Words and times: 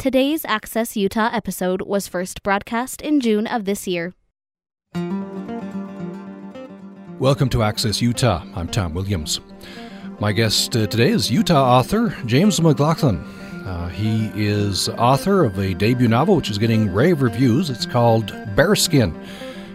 Today's 0.00 0.46
Access 0.46 0.96
Utah 0.96 1.28
episode 1.30 1.82
was 1.82 2.08
first 2.08 2.42
broadcast 2.42 3.02
in 3.02 3.20
June 3.20 3.46
of 3.46 3.66
this 3.66 3.86
year. 3.86 4.14
Welcome 7.18 7.50
to 7.50 7.62
Access 7.62 8.00
Utah. 8.00 8.42
I'm 8.54 8.66
Tom 8.66 8.94
Williams. 8.94 9.42
My 10.18 10.32
guest 10.32 10.74
uh, 10.74 10.86
today 10.86 11.10
is 11.10 11.30
Utah 11.30 11.78
author 11.78 12.16
James 12.24 12.62
McLaughlin. 12.62 13.18
Uh, 13.18 13.90
he 13.90 14.30
is 14.34 14.88
author 14.88 15.44
of 15.44 15.58
a 15.58 15.74
debut 15.74 16.08
novel 16.08 16.34
which 16.34 16.48
is 16.48 16.56
getting 16.56 16.90
rave 16.90 17.20
reviews. 17.20 17.68
It's 17.68 17.84
called 17.84 18.28
Bearskin. 18.56 19.14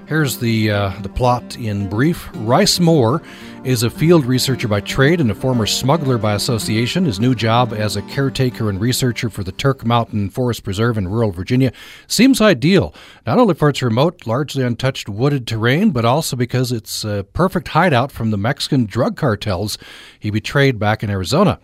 Here's 0.07 0.37
the 0.37 0.69
uh, 0.69 0.89
the 1.01 1.09
plot 1.09 1.57
in 1.57 1.89
brief. 1.89 2.29
Rice 2.35 2.79
Moore 2.79 3.23
is 3.63 3.81
a 3.81 3.89
field 3.89 4.23
researcher 4.23 4.67
by 4.67 4.81
trade 4.81 5.19
and 5.19 5.31
a 5.31 5.35
former 5.35 5.65
smuggler 5.65 6.19
by 6.19 6.35
association. 6.35 7.05
His 7.05 7.19
new 7.19 7.33
job 7.33 7.73
as 7.73 7.95
a 7.95 8.03
caretaker 8.03 8.69
and 8.69 8.79
researcher 8.79 9.31
for 9.31 9.43
the 9.43 9.51
Turk 9.51 9.83
Mountain 9.83 10.29
Forest 10.29 10.63
Preserve 10.63 10.99
in 10.99 11.07
rural 11.07 11.31
Virginia 11.31 11.71
seems 12.05 12.39
ideal, 12.39 12.93
not 13.25 13.39
only 13.39 13.55
for 13.55 13.67
its 13.67 13.81
remote, 13.81 14.27
largely 14.27 14.63
untouched 14.63 15.09
wooded 15.09 15.47
terrain, 15.47 15.89
but 15.89 16.05
also 16.05 16.35
because 16.35 16.71
it's 16.71 17.03
a 17.03 17.25
perfect 17.33 17.69
hideout 17.69 18.11
from 18.11 18.29
the 18.29 18.37
Mexican 18.37 18.85
drug 18.85 19.17
cartels 19.17 19.79
he 20.19 20.29
betrayed 20.29 20.77
back 20.77 21.01
in 21.01 21.09
Arizona. 21.09 21.59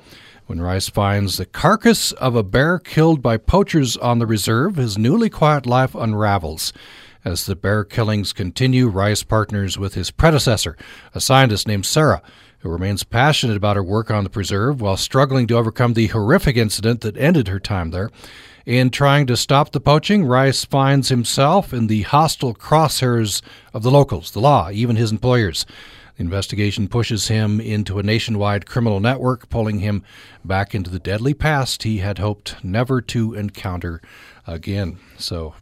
When 0.47 0.59
Rice 0.59 0.89
finds 0.89 1.37
the 1.37 1.45
carcass 1.45 2.11
of 2.13 2.35
a 2.35 2.41
bear 2.41 2.79
killed 2.79 3.21
by 3.21 3.37
poachers 3.37 3.97
on 3.97 4.17
the 4.17 4.25
reserve, 4.25 4.77
his 4.77 4.97
newly 4.97 5.29
quiet 5.29 5.67
life 5.67 5.93
unravels. 5.93 6.73
As 7.23 7.45
the 7.45 7.55
bear 7.55 7.83
killings 7.83 8.33
continue, 8.33 8.87
Rice 8.87 9.21
partners 9.21 9.77
with 9.77 9.93
his 9.93 10.09
predecessor, 10.09 10.75
a 11.13 11.21
scientist 11.21 11.67
named 11.67 11.85
Sarah, 11.85 12.23
who 12.59 12.69
remains 12.69 13.03
passionate 13.03 13.57
about 13.57 13.75
her 13.75 13.83
work 13.83 14.09
on 14.09 14.23
the 14.23 14.29
preserve 14.29 14.81
while 14.81 14.97
struggling 14.97 15.45
to 15.47 15.55
overcome 15.55 15.93
the 15.93 16.07
horrific 16.07 16.57
incident 16.57 17.01
that 17.01 17.17
ended 17.17 17.47
her 17.47 17.59
time 17.59 17.91
there. 17.91 18.09
In 18.65 18.89
trying 18.89 19.27
to 19.27 19.37
stop 19.37 19.71
the 19.71 19.79
poaching, 19.79 20.25
Rice 20.25 20.65
finds 20.65 21.09
himself 21.09 21.73
in 21.73 21.87
the 21.87 22.03
hostile 22.03 22.55
crosshairs 22.55 23.43
of 23.71 23.83
the 23.83 23.91
locals, 23.91 24.31
the 24.31 24.39
law, 24.39 24.71
even 24.71 24.95
his 24.95 25.11
employers. 25.11 25.65
The 26.17 26.23
investigation 26.23 26.87
pushes 26.87 27.27
him 27.27 27.59
into 27.59 27.99
a 27.99 28.03
nationwide 28.03 28.65
criminal 28.65 28.99
network, 28.99 29.49
pulling 29.49 29.79
him 29.79 30.03
back 30.43 30.73
into 30.73 30.89
the 30.89 30.99
deadly 30.99 31.35
past 31.35 31.83
he 31.83 31.99
had 31.99 32.17
hoped 32.17 32.63
never 32.63 32.99
to 33.01 33.33
encounter 33.35 34.01
again. 34.45 34.97
So, 35.17 35.55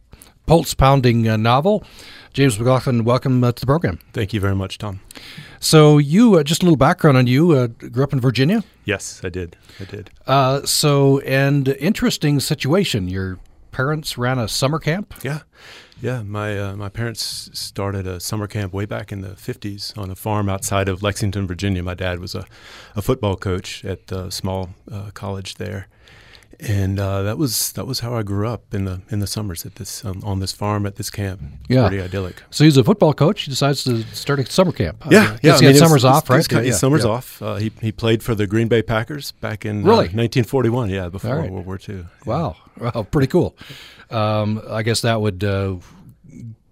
pulse 0.50 0.74
pounding 0.74 1.28
uh, 1.28 1.36
novel. 1.36 1.84
James 2.32 2.58
McLaughlin, 2.58 3.04
welcome 3.04 3.44
uh, 3.44 3.52
to 3.52 3.60
the 3.60 3.66
program. 3.66 4.00
Thank 4.12 4.32
you 4.32 4.40
very 4.40 4.56
much, 4.56 4.78
Tom. 4.78 4.98
So, 5.60 5.98
you, 5.98 6.34
uh, 6.34 6.42
just 6.42 6.64
a 6.64 6.66
little 6.66 6.76
background 6.76 7.16
on 7.16 7.28
you, 7.28 7.52
uh, 7.52 7.68
grew 7.68 8.02
up 8.02 8.12
in 8.12 8.18
Virginia? 8.18 8.64
Yes, 8.84 9.20
I 9.22 9.28
did. 9.28 9.56
I 9.78 9.84
did. 9.84 10.10
Uh, 10.26 10.62
so, 10.66 11.20
and 11.20 11.68
interesting 11.68 12.40
situation. 12.40 13.06
Your 13.06 13.38
parents 13.70 14.18
ran 14.18 14.40
a 14.40 14.48
summer 14.48 14.80
camp? 14.80 15.14
Yeah. 15.22 15.42
Yeah, 16.02 16.22
my 16.22 16.58
uh, 16.58 16.74
my 16.76 16.88
parents 16.88 17.50
started 17.52 18.08
a 18.08 18.18
summer 18.18 18.48
camp 18.48 18.72
way 18.72 18.86
back 18.86 19.12
in 19.12 19.20
the 19.20 19.34
50s 19.34 19.96
on 19.96 20.10
a 20.10 20.16
farm 20.16 20.48
outside 20.48 20.88
of 20.88 21.00
Lexington, 21.00 21.46
Virginia. 21.46 21.82
My 21.82 21.94
dad 21.94 22.18
was 22.18 22.34
a, 22.34 22.44
a 22.96 23.02
football 23.02 23.36
coach 23.36 23.84
at 23.84 24.08
the 24.08 24.30
small 24.30 24.70
uh, 24.90 25.10
college 25.12 25.56
there, 25.56 25.88
and 26.62 26.98
uh, 26.98 27.22
that 27.22 27.38
was 27.38 27.72
that 27.72 27.86
was 27.86 28.00
how 28.00 28.14
I 28.14 28.22
grew 28.22 28.46
up 28.48 28.74
in 28.74 28.84
the 28.84 29.00
in 29.10 29.20
the 29.20 29.26
summers 29.26 29.64
at 29.64 29.76
this 29.76 30.04
um, 30.04 30.22
on 30.24 30.40
this 30.40 30.52
farm 30.52 30.86
at 30.86 30.96
this 30.96 31.10
camp. 31.10 31.40
Yeah, 31.68 31.88
pretty 31.88 32.02
idyllic. 32.02 32.42
So 32.50 32.64
he's 32.64 32.76
a 32.76 32.84
football 32.84 33.14
coach. 33.14 33.42
He 33.42 33.50
decides 33.50 33.84
to 33.84 34.02
start 34.14 34.40
a 34.40 34.46
summer 34.46 34.72
camp. 34.72 35.04
Yeah, 35.10 35.32
uh, 35.32 35.38
yeah. 35.42 35.58
He 35.58 35.66
had 35.66 35.76
summers 35.76 36.04
off, 36.04 36.28
right? 36.28 36.46
Kind 36.46 36.60
of, 36.60 36.66
yeah, 36.66 36.72
summers 36.74 37.04
yeah. 37.04 37.10
off. 37.10 37.40
Uh, 37.40 37.56
he 37.56 37.72
he 37.80 37.92
played 37.92 38.22
for 38.22 38.34
the 38.34 38.46
Green 38.46 38.68
Bay 38.68 38.82
Packers 38.82 39.32
back 39.32 39.64
in 39.64 39.78
Really? 39.78 40.08
1941. 40.08 40.90
Yeah, 40.90 41.08
before 41.08 41.36
right. 41.36 41.50
World 41.50 41.66
War 41.66 41.78
II. 41.88 42.06
Wow, 42.26 42.56
wow, 42.78 43.06
pretty 43.10 43.28
cool. 43.28 43.56
Um, 44.10 44.60
I 44.68 44.82
guess 44.82 45.02
that 45.02 45.20
would 45.20 45.44
uh, 45.44 45.76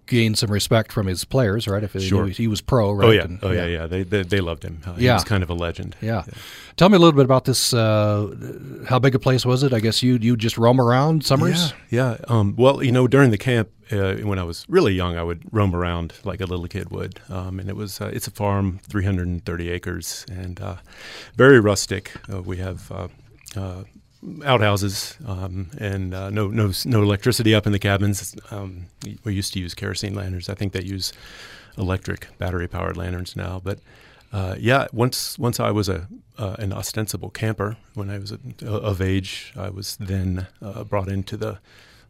gain 0.09 0.35
some 0.35 0.51
respect 0.51 0.93
from 0.93 1.07
his 1.07 1.25
players, 1.25 1.69
right? 1.69 1.83
If 1.85 1.93
Sure. 2.03 2.25
knew 2.25 2.31
he 2.33 2.49
was 2.49 2.61
pro, 2.61 2.93
right? 2.93 3.07
Oh 3.09 3.11
yeah, 3.11 3.23
And- 3.25 3.39
oh 3.43 3.51
yeah, 3.53 3.67
yeah. 3.67 3.87
They 3.87 4.03
they, 4.05 4.23
they 4.23 4.41
loved 4.41 4.63
him. 4.65 4.81
Uh, 4.87 4.95
He 4.95 5.05
Yeah. 5.05 5.15
was 5.15 5.25
kind 5.25 5.43
of 5.43 5.51
a 5.51 5.55
legend. 5.55 5.97
yeah. 6.01 6.25
Tell 6.77 6.89
me 6.89 6.97
a 6.97 6.99
little 6.99 7.17
bit 7.17 7.25
about 7.25 7.45
this. 7.45 7.73
Uh, 7.75 8.29
how 8.89 8.99
big 9.01 9.15
a 9.15 9.19
place 9.19 9.45
was 9.45 9.63
it? 9.63 9.73
I 9.73 9.81
guess 9.81 10.03
you 10.03 10.19
you 10.21 10.37
just 10.37 10.57
roam 10.59 10.81
around 10.81 11.25
summers. 11.25 11.73
Yeah, 11.91 12.17
yeah. 12.19 12.25
Um, 12.29 12.55
well, 12.57 12.83
you 12.83 12.93
know, 12.93 13.09
during 13.09 13.31
the 13.31 13.39
camp 13.39 13.69
uh, 13.91 14.15
when 14.29 14.39
I 14.39 14.45
was 14.45 14.65
really 14.69 14.93
young, 14.95 15.17
I 15.17 15.23
would 15.23 15.41
roam 15.51 15.75
around 15.75 16.13
like 16.25 16.41
a 16.41 16.47
little 16.47 16.69
kid 16.69 16.91
would, 16.91 17.21
um, 17.31 17.59
and 17.61 17.69
it 17.69 17.77
was 17.77 18.01
uh, 18.01 18.11
it's 18.15 18.29
a 18.29 18.31
farm, 18.31 18.79
330 18.89 19.71
acres, 19.71 20.25
and 20.31 20.61
uh, 20.61 20.77
very 21.37 21.59
rustic. 21.61 22.13
Uh, 22.33 22.43
we 22.43 22.59
have. 22.59 22.91
Uh, 22.93 23.09
uh, 23.57 23.83
outhouses 24.45 25.17
um, 25.27 25.71
and 25.79 26.13
uh, 26.15 26.31
no 26.31 26.49
no 26.49 26.73
no 26.85 27.03
electricity 27.03 27.55
up 27.55 27.67
in 27.67 27.73
the 27.73 27.79
cabins. 27.79 28.35
Um, 28.51 28.87
we 29.25 29.33
used 29.35 29.53
to 29.55 29.61
use 29.61 29.75
kerosene 29.75 30.15
lanterns. 30.15 30.49
I 30.49 30.55
think 30.55 30.73
they 30.73 30.83
use 30.83 31.13
electric 31.77 32.29
battery 32.39 32.67
powered 32.69 32.97
lanterns 32.97 33.37
now. 33.37 33.61
But 33.63 33.79
uh, 34.33 34.57
yeah, 34.59 34.87
once 34.93 35.39
once 35.39 35.61
I 35.61 35.71
was 35.71 35.89
a 35.89 36.09
uh, 36.37 36.57
an 36.59 36.73
ostensible 36.73 37.31
camper 37.31 37.77
when 37.95 38.11
I 38.11 38.19
was 38.19 38.33
a, 38.33 38.39
of 38.71 39.01
age, 39.01 39.53
I 39.57 39.71
was 39.71 39.97
then 39.97 40.47
uh, 40.61 40.85
brought 40.85 41.09
into 41.09 41.37
the 41.37 41.59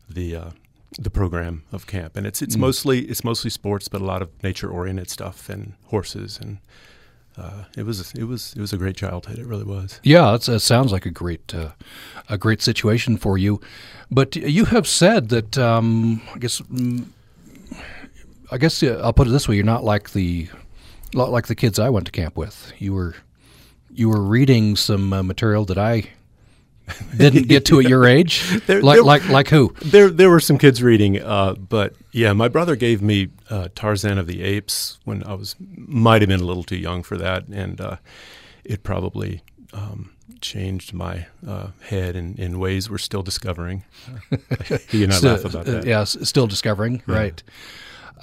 the 0.08 0.36
uh, 0.36 0.50
the 0.98 1.10
program 1.10 1.62
of 1.72 1.86
camp, 1.86 2.16
and 2.16 2.26
it's 2.26 2.40
it's 2.42 2.56
Mm. 2.56 2.60
mostly 2.60 2.98
it's 3.00 3.22
mostly 3.25 3.50
sports, 3.50 3.88
but 3.88 4.00
a 4.00 4.04
lot 4.04 4.22
of 4.22 4.28
nature 4.42 4.70
oriented 4.70 5.10
stuff 5.10 5.48
and 5.50 5.75
horses 5.86 6.38
and. 6.40 6.58
Uh, 7.38 7.65
it 7.76 7.84
was 7.84 8.12
it 8.15 8.25
was 8.25 8.53
it 8.56 8.60
was 8.60 8.72
a 8.72 8.76
great 8.76 8.97
childhood. 8.97 9.38
It 9.38 9.47
really 9.47 9.65
was. 9.65 10.00
Yeah, 10.03 10.34
it 10.34 10.43
sounds 10.43 10.91
like 10.91 11.06
a 11.06 11.10
great 11.10 11.54
uh, 11.54 11.71
a 12.28 12.37
great 12.37 12.60
situation 12.60 13.16
for 13.16 13.38
you. 13.38 13.60
But 14.10 14.34
you 14.37 14.65
have 14.65 14.87
said 14.87 15.28
that 15.28 15.56
um, 15.56 16.21
I 16.34 16.38
guess 16.38 16.60
mm, 16.62 17.06
I 18.50 18.59
guess 18.59 18.82
uh, 18.82 19.00
I'll 19.04 19.12
put 19.12 19.28
it 19.28 19.31
this 19.31 19.49
way: 19.49 19.54
you're 19.54 19.65
not 19.65 19.84
like 19.84 20.10
the 20.10 20.49
not 21.15 21.31
like 21.31 21.47
the 21.47 21.54
kids 21.54 21.78
I 21.78 21.91
went 21.91 22.06
to 22.06 22.12
camp 22.12 22.37
with. 22.37 22.72
You 22.78 22.93
were 22.93 23.15
you 23.93 24.09
were 24.09 24.22
reading 24.22 24.75
some 24.75 25.12
uh, 25.12 25.22
material 25.22 25.65
that 25.66 25.78
I 25.78 26.10
didn't 27.16 27.49
get 27.49 27.65
to 27.66 27.78
at 27.81 27.88
your 27.88 28.06
age. 28.06 28.43
There- 28.66 28.82
like 28.82 28.97
there- 28.97 29.04
like 29.04 29.28
like 29.28 29.49
who? 29.49 29.75
There, 29.82 30.10
there 30.10 30.31
were 30.31 30.41
some 30.41 30.59
kids 30.59 30.82
reading, 30.82 31.21
uh, 31.22 31.54
but 31.54 31.94
yeah, 32.12 32.32
my 32.32 32.49
brother 32.49 32.76
gave 32.76 33.03
me 33.03 33.28
uh, 33.50 33.69
Tarzan 33.75 34.19
of 34.19 34.26
the 34.26 34.43
Apes 34.43 34.99
when 35.04 35.22
I 35.25 35.34
was 35.34 35.54
might 35.76 36.22
have 36.22 36.28
been 36.28 36.41
a 36.41 36.44
little 36.44 36.65
too 36.65 36.76
young 36.76 37.03
for 37.03 37.16
that, 37.19 37.47
and 37.49 37.81
uh, 37.81 37.97
it 38.65 38.82
probably 38.82 39.43
um, 39.72 40.10
changed 40.41 40.93
my 40.93 41.26
uh, 41.47 41.69
head 41.81 42.15
in, 42.16 42.34
in 42.37 42.59
ways 42.59 42.88
we're 42.91 42.99
still 42.99 43.22
discovering. 43.22 43.84
you 44.91 45.05
and 45.05 45.12
I 45.12 45.16
Still- 45.16 45.32
laugh 45.32 45.44
about 45.44 45.69
uh, 45.69 45.72
that. 45.72 45.87
yeah, 45.87 46.00
s- 46.03 46.16
still 46.28 46.47
discovering. 46.47 47.03
Right. 47.06 47.43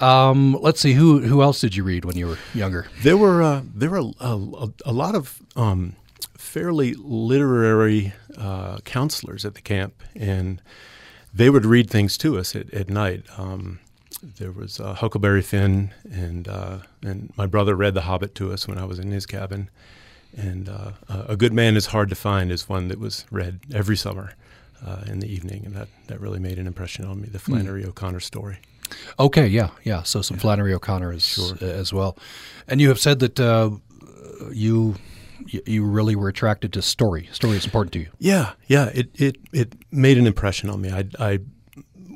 Um, 0.00 0.58
let's 0.60 0.80
see 0.80 0.92
who 0.92 1.20
who 1.20 1.40
else 1.42 1.60
did 1.60 1.74
you 1.74 1.82
read 1.82 2.04
when 2.04 2.16
you 2.18 2.26
were 2.26 2.38
younger? 2.52 2.86
There 3.02 3.16
were 3.16 3.42
uh, 3.42 3.62
there 3.74 3.88
were 3.90 4.12
a, 4.20 4.36
a, 4.36 4.68
a 4.84 4.92
lot 4.92 5.14
of 5.14 5.40
um, 5.56 5.94
fairly 6.56 6.94
literary 6.94 8.14
uh, 8.38 8.78
counselors 8.78 9.44
at 9.44 9.54
the 9.54 9.60
camp, 9.60 10.02
and 10.14 10.62
they 11.34 11.50
would 11.50 11.66
read 11.66 11.90
things 11.90 12.16
to 12.16 12.38
us 12.38 12.56
at, 12.56 12.72
at 12.72 12.88
night. 12.88 13.22
Um, 13.36 13.78
there 14.22 14.50
was 14.52 14.80
uh, 14.80 14.94
Huckleberry 14.94 15.42
Finn, 15.42 15.92
and 16.10 16.48
uh, 16.48 16.78
and 17.02 17.30
my 17.36 17.44
brother 17.44 17.76
read 17.76 17.92
The 17.92 18.00
Hobbit 18.02 18.34
to 18.36 18.54
us 18.54 18.66
when 18.66 18.78
I 18.78 18.84
was 18.86 18.98
in 18.98 19.10
his 19.10 19.26
cabin. 19.26 19.68
And 20.34 20.70
uh, 20.70 20.92
A 21.10 21.36
Good 21.36 21.52
Man 21.52 21.76
is 21.76 21.86
Hard 21.86 22.08
to 22.08 22.14
Find 22.14 22.50
is 22.50 22.66
one 22.70 22.88
that 22.88 22.98
was 22.98 23.26
read 23.30 23.60
every 23.74 23.96
summer 23.96 24.32
uh, 24.82 25.02
in 25.06 25.20
the 25.20 25.28
evening, 25.28 25.66
and 25.66 25.74
that, 25.74 25.88
that 26.06 26.22
really 26.22 26.38
made 26.38 26.58
an 26.58 26.66
impression 26.66 27.04
on 27.04 27.20
me. 27.20 27.28
The 27.28 27.38
Flannery 27.38 27.84
O'Connor 27.84 28.20
story. 28.20 28.56
Okay, 29.18 29.46
yeah, 29.46 29.70
yeah. 29.84 30.04
So 30.04 30.22
some 30.22 30.38
Flannery 30.38 30.72
O'Connor 30.72 31.12
as, 31.12 31.26
Sure. 31.26 31.56
as 31.60 31.92
well. 31.92 32.16
And 32.66 32.80
you 32.80 32.88
have 32.88 32.98
said 32.98 33.18
that 33.18 33.38
uh, 33.38 33.70
you 34.52 34.94
you 35.48 35.62
you 35.66 35.84
really 35.84 36.16
were 36.16 36.28
attracted 36.28 36.72
to 36.72 36.82
story. 36.82 37.28
Story 37.32 37.56
is 37.56 37.64
important 37.64 37.92
to 37.92 37.98
you. 38.00 38.08
Yeah, 38.18 38.52
yeah. 38.66 38.90
It 38.94 39.08
it 39.14 39.36
it 39.52 39.74
made 39.90 40.18
an 40.18 40.26
impression 40.26 40.70
on 40.70 40.80
me. 40.80 40.90
I 40.90 41.04
I 41.18 41.38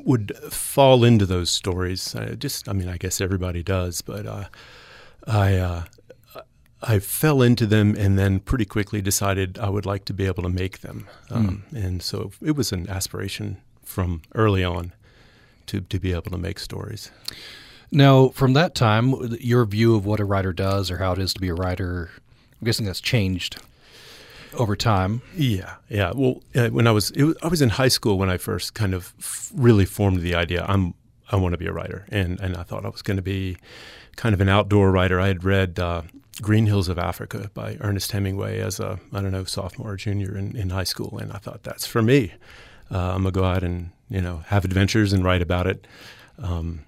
would 0.05 0.35
fall 0.51 1.05
into 1.05 1.27
those 1.27 1.51
stories. 1.51 2.15
I 2.15 2.35
just, 2.35 2.69
I 2.69 2.73
mean, 2.73 2.89
I 2.89 2.97
guess 2.97 3.21
everybody 3.21 3.63
does, 3.63 4.03
but 4.03 4.27
uh, 4.27 4.45
I 5.27 5.57
uh, 5.57 5.83
I 6.83 6.99
fell 6.99 7.43
into 7.43 7.67
them 7.67 7.95
and 7.97 8.19
then 8.19 8.41
pretty 8.41 8.65
quickly 8.65 9.03
decided 9.03 9.59
I 9.59 9.69
would 9.69 9.87
like 9.87 10.05
to 10.07 10.15
be 10.15 10.27
able 10.27 10.43
to 10.43 10.49
make 10.49 10.79
them. 10.81 11.07
Um, 11.31 11.65
And 11.75 12.03
so 12.03 12.33
it 12.41 12.57
was 12.57 12.73
an 12.73 12.89
aspiration 12.89 13.59
from 13.85 14.23
early 14.35 14.65
on 14.65 14.93
to 15.67 15.81
to 15.81 16.01
be 16.01 16.13
able 16.13 16.31
to 16.31 16.39
make 16.39 16.59
stories. 16.59 17.11
Now, 17.93 18.29
from 18.29 18.53
that 18.55 18.75
time, 18.75 19.37
your 19.41 19.67
view 19.67 19.97
of 19.97 20.07
what 20.07 20.21
a 20.21 20.25
writer 20.25 20.53
does 20.53 20.91
or 20.91 20.99
how 20.99 21.13
it 21.13 21.19
is 21.19 21.35
to 21.35 21.41
be 21.41 21.49
a 21.49 21.55
writer, 21.55 22.11
I'm 22.61 22.65
guessing 22.65 22.87
that's 22.87 23.01
changed 23.01 23.61
over 24.55 24.77
time. 24.77 25.23
Yeah, 25.37 25.77
yeah. 25.89 26.13
Well, 26.15 26.43
uh, 26.55 26.69
when 26.69 26.87
I 26.87 26.91
was, 26.93 27.13
was 27.13 27.37
I 27.43 27.49
was 27.49 27.63
in 27.63 27.71
high 27.71 27.89
school 27.89 28.19
when 28.19 28.29
I 28.29 28.37
first 28.37 28.75
kind 28.75 28.95
of 28.95 29.15
really 29.55 29.85
formed 29.85 30.21
the 30.21 30.35
idea. 30.35 30.65
I'm 30.69 30.95
I 31.31 31.37
want 31.37 31.53
to 31.53 31.59
be 31.59 31.67
a 31.67 31.73
writer, 31.73 32.07
and 32.11 32.39
and 32.41 32.57
I 32.57 32.63
thought 32.65 32.85
I 32.85 32.89
was 32.89 33.03
going 33.03 33.17
to 33.17 33.23
be 33.23 33.57
kind 34.17 34.35
of 34.35 34.41
an 34.41 34.49
outdoor 34.49 34.91
writer. 34.91 35.21
I 35.21 35.29
had 35.29 35.45
read 35.45 35.79
uh, 35.79 36.03
Green 36.43 36.67
Hills 36.67 36.89
of 36.89 36.99
Africa 36.99 37.51
by 37.55 37.77
Ernest 37.81 38.13
Hemingway 38.13 38.59
as 38.61 38.81
a 38.81 38.99
I 39.13 39.21
don't 39.23 39.33
know 39.33 39.45
sophomore 39.45 39.93
or 39.93 39.97
junior 39.97 40.37
in, 40.37 40.57
in 40.57 40.71
high 40.71 40.85
school, 40.85 41.19
and 41.19 41.33
I 41.33 41.39
thought 41.39 41.63
that's 41.63 41.87
for 41.87 42.03
me. 42.03 42.33
uh, 42.91 42.99
I'm 43.15 43.23
gonna 43.23 43.31
go 43.31 43.45
out 43.45 43.63
and 43.63 43.91
you 44.09 44.21
know 44.21 44.39
have 44.47 44.65
adventures 44.65 45.13
and 45.13 45.25
write 45.25 45.43
about 45.43 45.67
it. 45.67 45.87
Um, 46.43 46.85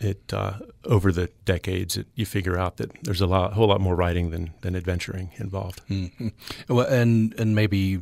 it 0.00 0.32
uh, 0.32 0.54
over 0.84 1.12
the 1.12 1.28
decades, 1.44 1.96
it, 1.96 2.06
you 2.14 2.26
figure 2.26 2.58
out 2.58 2.78
that 2.78 2.90
there's 3.02 3.20
a 3.20 3.26
lot, 3.26 3.52
whole 3.52 3.68
lot 3.68 3.80
more 3.80 3.94
writing 3.94 4.30
than 4.30 4.52
than 4.62 4.74
adventuring 4.74 5.30
involved. 5.36 5.82
Mm-hmm. 5.88 6.28
Well, 6.68 6.86
and 6.86 7.34
and 7.38 7.54
maybe 7.54 8.00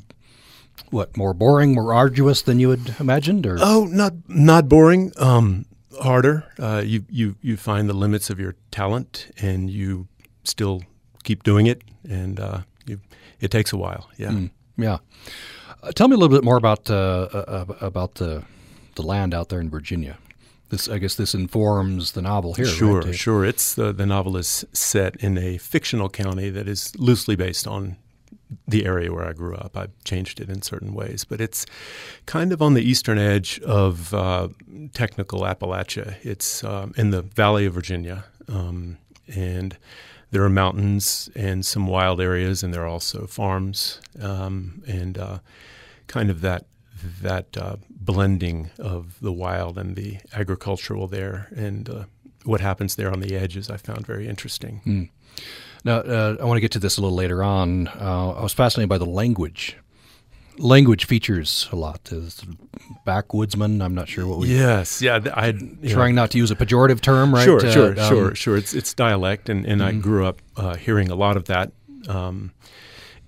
what 0.91 1.17
more 1.17 1.35
boring, 1.35 1.75
more 1.75 1.93
arduous 1.93 2.43
than 2.43 2.61
you 2.61 2.71
had 2.71 2.97
imagined, 3.01 3.47
or 3.47 3.59
oh, 3.61 3.85
not 3.85 4.15
not 4.29 4.69
boring. 4.69 5.13
Um, 5.19 5.67
harder. 6.01 6.45
Uh, 6.59 6.83
you 6.85 7.05
you 7.11 7.37
you 7.43 7.57
find 7.57 7.89
the 7.89 7.95
limits 7.95 8.31
of 8.31 8.39
your 8.39 8.55
talent, 8.71 9.31
and 9.39 9.71
you 9.71 10.09
still 10.45 10.83
keep 11.25 11.43
doing 11.43 11.67
it, 11.67 11.83
and 12.09 12.41
uh, 12.41 12.61
you, 12.87 13.01
it 13.41 13.51
takes 13.51 13.73
a 13.73 13.77
while. 13.77 14.09
Yeah, 14.17 14.29
mm, 14.31 14.51
yeah. 14.77 14.99
Uh, 15.83 15.93
tell 15.93 16.09
me 16.09 16.15
a 16.15 16.19
little 16.19 16.35
bit 16.35 16.45
more 16.45 16.57
about 16.57 16.91
uh, 16.91 16.95
uh, 16.95 17.65
about 17.81 18.15
the 18.15 18.45
the 18.95 19.03
land 19.03 19.35
out 19.35 19.49
there 19.49 19.61
in 19.61 19.71
Virginia. 19.71 20.19
This, 20.71 20.89
I 20.89 20.99
guess, 20.99 21.15
this 21.15 21.35
informs 21.35 22.13
the 22.13 22.23
novel 22.23 22.55
here. 22.55 22.67
Sure, 22.67 23.01
right? 23.01 23.15
sure. 23.15 23.45
It's 23.45 23.75
the 23.75 23.93
the 23.93 24.07
novel 24.07 24.37
is 24.37 24.65
set 24.73 25.17
in 25.17 25.39
a 25.39 25.59
fictional 25.59 26.09
county 26.09 26.51
that 26.51 26.69
is 26.69 26.95
loosely 26.99 27.37
based 27.37 27.67
on 27.67 27.97
the 28.67 28.87
area 28.87 29.13
where 29.13 29.25
I 29.25 29.33
grew 29.33 29.55
up. 29.55 29.77
I've 29.77 29.93
changed 30.05 30.41
it 30.41 30.49
in 30.49 30.63
certain 30.63 30.95
ways, 30.95 31.25
but 31.25 31.41
it's 31.41 31.67
kind 32.27 32.53
of 32.53 32.63
on 32.63 32.75
the 32.75 32.83
eastern 32.83 33.19
edge 33.19 33.61
of 33.61 34.13
uh, 34.15 34.49
technical 34.93 35.41
Appalachia. 35.41 36.17
It's 36.23 36.65
um, 36.65 36.93
in 36.97 37.11
the 37.11 37.23
Valley 37.23 37.67
of 37.67 37.75
Virginia, 37.75 38.25
um, 38.49 38.99
and 39.27 39.77
there 40.31 40.43
are 40.43 40.51
mountains 40.51 41.31
and 41.35 41.65
some 41.65 41.87
wild 41.87 42.21
areas, 42.21 42.63
and 42.63 42.73
there 42.73 42.83
are 42.83 42.89
also 42.89 43.27
farms, 43.27 44.01
um, 44.21 44.83
and 44.87 45.19
uh, 45.19 45.39
kind 46.07 46.31
of 46.31 46.41
that 46.43 46.67
that 47.23 47.57
uh, 47.57 47.77
blending 47.91 48.71
of 48.79 49.19
the 49.21 49.33
wild 49.33 49.79
and 49.79 49.97
the 49.97 50.19
agricultural 50.33 51.07
there, 51.07 51.49
and 51.55 51.89
uh, 51.89 52.05
what 52.45 52.61
happens 52.61 52.97
there 52.97 53.11
on 53.11 53.21
the 53.21 53.37
edges. 53.37 53.71
I 53.71 53.77
found 53.77 54.07
very 54.07 54.29
interesting. 54.29 54.81
Mm. 54.87 55.11
Now, 55.85 55.99
uh, 55.99 56.37
I 56.41 56.45
want 56.45 56.57
to 56.57 56.61
get 56.61 56.73
to 56.73 56.79
this 56.79 56.97
a 56.97 57.01
little 57.01 57.17
later 57.17 57.43
on. 57.43 57.89
Uh, 57.89 58.31
I 58.31 58.43
was 58.43 58.53
fascinated 58.53 58.89
by 58.89 58.99
the 58.99 59.07
language. 59.07 59.77
Language 60.59 61.05
features 61.05 61.69
a 61.71 61.77
lot. 61.77 62.11
As 62.11 62.43
backwoodsman, 63.07 63.81
I'm 63.81 63.95
not 63.95 64.09
sure 64.09 64.27
what 64.27 64.39
we. 64.39 64.49
Yes, 64.49 65.01
yeah. 65.01 65.21
I 65.33 65.53
trying 65.53 66.17
know. 66.17 66.23
not 66.23 66.33
to 66.33 66.39
use 66.39 66.51
a 66.51 66.57
pejorative 66.57 67.01
term, 67.01 67.33
right? 67.33 67.45
Sure, 67.45 67.61
sure, 67.61 67.97
uh, 67.97 68.03
um, 68.03 68.09
sure, 68.09 68.35
sure. 68.35 68.57
It's 68.57 68.75
it's 68.75 68.93
dialect, 68.93 69.49
and, 69.49 69.65
and 69.65 69.81
mm-hmm. 69.81 69.99
I 69.99 70.01
grew 70.01 70.27
up 70.27 70.43
uh, 70.57 70.75
hearing 70.75 71.11
a 71.11 71.15
lot 71.15 71.37
of 71.37 71.45
that, 71.45 71.71
um, 72.09 72.51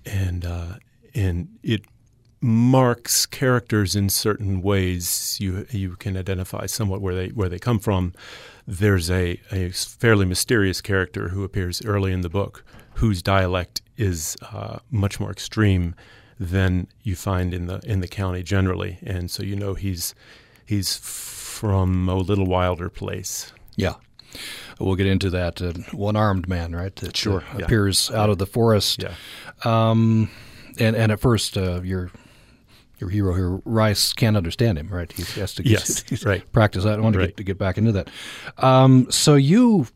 and 0.05 0.43
uh, 0.43 0.73
and 1.15 1.47
it 1.63 1.85
marks 2.41 3.25
characters 3.25 3.95
in 3.95 4.09
certain 4.09 4.61
ways. 4.61 5.37
You 5.39 5.65
you 5.69 5.95
can 5.95 6.17
identify 6.17 6.65
somewhat 6.65 7.01
where 7.01 7.15
they 7.15 7.27
where 7.29 7.49
they 7.49 7.59
come 7.59 7.79
from 7.79 8.13
there's 8.67 9.09
a, 9.09 9.39
a 9.51 9.69
fairly 9.71 10.25
mysterious 10.25 10.81
character 10.81 11.29
who 11.29 11.43
appears 11.43 11.83
early 11.83 12.11
in 12.11 12.21
the 12.21 12.29
book 12.29 12.63
whose 12.95 13.21
dialect 13.21 13.81
is 13.97 14.37
uh, 14.53 14.79
much 14.89 15.19
more 15.19 15.31
extreme 15.31 15.95
than 16.39 16.87
you 17.03 17.15
find 17.15 17.53
in 17.53 17.67
the 17.67 17.79
in 17.83 17.99
the 17.99 18.07
county 18.07 18.43
generally, 18.43 18.97
and 19.03 19.29
so 19.29 19.43
you 19.43 19.55
know 19.55 19.73
he's 19.73 20.15
he's 20.65 20.97
from 20.97 22.09
a 22.09 22.15
little 22.15 22.45
wilder 22.45 22.89
place. 22.89 23.53
Yeah. 23.75 23.95
We'll 24.79 24.95
get 24.95 25.07
into 25.07 25.29
that. 25.31 25.61
Uh, 25.61 25.73
one-armed 25.91 26.47
man, 26.47 26.73
right? 26.73 26.95
That, 26.95 27.17
sure. 27.17 27.43
Uh, 27.53 27.59
appears 27.59 28.09
out 28.09 28.29
of 28.29 28.37
the 28.37 28.45
forest. 28.45 29.03
Yeah. 29.03 29.15
Um, 29.65 30.31
and 30.79 30.95
and 30.95 31.11
at 31.11 31.19
first, 31.19 31.57
uh, 31.57 31.81
you're 31.83 32.09
your 33.01 33.09
hero 33.09 33.33
here, 33.33 33.59
Rice 33.65 34.13
can't 34.13 34.37
understand 34.37 34.77
him, 34.77 34.87
right? 34.87 35.11
He 35.11 35.23
has 35.39 35.53
to 35.55 35.67
yes, 35.67 36.03
right. 36.25 36.49
practice. 36.51 36.85
I 36.85 36.97
want 36.97 37.15
right. 37.15 37.23
to, 37.23 37.27
get, 37.27 37.37
to 37.37 37.43
get 37.43 37.57
back 37.57 37.77
into 37.77 37.91
that. 37.93 38.09
Um, 38.57 39.07
so 39.09 39.35
you 39.35 39.87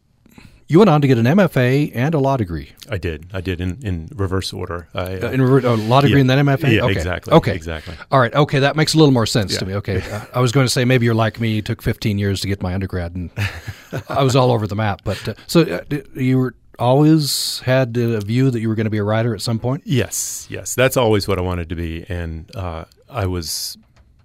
you 0.68 0.80
went 0.80 0.90
on 0.90 1.02
to 1.02 1.08
get 1.08 1.20
an 1.20 1.26
MFA 1.26 1.92
and 1.94 2.16
a 2.16 2.20
law 2.20 2.38
degree. 2.38 2.72
I 2.90 2.98
did. 2.98 3.28
I 3.32 3.42
did 3.42 3.62
in, 3.62 3.86
in 3.86 4.10
reverse 4.16 4.52
order. 4.52 4.88
I, 4.96 5.20
uh, 5.20 5.32
in 5.32 5.40
reverse, 5.40 5.64
oh, 5.64 5.76
law 5.76 6.02
degree 6.02 6.16
yeah, 6.16 6.22
and 6.22 6.30
then 6.30 6.46
MFA. 6.46 6.76
Yeah, 6.76 6.84
okay. 6.86 6.92
exactly. 6.92 7.34
Okay, 7.34 7.54
exactly. 7.54 7.96
All 8.12 8.20
right. 8.20 8.34
Okay, 8.34 8.60
that 8.60 8.76
makes 8.76 8.96
a 8.96 8.98
little 8.98 9.14
more 9.14 9.28
sense 9.28 9.54
yeah. 9.54 9.60
to 9.60 9.66
me. 9.68 9.76
Okay, 9.76 10.02
uh, 10.02 10.26
I 10.34 10.40
was 10.40 10.52
going 10.52 10.66
to 10.66 10.70
say 10.70 10.84
maybe 10.84 11.06
you're 11.06 11.14
like 11.14 11.40
me. 11.40 11.60
It 11.60 11.66
took 11.66 11.84
15 11.84 12.18
years 12.18 12.42
to 12.42 12.48
get 12.48 12.64
my 12.64 12.74
undergrad, 12.74 13.14
and 13.14 13.30
I 14.10 14.24
was 14.24 14.36
all 14.36 14.52
over 14.52 14.66
the 14.66 14.76
map. 14.76 15.02
But 15.04 15.28
uh, 15.28 15.34
so 15.46 15.62
uh, 15.62 16.02
you 16.16 16.40
were 16.40 16.56
always 16.80 17.60
had 17.60 17.96
a 17.98 18.20
view 18.22 18.52
that 18.52 18.60
you 18.60 18.70
were 18.70 18.76
going 18.76 18.86
to 18.86 18.92
be 18.92 18.98
a 18.98 19.04
writer 19.04 19.34
at 19.34 19.42
some 19.42 19.60
point? 19.60 19.84
Yes, 19.86 20.48
yes. 20.50 20.76
That's 20.76 20.98
always 20.98 21.28
what 21.28 21.38
I 21.38 21.42
wanted 21.42 21.70
to 21.70 21.76
be. 21.76 22.06
And 22.10 22.54
uh, 22.56 22.86
I 23.10 23.26
was 23.26 23.78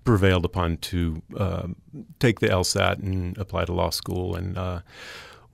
prevailed 0.05 0.45
upon 0.45 0.79
to 0.79 1.23
uh, 1.37 1.69
take 2.19 2.41
the 2.41 2.49
LSAT 2.49 2.99
and 2.99 3.37
apply 3.39 3.65
to 3.67 3.73
law 3.73 3.91
school 3.91 4.35
and 4.35 4.57
uh, 4.57 4.81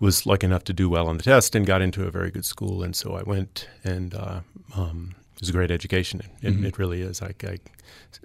was 0.01 0.27
lucky 0.27 0.47
enough 0.47 0.65
to 0.65 0.73
do 0.73 0.89
well 0.89 1.09
on 1.09 1.17
the 1.17 1.23
test 1.23 1.55
and 1.55 1.67
got 1.67 1.83
into 1.83 2.07
a 2.07 2.11
very 2.11 2.31
good 2.31 2.45
school. 2.45 2.83
And 2.83 2.95
so 2.95 3.15
I 3.15 3.23
went 3.23 3.69
and 3.85 4.15
uh, 4.15 4.41
um, 4.75 5.15
it 5.35 5.41
was 5.41 5.49
a 5.49 5.53
great 5.53 5.71
education. 5.71 6.23
It, 6.43 6.55
mm-hmm. 6.55 6.67
it 6.67 6.79
really 6.79 7.03
is. 7.03 7.21
I, 7.21 7.35
I 7.45 7.59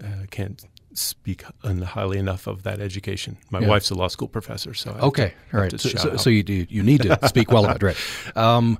uh, 0.04 0.26
can't 0.30 0.64
speak 0.94 1.44
highly 1.64 2.18
enough 2.18 2.48
of 2.48 2.64
that 2.64 2.80
education. 2.80 3.38
My 3.50 3.60
yeah. 3.60 3.68
wife's 3.68 3.90
a 3.92 3.96
law 3.96 4.08
school 4.08 4.28
professor, 4.28 4.74
so 4.74 4.92
I 4.92 5.00
okay, 5.06 5.34
to, 5.50 5.58
all 5.58 5.64
right. 5.64 5.80
So, 5.80 5.90
so, 5.90 6.18
so, 6.18 6.30
you 6.30 6.44
do 6.44 6.66
you 6.70 6.84
need 6.84 7.02
to 7.04 7.18
speak 7.28 7.52
well 7.52 7.66
about 7.66 7.82
it, 7.82 7.84
right? 7.84 8.38
Um, 8.38 8.80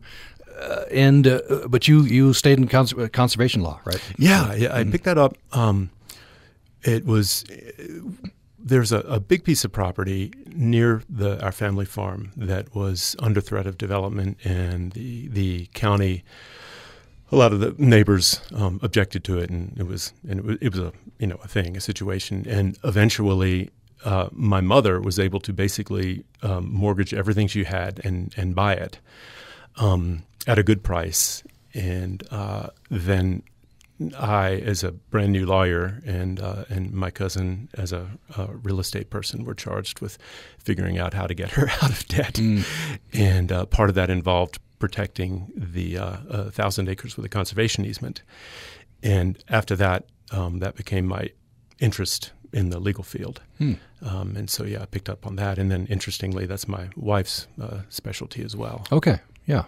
uh, 0.60 0.84
and 0.92 1.28
uh, 1.28 1.68
but 1.68 1.88
you 1.88 2.04
you 2.04 2.34
stayed 2.34 2.58
in 2.58 2.68
cons- 2.68 2.94
uh, 2.94 3.08
conservation 3.12 3.62
law, 3.62 3.80
right? 3.86 4.02
Yeah, 4.18 4.54
yeah. 4.54 4.76
I 4.76 4.82
mm-hmm. 4.82 4.92
picked 4.92 5.06
that 5.06 5.18
up. 5.18 5.38
Um, 5.52 5.90
it 6.84 7.06
was 7.06 7.46
there's 8.60 8.92
a, 8.92 9.00
a, 9.00 9.20
big 9.20 9.44
piece 9.44 9.66
of 9.66 9.72
property 9.72 10.34
near 10.48 11.04
the 11.10 11.44
our 11.44 11.52
family 11.52 11.86
farm 11.86 12.32
that 12.36 12.74
was 12.76 13.16
under 13.20 13.42
threat 13.42 13.66
of 13.66 13.78
development, 13.78 14.38
and 14.44 14.92
the 14.94 15.28
the 15.30 15.68
county 15.74 16.24
a 17.32 17.36
lot 17.36 17.54
of 17.54 17.60
the 17.60 17.74
neighbors 17.78 18.42
um, 18.54 18.80
objected 18.84 19.24
to 19.24 19.40
it, 19.40 19.50
and 19.50 19.78
it 19.78 19.88
was 19.88 20.14
and 20.28 20.40
it 20.40 20.46
was, 20.46 20.58
it 20.62 20.72
was 20.76 20.80
a 20.80 20.94
you 21.22 21.28
know 21.28 21.40
a 21.44 21.48
thing, 21.48 21.78
a 21.78 21.82
situation, 21.82 22.46
and 22.50 22.78
eventually. 22.84 23.70
Uh, 24.04 24.28
my 24.32 24.62
mother 24.62 25.00
was 25.00 25.20
able 25.20 25.40
to 25.40 25.54
basically 25.54 26.26
um, 26.42 26.68
mortgage 26.74 27.14
everything 27.14 27.46
she 27.46 27.66
had 27.66 28.02
and 28.04 28.34
and 28.36 28.56
buy 28.56 28.74
it 28.74 28.98
um, 29.76 30.24
at 30.48 30.58
a 30.58 30.64
good 30.64 30.82
price, 30.82 31.44
and 31.76 32.24
uh, 32.32 32.70
then 32.90 33.44
I, 34.18 34.54
as 34.56 34.84
a 34.84 34.92
brand 34.92 35.32
new 35.32 35.46
lawyer, 35.46 36.02
and 36.04 36.40
uh, 36.40 36.66
and 36.70 36.92
my 36.92 37.12
cousin, 37.12 37.70
as 37.76 37.94
a, 37.94 38.08
a, 38.36 38.48
real 38.48 38.80
estate 38.80 39.12
person, 39.12 39.46
were 39.46 39.54
charged 39.54 40.02
with 40.02 40.18
figuring 40.58 40.98
out 40.98 41.14
how 41.14 41.28
to 41.28 41.36
get 41.36 41.52
her 41.52 41.70
out 41.84 41.92
of 41.92 42.08
debt, 42.08 42.34
mm. 42.34 42.66
and 43.14 43.52
uh, 43.52 43.66
part 43.68 43.90
of 43.90 43.96
that 43.96 44.10
involved 44.10 44.60
protecting 44.80 45.52
the 45.56 45.98
uh, 45.98 46.50
thousand 46.50 46.90
acres 46.90 47.16
with 47.16 47.26
a 47.26 47.30
conservation 47.30 47.86
easement. 47.86 48.24
And 49.04 49.38
after 49.48 49.76
that, 49.76 50.06
um, 50.32 50.60
that 50.60 50.76
became 50.76 51.06
my 51.06 51.30
interest 51.80 52.32
in 52.54 52.70
the 52.70 52.80
legal 52.80 53.04
field. 53.04 53.42
Hmm. 53.58 53.74
Um, 54.02 54.36
and 54.36 54.50
so, 54.50 54.64
yeah, 54.64 54.82
I 54.82 54.86
picked 54.86 55.10
up 55.10 55.26
on 55.26 55.36
that. 55.38 55.58
And 55.58 55.72
then, 55.72 55.88
interestingly, 55.88 56.46
that's 56.46 56.68
my 56.68 56.90
wife's 56.96 57.48
uh, 57.62 57.82
specialty 57.90 58.44
as 58.44 58.56
well. 58.56 58.86
Okay. 58.92 59.20
Yeah. 59.46 59.66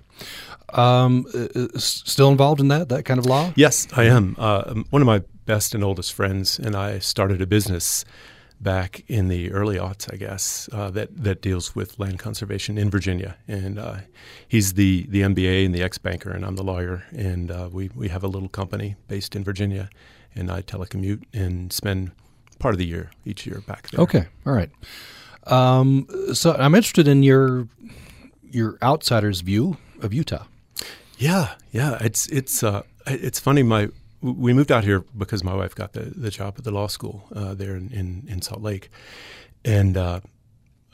Um, 0.73 1.25
uh, 1.33 1.47
uh 1.55 1.67
still 1.77 2.29
involved 2.29 2.61
in 2.61 2.67
that, 2.67 2.89
that 2.89 3.05
kind 3.05 3.19
of 3.19 3.25
law? 3.25 3.51
Yes, 3.55 3.87
I 3.95 4.03
am. 4.03 4.35
Uh, 4.37 4.83
one 4.89 5.01
of 5.01 5.05
my 5.05 5.21
best 5.45 5.73
and 5.75 5.83
oldest 5.83 6.13
friends 6.13 6.59
and 6.59 6.75
I 6.75 6.99
started 6.99 7.41
a 7.41 7.47
business 7.47 8.05
back 8.63 9.03
in 9.07 9.27
the 9.27 9.51
early 9.51 9.77
aughts, 9.77 10.11
I 10.11 10.15
guess, 10.15 10.69
uh, 10.71 10.89
that 10.91 11.23
that 11.23 11.41
deals 11.41 11.75
with 11.75 11.99
land 11.99 12.19
conservation 12.19 12.77
in 12.77 12.89
Virginia. 12.89 13.35
And 13.47 13.77
uh, 13.77 13.97
he's 14.47 14.73
the 14.73 15.05
the 15.09 15.21
MBA 15.21 15.65
and 15.65 15.75
the 15.75 15.83
ex 15.83 15.97
banker, 15.97 16.31
and 16.31 16.45
I'm 16.45 16.55
the 16.55 16.63
lawyer. 16.63 17.03
And 17.11 17.51
uh, 17.51 17.69
we 17.71 17.89
we 17.93 18.07
have 18.07 18.23
a 18.23 18.27
little 18.27 18.49
company 18.49 18.95
based 19.07 19.35
in 19.35 19.43
Virginia, 19.43 19.89
and 20.35 20.51
I 20.51 20.61
telecommute 20.61 21.23
and 21.33 21.71
spend 21.71 22.11
part 22.59 22.73
of 22.73 22.79
the 22.79 22.85
year 22.85 23.11
each 23.25 23.45
year 23.45 23.61
back 23.67 23.89
there. 23.89 24.01
Okay, 24.01 24.25
all 24.45 24.53
right. 24.53 24.69
Um, 25.47 26.07
so 26.33 26.53
I'm 26.53 26.75
interested 26.75 27.07
in 27.07 27.23
your 27.23 27.67
your 28.49 28.77
outsider's 28.81 29.41
view 29.41 29.77
of 30.01 30.13
Utah. 30.13 30.45
Yeah, 31.17 31.55
yeah. 31.71 31.97
It's 32.01 32.27
it's 32.27 32.63
uh, 32.63 32.83
it's 33.07 33.39
funny. 33.39 33.63
My 33.63 33.89
we 34.21 34.53
moved 34.53 34.71
out 34.71 34.83
here 34.83 35.03
because 35.17 35.43
my 35.43 35.53
wife 35.53 35.75
got 35.75 35.93
the, 35.93 36.01
the 36.01 36.29
job 36.29 36.55
at 36.57 36.63
the 36.63 36.71
law 36.71 36.87
school 36.87 37.27
uh, 37.35 37.53
there 37.53 37.75
in, 37.75 37.91
in, 37.91 38.25
in, 38.29 38.41
Salt 38.41 38.61
Lake. 38.61 38.89
And 39.65 39.97
uh, 39.97 40.21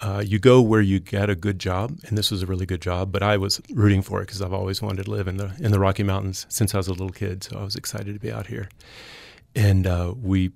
uh, 0.01 0.23
you 0.25 0.39
go 0.39 0.61
where 0.61 0.81
you 0.81 0.99
get 0.99 1.29
a 1.29 1.35
good 1.35 1.59
job, 1.59 1.99
and 2.07 2.17
this 2.17 2.31
was 2.31 2.41
a 2.41 2.47
really 2.47 2.65
good 2.65 2.81
job. 2.81 3.11
But 3.11 3.21
I 3.21 3.37
was 3.37 3.61
rooting 3.71 4.01
for 4.01 4.21
it 4.21 4.25
because 4.25 4.41
I've 4.41 4.53
always 4.53 4.81
wanted 4.81 5.05
to 5.05 5.11
live 5.11 5.27
in 5.27 5.37
the 5.37 5.53
in 5.59 5.71
the 5.71 5.79
Rocky 5.79 6.03
Mountains 6.03 6.45
since 6.49 6.73
I 6.73 6.77
was 6.77 6.87
a 6.87 6.91
little 6.91 7.09
kid. 7.09 7.43
So 7.43 7.59
I 7.59 7.63
was 7.63 7.75
excited 7.75 8.13
to 8.13 8.19
be 8.19 8.31
out 8.31 8.47
here, 8.47 8.69
and 9.55 9.87
uh, 9.87 10.13
we 10.21 10.51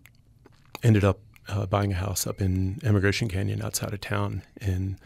ended 0.84 1.04
up 1.04 1.20
uh, 1.48 1.66
buying 1.66 1.92
a 1.92 1.96
house 1.96 2.26
up 2.26 2.42
in 2.42 2.80
Emigration 2.84 3.28
Canyon 3.28 3.62
outside 3.62 3.94
of 3.94 4.02
town, 4.02 4.44
and 4.62 4.98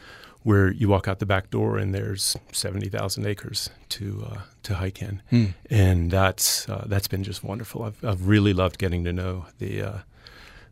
where 0.44 0.72
you 0.72 0.88
walk 0.88 1.08
out 1.08 1.20
the 1.20 1.26
back 1.26 1.50
door 1.50 1.78
and 1.78 1.94
there's 1.94 2.38
70,000 2.54 3.26
acres 3.26 3.70
to 3.90 4.26
uh, 4.32 4.38
to 4.64 4.76
hike 4.76 5.02
in, 5.02 5.22
hmm. 5.30 5.46
and 5.70 6.12
that's 6.12 6.70
uh, 6.70 6.86
that's 6.88 7.08
been 7.08 7.24
just 7.24 7.44
wonderful. 7.44 7.84
I've, 7.84 8.04
I've 8.04 8.28
really 8.28 8.54
loved 8.54 8.78
getting 8.78 9.04
to 9.04 9.14
know 9.14 9.46
the 9.60 9.82
uh, 9.82 9.98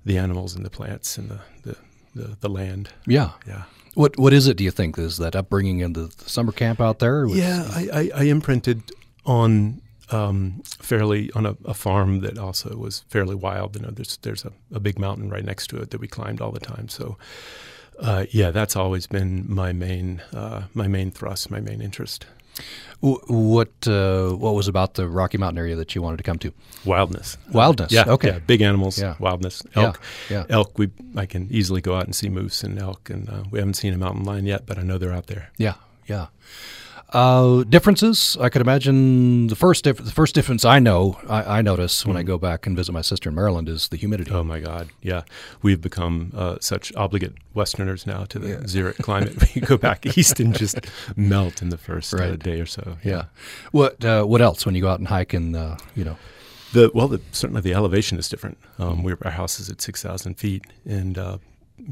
the 0.05 0.17
animals 0.17 0.55
and 0.55 0.63
the 0.65 0.69
plants 0.69 1.17
and 1.17 1.29
the 1.29 1.39
the, 1.63 1.77
the, 2.13 2.37
the 2.39 2.49
land. 2.49 2.89
Yeah. 3.05 3.31
Yeah. 3.47 3.63
What 3.95 4.17
what 4.17 4.33
is 4.33 4.47
it? 4.47 4.57
Do 4.57 4.63
you 4.63 4.71
think 4.71 4.97
is 4.97 5.17
that 5.17 5.35
upbringing 5.35 5.79
in 5.79 5.93
the, 5.93 6.11
the 6.17 6.29
summer 6.29 6.51
camp 6.51 6.81
out 6.81 6.99
there? 6.99 7.27
Was, 7.27 7.37
yeah, 7.37 7.67
I, 7.71 7.89
I, 7.93 8.11
I 8.15 8.23
imprinted 8.23 8.91
on 9.25 9.81
um, 10.11 10.61
fairly 10.65 11.31
on 11.33 11.45
a, 11.45 11.57
a, 11.65 11.73
farm 11.73 12.19
that 12.21 12.37
also 12.37 12.75
was 12.77 13.03
fairly 13.09 13.35
wild. 13.35 13.75
You 13.75 13.81
know, 13.83 13.91
there's 13.91 14.17
there's 14.17 14.45
a, 14.45 14.51
a, 14.73 14.79
big 14.79 14.99
mountain 14.99 15.29
right 15.29 15.43
next 15.43 15.67
to 15.67 15.77
it 15.77 15.89
that 15.91 15.99
we 15.99 16.07
climbed 16.07 16.41
all 16.41 16.51
the 16.51 16.59
time. 16.59 16.89
So, 16.89 17.17
uh, 17.99 18.25
yeah, 18.29 18.51
that's 18.51 18.75
always 18.75 19.07
been 19.07 19.45
my 19.47 19.73
main 19.73 20.21
uh, 20.33 20.63
my 20.73 20.87
main 20.87 21.11
thrust, 21.11 21.49
my 21.49 21.59
main 21.59 21.81
interest. 21.81 22.25
What 23.01 23.87
uh, 23.87 24.29
what 24.31 24.55
was 24.55 24.67
about 24.67 24.93
the 24.93 25.07
Rocky 25.07 25.37
Mountain 25.37 25.57
area 25.57 25.75
that 25.75 25.93
you 25.93 26.01
wanted 26.01 26.17
to 26.17 26.23
come 26.23 26.39
to? 26.39 26.53
Wildness. 26.85 27.37
Wildness. 27.51 27.91
Yeah. 27.91 28.05
Okay. 28.07 28.29
Yeah, 28.29 28.39
big 28.39 28.61
animals. 28.61 28.97
Yeah. 28.97 29.15
Wildness. 29.19 29.61
Elk. 29.75 29.99
Yeah. 30.29 30.37
yeah. 30.37 30.45
Elk. 30.49 30.77
We 30.77 30.89
I 31.17 31.25
can 31.25 31.47
easily 31.51 31.81
go 31.81 31.95
out 31.95 32.05
and 32.05 32.15
see 32.15 32.29
moose 32.29 32.63
and 32.63 32.79
elk, 32.79 33.09
and 33.09 33.29
uh, 33.29 33.43
we 33.51 33.59
haven't 33.59 33.75
seen 33.75 33.93
a 33.93 33.97
mountain 33.97 34.23
lion 34.23 34.45
yet, 34.45 34.65
but 34.65 34.77
I 34.77 34.83
know 34.83 34.97
they're 34.97 35.13
out 35.13 35.27
there. 35.27 35.51
Yeah. 35.57 35.75
Yeah. 36.07 36.27
Uh, 37.09 37.63
differences. 37.63 38.35
I 38.41 38.49
could 38.49 38.61
imagine 38.61 39.47
the 39.47 39.55
first 39.55 39.83
dif- 39.83 40.03
the 40.03 40.11
first 40.11 40.33
difference 40.33 40.65
I 40.65 40.79
know 40.79 41.17
I, 41.29 41.59
I 41.59 41.61
notice 41.61 42.03
mm 42.03 42.07
when 42.07 42.17
I 42.17 42.21
mm-hmm. 42.21 42.27
go 42.27 42.37
back 42.37 42.65
and 42.65 42.75
visit 42.75 42.91
my 42.91 43.01
sister 43.01 43.29
in 43.29 43.35
Maryland 43.35 43.69
is 43.69 43.87
the 43.89 43.97
humidity. 43.97 44.31
Oh 44.31 44.43
my 44.43 44.59
God, 44.59 44.89
yeah, 45.01 45.21
we've 45.61 45.79
become 45.79 46.31
uh, 46.35 46.57
such 46.59 46.93
obligate 46.95 47.33
Westerners 47.53 48.07
now 48.07 48.25
to 48.25 48.39
the 48.39 48.49
yeah. 48.49 48.55
xeric 48.55 48.97
climate. 49.01 49.35
we 49.53 49.61
go 49.61 49.77
back 49.77 50.17
east 50.17 50.39
and 50.39 50.55
just 50.55 50.79
melt 51.15 51.61
in 51.61 51.69
the 51.69 51.77
first 51.77 52.13
uh, 52.13 52.17
right. 52.17 52.31
uh, 52.31 52.35
day 52.35 52.59
or 52.59 52.65
so. 52.65 52.97
Yeah. 53.03 53.11
yeah. 53.11 53.23
What 53.71 54.03
uh, 54.03 54.23
What 54.25 54.41
else 54.41 54.65
when 54.65 54.75
you 54.75 54.81
go 54.81 54.89
out 54.89 54.99
and 54.99 55.07
hike 55.07 55.33
and 55.33 55.55
uh, 55.55 55.77
you 55.95 56.03
know? 56.03 56.17
The 56.73 56.91
well, 56.93 57.07
the, 57.07 57.21
certainly 57.31 57.61
the 57.61 57.73
elevation 57.73 58.17
is 58.17 58.27
different. 58.27 58.57
Um, 58.79 59.03
mm 59.03 59.17
our 59.23 59.31
house 59.31 59.59
is 59.59 59.69
at 59.69 59.79
six 59.79 60.01
thousand 60.01 60.35
feet, 60.35 60.65
and 60.85 61.17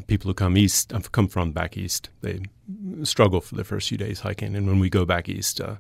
people 0.08 0.30
who 0.30 0.34
come 0.34 0.58
east, 0.58 0.94
I've 0.94 1.12
come 1.12 1.28
from 1.28 1.52
back 1.52 1.78
east, 1.78 2.10
they 2.22 2.42
struggle 3.04 3.42
for 3.42 3.56
the 3.56 3.64
first 3.64 3.90
few 3.90 3.98
days 3.98 4.22
hiking. 4.22 4.56
And 4.56 4.68
when 4.68 4.80
we 4.80 4.90
go 4.90 5.06
back 5.06 5.30
east, 5.30 5.60
uh, 5.62 5.76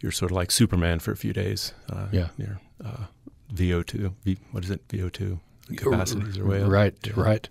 you're 0.00 0.12
sort 0.12 0.30
of 0.30 0.36
like 0.36 0.50
Superman 0.50 0.98
for 0.98 1.12
a 1.12 1.16
few 1.16 1.32
days. 1.32 1.74
Uh, 1.90 2.06
yeah. 2.12 2.28
Near 2.38 2.60
uh, 2.84 3.06
VO2. 3.54 4.12
V, 4.24 4.38
what 4.52 4.64
is 4.64 4.70
it? 4.70 4.86
VO2 4.88 5.38
capacities 5.76 6.38
are 6.38 6.46
way 6.46 6.62
up. 6.62 6.70
Right, 6.70 6.94
yeah. 7.04 7.12
right. 7.16 7.48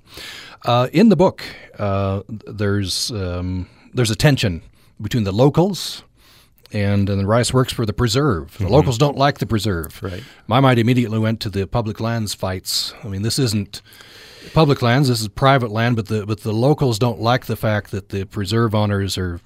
Uh, 0.65 0.87
in 0.91 1.09
the 1.09 1.15
book, 1.15 1.43
uh, 1.77 2.21
there's 2.27 3.11
um, 3.11 3.67
there's 3.93 4.11
a 4.11 4.15
tension 4.15 4.61
between 5.01 5.23
the 5.23 5.31
locals 5.31 6.03
and, 6.71 7.09
and 7.09 7.19
the 7.19 7.25
Rice 7.25 7.53
works 7.53 7.73
for 7.73 7.85
the 7.85 7.93
preserve. 7.93 8.57
The 8.57 8.65
mm-hmm. 8.65 8.73
locals 8.73 8.97
don't 8.97 9.17
like 9.17 9.39
the 9.39 9.45
preserve. 9.45 10.01
Right. 10.03 10.23
My 10.47 10.59
mind 10.59 10.79
immediately 10.79 11.19
went 11.19 11.39
to 11.41 11.49
the 11.49 11.65
public 11.65 11.99
lands 11.99 12.33
fights. 12.33 12.93
I 13.03 13.07
mean, 13.07 13.21
this 13.21 13.39
isn't 13.39 13.81
public 14.53 14.81
lands. 14.81 15.09
This 15.09 15.21
is 15.21 15.27
private 15.27 15.71
land, 15.71 15.95
but 15.95 16.07
the 16.07 16.25
but 16.25 16.41
the 16.41 16.53
locals 16.53 16.99
don't 16.99 17.19
like 17.19 17.45
the 17.45 17.55
fact 17.55 17.91
that 17.91 18.09
the 18.09 18.25
preserve 18.25 18.75
owners 18.75 19.17
are 19.17 19.39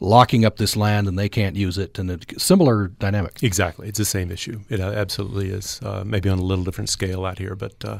locking 0.00 0.44
up 0.44 0.56
this 0.56 0.76
land 0.76 1.06
and 1.06 1.18
they 1.18 1.28
can't 1.28 1.56
use 1.56 1.78
it, 1.78 1.98
and 1.98 2.10
a 2.10 2.18
similar 2.38 2.88
dynamic. 2.88 3.42
Exactly, 3.42 3.88
it's 3.88 3.98
the 3.98 4.04
same 4.04 4.30
issue. 4.30 4.60
It 4.68 4.80
uh, 4.80 4.92
absolutely 4.92 5.50
is. 5.50 5.80
Uh, 5.82 6.02
maybe 6.04 6.28
on 6.28 6.38
a 6.38 6.42
little 6.42 6.64
different 6.64 6.90
scale 6.90 7.24
out 7.24 7.38
here, 7.38 7.54
but 7.54 7.84
uh, 7.84 7.98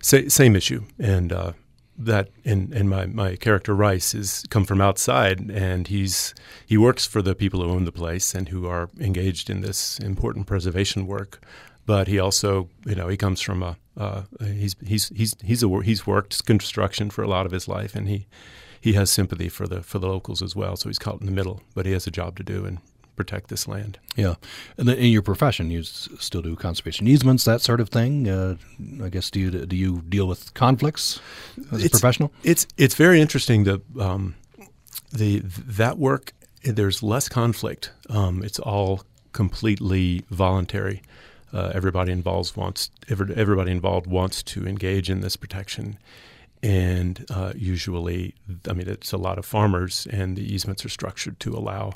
sa- 0.00 0.28
same 0.28 0.56
issue. 0.56 0.84
And 0.98 1.32
uh, 1.32 1.52
that 1.98 2.30
and 2.44 2.72
and 2.72 2.88
my 2.88 3.06
my 3.06 3.36
character 3.36 3.74
Rice 3.74 4.14
is 4.14 4.44
come 4.50 4.64
from 4.64 4.80
outside, 4.80 5.50
and 5.50 5.88
he's 5.88 6.34
he 6.66 6.76
works 6.76 7.06
for 7.06 7.22
the 7.22 7.34
people 7.34 7.62
who 7.62 7.70
own 7.70 7.84
the 7.84 7.92
place 7.92 8.34
and 8.34 8.48
who 8.48 8.66
are 8.66 8.88
engaged 8.98 9.50
in 9.50 9.60
this 9.60 9.98
important 9.98 10.46
preservation 10.46 11.06
work 11.06 11.40
but 11.86 12.08
he 12.08 12.18
also, 12.18 12.68
you 12.84 12.94
know, 12.94 13.08
he 13.08 13.16
comes 13.16 13.40
from 13.40 13.62
a 13.62 13.76
uh, 13.96 14.22
he's 14.40 14.76
he's 14.84 15.08
he's 15.10 15.34
he's 15.42 15.62
a, 15.62 15.80
he's 15.82 16.06
worked 16.06 16.44
construction 16.44 17.08
for 17.08 17.22
a 17.22 17.28
lot 17.28 17.46
of 17.46 17.52
his 17.52 17.66
life, 17.66 17.94
and 17.94 18.08
he 18.08 18.26
he 18.80 18.92
has 18.92 19.10
sympathy 19.10 19.48
for 19.48 19.66
the 19.66 19.82
for 19.82 19.98
the 19.98 20.08
locals 20.08 20.42
as 20.42 20.54
well. 20.54 20.76
So 20.76 20.88
he's 20.88 20.98
caught 20.98 21.20
in 21.20 21.26
the 21.26 21.32
middle, 21.32 21.62
but 21.74 21.86
he 21.86 21.92
has 21.92 22.06
a 22.06 22.10
job 22.10 22.36
to 22.36 22.42
do 22.42 22.66
and 22.66 22.78
protect 23.14 23.48
this 23.48 23.66
land. 23.66 23.98
Yeah, 24.14 24.34
and 24.76 24.88
in 24.90 25.10
your 25.10 25.22
profession, 25.22 25.70
you 25.70 25.82
still 25.82 26.42
do 26.42 26.54
conservation 26.56 27.08
easements, 27.08 27.44
that 27.44 27.62
sort 27.62 27.80
of 27.80 27.88
thing. 27.88 28.28
Uh, 28.28 28.56
I 29.02 29.08
guess 29.08 29.30
do 29.30 29.40
you 29.40 29.50
do 29.50 29.76
you 29.76 30.02
deal 30.02 30.26
with 30.28 30.52
conflicts 30.52 31.20
as 31.72 31.84
it's, 31.84 31.86
a 31.86 31.90
professional? 31.90 32.32
It's 32.42 32.66
it's 32.76 32.96
very 32.96 33.20
interesting. 33.20 33.64
The 33.64 33.80
um, 33.98 34.34
the 35.10 35.38
that 35.38 35.96
work 35.96 36.34
there's 36.62 37.02
less 37.02 37.28
conflict. 37.28 37.92
Um, 38.10 38.42
it's 38.42 38.58
all 38.58 39.04
completely 39.32 40.24
voluntary 40.30 41.02
uh, 41.52 41.72
everybody 41.74 42.12
involved 42.12 42.56
wants 42.56 42.90
every, 43.08 43.34
everybody 43.34 43.70
involved 43.70 44.06
wants 44.06 44.42
to 44.42 44.66
engage 44.66 45.10
in 45.10 45.20
this 45.20 45.36
protection, 45.36 45.98
and 46.62 47.24
uh, 47.30 47.52
usually, 47.56 48.34
I 48.68 48.72
mean, 48.72 48.88
it's 48.88 49.12
a 49.12 49.16
lot 49.16 49.38
of 49.38 49.44
farmers, 49.44 50.06
and 50.10 50.36
the 50.36 50.54
easements 50.54 50.84
are 50.84 50.88
structured 50.88 51.38
to 51.40 51.54
allow 51.54 51.92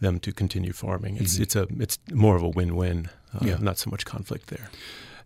them 0.00 0.18
to 0.20 0.32
continue 0.32 0.72
farming. 0.72 1.16
It's 1.16 1.34
mm-hmm. 1.34 1.42
it's 1.42 1.56
a 1.56 1.66
it's 1.78 1.98
more 2.12 2.36
of 2.36 2.42
a 2.42 2.48
win 2.48 2.76
win, 2.76 3.10
uh, 3.34 3.44
yeah. 3.44 3.56
not 3.60 3.78
so 3.78 3.90
much 3.90 4.04
conflict 4.04 4.48
there. 4.48 4.70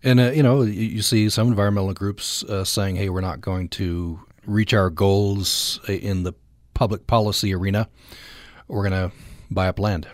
And 0.03 0.21
uh, 0.21 0.31
you 0.31 0.43
know, 0.43 0.63
you, 0.63 0.73
you, 0.73 1.03
see 1.03 1.29
some 1.29 1.49
environmental 1.49 1.93
groups 1.93 2.45
uh, 2.45 2.65
saying, 2.65 2.97
"Hey, 2.97 3.09
we're 3.09 3.21
not 3.21 3.41
going 3.41 3.69
to 3.71 4.21
reach 4.47 4.73
our 4.73 4.91
goals 4.91 5.81
in 5.89 6.23
the 6.23 6.33
public 6.75 7.07
policy 7.07 7.55
arena. 7.55 7.89
We're 8.69 8.89
going 8.89 9.11
to 9.11 9.17
buy 9.51 9.69
up 9.69 9.79
land, 9.79 10.07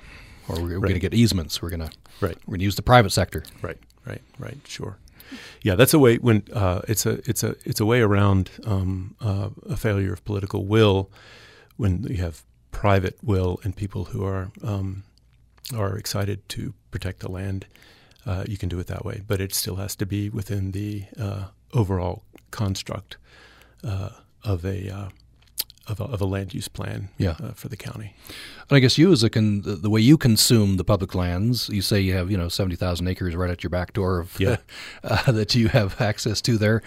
or 0.48 0.56
we're, 0.56 0.62
we're 0.62 0.74
right. 0.74 0.88
going 0.88 0.94
to 0.94 1.00
get 1.00 1.14
easements. 1.14 1.60
We're 1.60 1.70
going 1.70 1.88
to 1.88 1.90
Right. 2.20 2.36
We're 2.46 2.52
going 2.52 2.60
to 2.60 2.64
use 2.64 2.76
the 2.76 2.82
private 2.82 3.10
sector. 3.10 3.44
Right. 3.62 3.78
Right. 4.06 4.22
Right. 4.38 4.58
Sure. 4.66 4.98
Yeah, 5.62 5.74
that's 5.74 5.94
a 5.94 5.98
way 5.98 6.16
when 6.16 6.44
uh, 6.52 6.82
it's 6.86 7.06
a 7.06 7.28
it's 7.28 7.42
a 7.42 7.56
it's 7.64 7.80
a 7.80 7.86
way 7.86 8.00
around 8.00 8.50
um, 8.64 9.16
uh, 9.20 9.50
a 9.68 9.76
failure 9.76 10.12
of 10.12 10.24
political 10.24 10.66
will 10.66 11.10
when 11.76 12.04
you 12.04 12.18
have 12.18 12.42
private 12.70 13.16
will 13.22 13.58
and 13.64 13.74
people 13.74 14.04
who 14.06 14.24
are 14.24 14.50
um, 14.62 15.02
are 15.74 15.96
excited 15.96 16.46
to 16.50 16.74
protect 16.90 17.20
the 17.20 17.30
land. 17.30 17.66
Uh, 18.26 18.44
you 18.46 18.56
can 18.56 18.68
do 18.68 18.78
it 18.78 18.86
that 18.86 19.04
way, 19.04 19.22
but 19.26 19.40
it 19.40 19.54
still 19.54 19.76
has 19.76 19.96
to 19.96 20.06
be 20.06 20.28
within 20.30 20.72
the 20.72 21.04
uh, 21.18 21.46
overall 21.72 22.22
construct 22.50 23.16
uh, 23.82 24.10
of 24.42 24.64
a 24.64 24.88
uh, 24.90 25.08
of 25.86 26.00
a, 26.00 26.04
of 26.04 26.20
a 26.20 26.24
land 26.24 26.54
use 26.54 26.68
plan 26.68 27.08
yeah. 27.18 27.36
uh, 27.42 27.52
for 27.52 27.68
the 27.68 27.76
county. 27.76 28.14
And 28.70 28.76
I 28.76 28.80
guess 28.80 28.96
you, 28.96 29.12
as 29.12 29.22
a 29.22 29.28
con- 29.28 29.62
the 29.64 29.90
way 29.90 30.00
you 30.00 30.16
consume 30.16 30.78
the 30.78 30.84
public 30.84 31.14
lands, 31.14 31.68
you 31.68 31.82
say 31.82 32.00
you 32.00 32.14
have 32.14 32.30
you 32.30 32.38
know 32.38 32.48
seventy 32.48 32.76
thousand 32.76 33.08
acres 33.08 33.36
right 33.36 33.50
at 33.50 33.62
your 33.62 33.70
back 33.70 33.92
door 33.92 34.20
of 34.20 34.40
yeah. 34.40 34.56
uh, 35.04 35.30
that 35.32 35.54
you 35.54 35.68
have 35.68 36.00
access 36.00 36.40
to 36.42 36.56
there. 36.56 36.82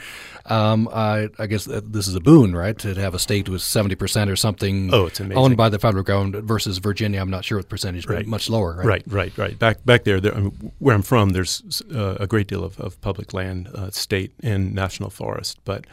Um, 0.47 0.89
I, 0.91 1.29
I, 1.37 1.45
guess 1.45 1.65
this 1.65 2.07
is 2.07 2.15
a 2.15 2.19
boon, 2.19 2.55
right, 2.55 2.77
to 2.79 2.95
have 2.95 3.13
a 3.13 3.19
state 3.19 3.47
with 3.47 3.61
seventy 3.61 3.95
percent 3.95 4.31
or 4.31 4.35
something. 4.35 4.91
Oh, 4.91 5.05
it's 5.05 5.19
amazing. 5.19 5.37
owned 5.37 5.57
by 5.57 5.69
the 5.69 5.77
federal 5.77 6.03
government 6.03 6.43
versus 6.45 6.79
Virginia. 6.79 7.21
I'm 7.21 7.29
not 7.29 7.45
sure 7.45 7.59
what 7.59 7.69
percentage, 7.69 8.07
right. 8.07 8.25
much 8.25 8.49
lower. 8.49 8.75
Right, 8.77 8.85
right, 8.85 9.03
right. 9.07 9.37
right. 9.37 9.59
Back 9.59 9.85
back 9.85 10.03
there, 10.03 10.19
there 10.19 10.33
I 10.33 10.39
mean, 10.39 10.71
where 10.79 10.95
I'm 10.95 11.03
from, 11.03 11.29
there's 11.29 11.83
uh, 11.93 12.15
a 12.19 12.25
great 12.25 12.47
deal 12.47 12.63
of, 12.63 12.79
of 12.79 12.99
public 13.01 13.33
land, 13.33 13.67
uh, 13.75 13.91
state 13.91 14.31
and 14.41 14.73
national 14.73 15.11
forest, 15.11 15.59
but 15.63 15.85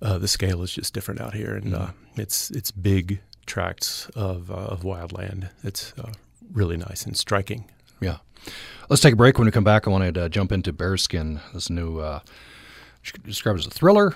uh, 0.00 0.18
the 0.18 0.28
scale 0.28 0.62
is 0.62 0.72
just 0.72 0.94
different 0.94 1.20
out 1.20 1.34
here, 1.34 1.54
and 1.54 1.72
mm-hmm. 1.72 1.82
uh, 1.82 1.90
it's 2.16 2.50
it's 2.50 2.70
big 2.70 3.20
tracts 3.46 4.08
of 4.14 4.50
uh, 4.50 4.54
of 4.54 4.84
wild 4.84 5.18
It's 5.64 5.92
uh, 5.98 6.12
really 6.52 6.76
nice 6.76 7.04
and 7.04 7.16
striking. 7.16 7.70
Yeah. 8.00 8.18
Let's 8.88 9.02
take 9.02 9.14
a 9.14 9.16
break. 9.16 9.38
When 9.38 9.46
we 9.46 9.50
come 9.52 9.64
back, 9.64 9.86
I 9.86 9.90
want 9.90 10.14
to 10.14 10.24
uh, 10.24 10.28
jump 10.28 10.52
into 10.52 10.72
Bearskin, 10.72 11.40
this 11.52 11.68
new. 11.68 11.98
Uh, 11.98 12.20
describe 13.24 13.56
it 13.56 13.60
as 13.60 13.66
a 13.66 13.70
thriller. 13.70 14.14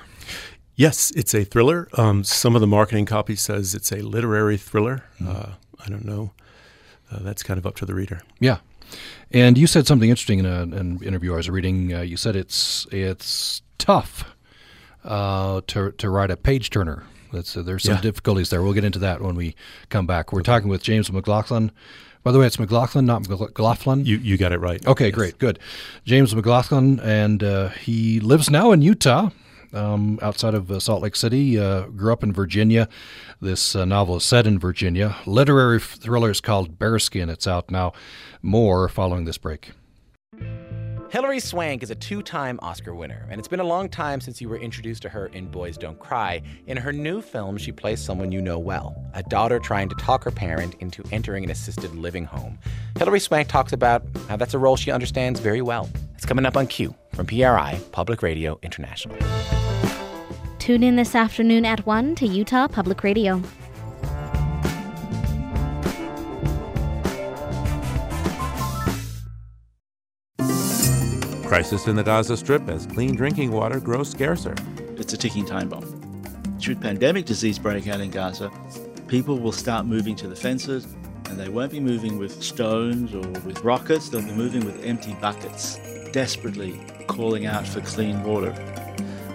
Yes, 0.76 1.10
it's 1.12 1.34
a 1.34 1.44
thriller. 1.44 1.88
Um, 1.94 2.24
some 2.24 2.54
of 2.54 2.60
the 2.60 2.66
marketing 2.66 3.06
copy 3.06 3.36
says 3.36 3.74
it's 3.74 3.92
a 3.92 3.96
literary 3.96 4.56
thriller. 4.56 5.04
Mm-hmm. 5.20 5.52
I 5.84 5.88
don't 5.88 6.04
know. 6.04 6.32
that's 7.10 7.42
kind 7.42 7.58
of 7.58 7.66
up 7.66 7.74
to 7.76 7.86
the 7.86 7.94
reader. 7.94 8.22
Yeah. 8.38 8.58
And 9.30 9.58
you 9.58 9.66
said 9.66 9.86
something 9.86 10.08
interesting 10.08 10.38
in 10.38 10.46
a, 10.46 10.62
an 10.62 11.00
interview 11.02 11.32
I 11.32 11.36
was 11.36 11.50
reading. 11.50 11.90
you 11.90 12.16
said 12.16 12.36
it's 12.36 12.86
it's 12.90 13.62
tough 13.78 14.31
uh, 15.04 15.60
to 15.68 15.92
to 15.92 16.10
write 16.10 16.30
a 16.30 16.36
page 16.36 16.70
turner. 16.70 17.04
That's, 17.32 17.56
uh, 17.56 17.62
there's 17.62 17.84
some 17.84 17.94
yeah. 17.94 18.00
difficulties 18.02 18.50
there. 18.50 18.62
We'll 18.62 18.74
get 18.74 18.84
into 18.84 18.98
that 18.98 19.22
when 19.22 19.34
we 19.34 19.54
come 19.88 20.06
back. 20.06 20.32
We're 20.32 20.40
okay. 20.40 20.52
talking 20.52 20.68
with 20.68 20.82
James 20.82 21.10
McLaughlin. 21.10 21.72
By 22.22 22.30
the 22.30 22.38
way, 22.38 22.46
it's 22.46 22.58
McLaughlin, 22.58 23.06
not 23.06 23.28
McLaughlin. 23.28 24.04
You 24.06 24.18
you 24.18 24.36
got 24.36 24.52
it 24.52 24.58
right. 24.58 24.86
Okay, 24.86 25.06
yes. 25.06 25.14
great, 25.14 25.38
good. 25.38 25.58
James 26.04 26.34
McLaughlin, 26.34 27.00
and 27.00 27.42
uh, 27.42 27.70
he 27.70 28.20
lives 28.20 28.48
now 28.48 28.70
in 28.70 28.80
Utah, 28.80 29.30
um, 29.72 30.20
outside 30.22 30.54
of 30.54 30.70
uh, 30.70 30.78
Salt 30.78 31.02
Lake 31.02 31.16
City. 31.16 31.58
Uh, 31.58 31.86
grew 31.86 32.12
up 32.12 32.22
in 32.22 32.32
Virginia. 32.32 32.88
This 33.40 33.74
uh, 33.74 33.84
novel 33.84 34.18
is 34.18 34.24
set 34.24 34.46
in 34.46 34.60
Virginia. 34.60 35.16
Literary 35.26 35.80
thriller 35.80 36.30
is 36.30 36.40
called 36.40 36.78
Bearskin. 36.78 37.28
It's 37.28 37.48
out 37.48 37.72
now. 37.72 37.92
More 38.40 38.88
following 38.88 39.24
this 39.24 39.38
break. 39.38 39.72
Hilary 41.12 41.40
Swank 41.40 41.82
is 41.82 41.90
a 41.90 41.94
two 41.94 42.22
time 42.22 42.58
Oscar 42.62 42.94
winner, 42.94 43.26
and 43.28 43.38
it's 43.38 43.46
been 43.46 43.60
a 43.60 43.64
long 43.64 43.90
time 43.90 44.18
since 44.18 44.40
you 44.40 44.48
were 44.48 44.56
introduced 44.56 45.02
to 45.02 45.10
her 45.10 45.26
in 45.26 45.46
Boys 45.46 45.76
Don't 45.76 45.98
Cry. 45.98 46.40
In 46.66 46.78
her 46.78 46.90
new 46.90 47.20
film, 47.20 47.58
she 47.58 47.70
plays 47.70 48.00
someone 48.00 48.32
you 48.32 48.40
know 48.40 48.58
well 48.58 48.96
a 49.12 49.22
daughter 49.24 49.58
trying 49.58 49.90
to 49.90 49.94
talk 49.96 50.24
her 50.24 50.30
parent 50.30 50.74
into 50.80 51.04
entering 51.12 51.44
an 51.44 51.50
assisted 51.50 51.94
living 51.94 52.24
home. 52.24 52.58
Hilary 52.96 53.20
Swank 53.20 53.48
talks 53.48 53.74
about 53.74 54.02
how 54.26 54.38
that's 54.38 54.54
a 54.54 54.58
role 54.58 54.74
she 54.74 54.90
understands 54.90 55.38
very 55.38 55.60
well. 55.60 55.90
It's 56.14 56.24
coming 56.24 56.46
up 56.46 56.56
on 56.56 56.66
Q 56.66 56.94
from 57.12 57.26
PRI, 57.26 57.78
Public 57.92 58.22
Radio 58.22 58.58
International. 58.62 59.18
Tune 60.58 60.82
in 60.82 60.96
this 60.96 61.14
afternoon 61.14 61.66
at 61.66 61.84
1 61.84 62.14
to 62.14 62.26
Utah 62.26 62.68
Public 62.68 63.02
Radio. 63.02 63.42
Crisis 71.52 71.86
in 71.86 71.96
the 71.96 72.02
Gaza 72.02 72.34
Strip 72.34 72.66
as 72.70 72.86
clean 72.86 73.14
drinking 73.14 73.52
water 73.52 73.78
grows 73.78 74.08
scarcer. 74.08 74.54
It's 74.96 75.12
a 75.12 75.18
ticking 75.18 75.44
time 75.44 75.68
bomb. 75.68 75.84
Should 76.58 76.80
pandemic 76.80 77.26
disease 77.26 77.58
break 77.58 77.86
out 77.88 78.00
in 78.00 78.10
Gaza, 78.10 78.50
people 79.06 79.38
will 79.38 79.52
start 79.52 79.84
moving 79.84 80.16
to 80.16 80.26
the 80.26 80.34
fences 80.34 80.86
and 81.28 81.38
they 81.38 81.50
won't 81.50 81.70
be 81.70 81.78
moving 81.78 82.16
with 82.16 82.42
stones 82.42 83.14
or 83.14 83.28
with 83.42 83.62
rockets, 83.62 84.08
they'll 84.08 84.22
be 84.22 84.32
moving 84.32 84.64
with 84.64 84.82
empty 84.82 85.14
buckets, 85.20 85.78
desperately 86.10 86.80
calling 87.06 87.44
out 87.44 87.68
for 87.68 87.82
clean 87.82 88.22
water. 88.22 88.54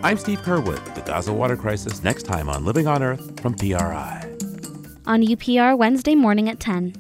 I'm 0.02 0.18
Steve 0.18 0.40
Curwood, 0.40 0.96
the 0.96 1.02
Gaza 1.02 1.32
water 1.32 1.56
crisis, 1.56 2.04
next 2.04 2.24
time 2.24 2.50
on 2.50 2.66
Living 2.66 2.88
on 2.88 3.04
Earth 3.04 3.40
from 3.40 3.54
PRI. 3.54 4.36
On 5.06 5.22
UPR 5.22 5.78
Wednesday 5.78 6.16
morning 6.16 6.50
at 6.50 6.60
10. 6.60 6.96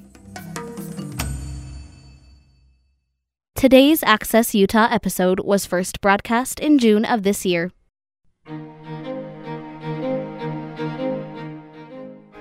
Today's 3.57 4.03
Access 4.03 4.53
Utah 4.53 4.87
episode 4.91 5.39
was 5.39 5.65
first 5.65 5.99
broadcast 5.99 6.59
in 6.59 6.77
June 6.77 7.03
of 7.03 7.23
this 7.23 7.43
year. 7.43 7.71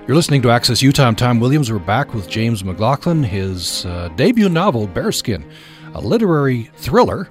You're 0.05 0.15
listening 0.15 0.43
to 0.43 0.51
Access 0.51 0.83
Utah. 0.83 1.07
I'm 1.07 1.15
Tom 1.15 1.39
Williams. 1.39 1.71
We're 1.71 1.79
back 1.79 2.13
with 2.13 2.29
James 2.29 2.63
McLaughlin. 2.63 3.23
His 3.23 3.83
uh, 3.87 4.09
debut 4.09 4.47
novel, 4.47 4.87
Bearskin, 4.87 5.43
a 5.95 6.01
literary 6.01 6.69
thriller, 6.75 7.29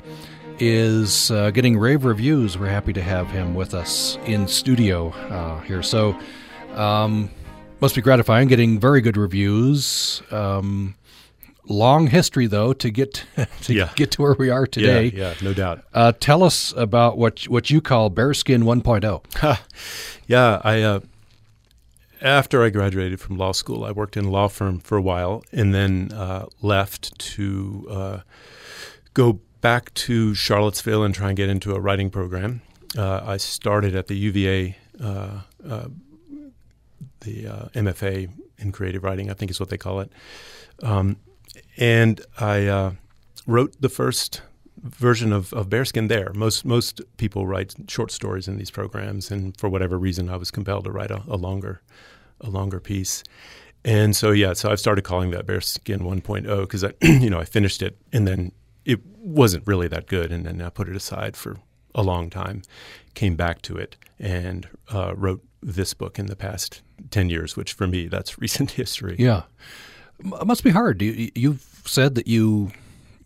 is 0.59 1.31
uh, 1.31 1.53
getting 1.53 1.79
rave 1.79 2.05
reviews. 2.05 2.59
We're 2.59 2.67
happy 2.67 2.93
to 2.93 3.03
have 3.03 3.31
him 3.31 3.55
with 3.55 3.73
us 3.73 4.19
in 4.27 4.49
studio 4.49 5.11
uh, 5.11 5.61
here. 5.61 5.85
So, 5.85 6.19
um, 6.75 7.31
must 7.81 7.95
be 7.95 8.01
gratifying 8.01 8.49
getting 8.49 8.81
very 8.81 9.01
good 9.01 9.17
reviews. 9.17 10.25
Um, 10.33 10.97
long 11.69 12.07
history 12.09 12.47
though 12.47 12.73
to 12.73 12.91
get 12.91 13.25
to 13.63 13.75
Yeah. 13.75 13.91
get 13.97 14.11
to 14.13 14.23
where 14.23 14.35
we 14.39 14.51
are 14.51 14.67
today. 14.67 15.07
Yeah, 15.15 15.29
yeah, 15.29 15.35
no 15.43 15.53
doubt. 15.53 15.85
Uh, 15.93 16.13
tell 16.19 16.43
us 16.43 16.73
about 16.77 17.19
what 17.19 17.45
what 17.45 17.71
you 17.71 17.81
call 17.81 18.11
Bearskin 18.11 18.63
oh. 18.63 18.81
1.0. 18.81 19.59
Yeah, 20.27 20.61
I 20.65 20.83
uh, 20.83 21.01
after 22.23 22.63
I 22.63 22.71
graduated 22.71 23.21
from 23.21 23.37
law 23.37 23.53
school, 23.53 23.85
I 23.85 23.93
worked 23.93 24.17
in 24.17 24.25
a 24.25 24.31
law 24.31 24.49
firm 24.49 24.79
for 24.81 24.97
a 24.97 25.03
while, 25.03 25.45
and 25.53 25.75
then 25.75 26.13
uh, 26.13 26.47
left 26.63 27.17
to 27.19 27.87
uh, 27.91 28.21
go 29.15 29.41
back 29.61 29.93
to 29.95 30.35
Charlottesville 30.35 31.03
and 31.05 31.15
try 31.15 31.29
and 31.29 31.37
get 31.37 31.49
into 31.49 31.75
a 31.75 31.81
writing 31.81 32.11
program. 32.11 32.63
Uh, 32.97 33.21
I 33.25 33.37
started 33.37 33.95
at 33.95 34.07
the 34.07 34.15
UVA, 34.17 34.77
uh, 35.03 35.41
uh, 35.69 35.89
the 37.21 37.47
uh, 37.47 37.65
MFA 37.75 38.31
in 38.59 38.73
creative 38.73 39.05
writing, 39.05 39.31
I 39.31 39.35
think 39.35 39.51
is 39.51 39.61
what 39.61 39.69
they 39.69 39.77
call 39.77 40.01
it, 40.01 40.11
um, 40.83 41.17
and 41.77 42.21
I 42.39 42.67
uh, 42.67 42.93
wrote 43.47 43.81
the 43.81 43.89
first 43.89 44.43
version 44.83 45.33
of, 45.33 45.53
of 45.53 45.69
Bearskin 45.69 46.09
there. 46.09 46.33
Most 46.35 46.65
most 46.65 47.01
people 47.17 47.47
write 47.47 47.75
short 47.89 48.11
stories 48.11 48.49
in 48.49 48.59
these 48.59 48.71
programs, 48.71 49.31
and 49.31 49.57
for 49.59 49.69
whatever 49.69 49.99
reason, 49.99 50.29
I 50.29 50.37
was 50.37 50.51
compelled 50.51 50.85
to 50.85 50.93
write 50.93 51.11
a, 51.11 51.23
a 51.29 51.37
longer 51.37 51.83
a 52.41 52.51
longer 52.51 52.81
piece. 52.81 53.25
And 53.85 54.17
so 54.17 54.33
yeah, 54.33 54.53
so 54.53 54.71
I've 54.71 54.81
started 54.81 55.03
calling 55.03 55.31
that 55.31 55.47
Bearskin 55.47 56.01
1.0 56.01 56.61
because 56.61 56.85
I 56.85 56.93
you 57.03 57.31
know 57.31 57.39
I 57.39 57.45
finished 57.45 57.83
it 57.83 57.97
and 58.13 58.27
then 58.27 58.53
it 58.85 59.01
wasn't 59.17 59.67
really 59.67 59.89
that 59.89 60.07
good, 60.07 60.31
and 60.33 60.47
then 60.47 60.63
I 60.63 60.71
put 60.71 60.89
it 60.89 60.97
aside 60.97 61.37
for 61.37 61.57
a 61.95 62.03
long 62.03 62.31
time, 62.31 62.63
came 63.15 63.35
back 63.35 63.63
to 63.63 63.77
it, 63.77 63.97
and 64.19 64.69
uh, 64.93 65.15
wrote 65.17 65.43
this 65.63 65.95
book 65.95 66.19
in 66.19 66.27
the 66.27 66.37
past 66.37 66.83
ten 67.11 67.29
years, 67.31 67.57
which 67.57 67.73
for 67.73 67.87
me 67.87 68.07
that's 68.07 68.39
recent 68.41 68.73
history. 68.73 69.17
Yeah, 69.19 69.43
it 70.21 70.47
must 70.47 70.65
be 70.65 70.71
hard. 70.71 71.03
You, 71.03 71.31
you've 71.35 71.65
said 71.85 72.15
that 72.17 72.27
you, 72.27 72.71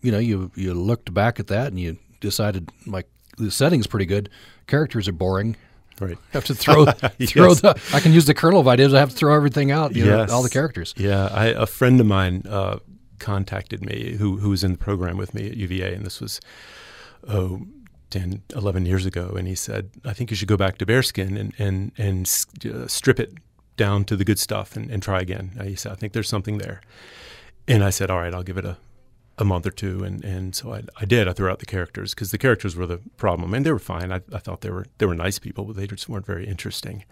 you 0.01 0.11
know, 0.11 0.19
you 0.19 0.51
you 0.55 0.73
looked 0.73 1.13
back 1.13 1.39
at 1.39 1.47
that 1.47 1.67
and 1.67 1.79
you 1.79 1.97
decided 2.19 2.69
like 2.85 3.07
the 3.37 3.51
setting's 3.51 3.87
pretty 3.87 4.05
good. 4.05 4.29
Characters 4.67 5.07
are 5.07 5.13
boring. 5.13 5.55
Right. 5.99 6.17
I 6.17 6.27
have 6.33 6.45
to 6.45 6.55
throw 6.55 6.85
throw 6.85 7.49
Yes. 7.49 7.61
the. 7.61 7.79
I 7.93 7.99
can 7.99 8.11
use 8.13 8.25
the 8.25 8.33
kernel 8.33 8.59
of 8.59 8.67
ideas. 8.67 8.93
I 8.93 8.99
have 8.99 9.09
to 9.11 9.15
throw 9.15 9.35
everything 9.35 9.71
out. 9.71 9.95
You 9.95 10.05
know, 10.05 10.25
all 10.29 10.43
the 10.43 10.49
characters. 10.49 10.93
Yeah, 10.97 11.27
I, 11.31 11.45
a 11.47 11.65
friend 11.65 11.99
of 11.99 12.05
mine 12.07 12.43
uh, 12.49 12.79
contacted 13.19 13.85
me 13.85 14.15
who 14.17 14.37
who 14.37 14.49
was 14.49 14.63
in 14.63 14.71
the 14.73 14.77
program 14.77 15.17
with 15.17 15.33
me 15.33 15.47
at 15.47 15.57
UVA, 15.57 15.93
and 15.93 16.05
this 16.05 16.19
was 16.19 16.41
oh, 17.27 17.61
10, 18.09 18.41
11 18.55 18.85
years 18.87 19.05
ago, 19.05 19.35
and 19.37 19.47
he 19.47 19.53
said, 19.55 19.91
"I 20.03 20.13
think 20.13 20.31
you 20.31 20.35
should 20.35 20.47
go 20.47 20.57
back 20.57 20.77
to 20.79 20.85
Bearskin 20.85 21.37
and 21.37 21.53
and 21.59 21.91
and 21.97 22.27
uh, 22.65 22.87
strip 22.87 23.19
it 23.19 23.33
down 23.85 24.05
to 24.05 24.15
the 24.15 24.25
good 24.29 24.39
stuff 24.39 24.75
and, 24.77 24.85
and 24.91 25.01
try 25.01 25.19
again." 25.19 25.45
He 25.63 25.75
said, 25.75 25.91
"I 25.91 25.95
think 25.95 26.13
there's 26.13 26.29
something 26.35 26.57
there," 26.57 26.81
and 27.67 27.83
I 27.83 27.91
said, 27.91 28.09
"All 28.11 28.19
right, 28.23 28.33
I'll 28.33 28.49
give 28.51 28.57
it 28.57 28.65
a." 28.65 28.77
A 29.37 29.45
month 29.45 29.65
or 29.65 29.71
two, 29.71 30.03
and, 30.03 30.23
and 30.23 30.53
so 30.53 30.73
I, 30.77 30.81
I 30.99 31.05
did. 31.05 31.27
I 31.27 31.33
threw 31.33 31.49
out 31.49 31.59
the 31.59 31.65
characters 31.65 32.13
because 32.13 32.29
the 32.29 32.37
characters 32.37 32.75
were 32.75 32.85
the 32.85 32.99
problem, 33.17 33.55
and 33.55 33.65
they 33.65 33.71
were 33.71 33.79
fine. 33.79 34.11
I, 34.11 34.19
I 34.31 34.37
thought 34.37 34.61
they 34.61 34.69
were 34.69 34.85
they 34.99 35.07
were 35.07 35.15
nice 35.15 35.39
people, 35.39 35.63
but 35.63 35.75
they 35.77 35.87
just 35.87 36.07
weren't 36.07 36.27
very 36.27 36.45
interesting 36.45 37.05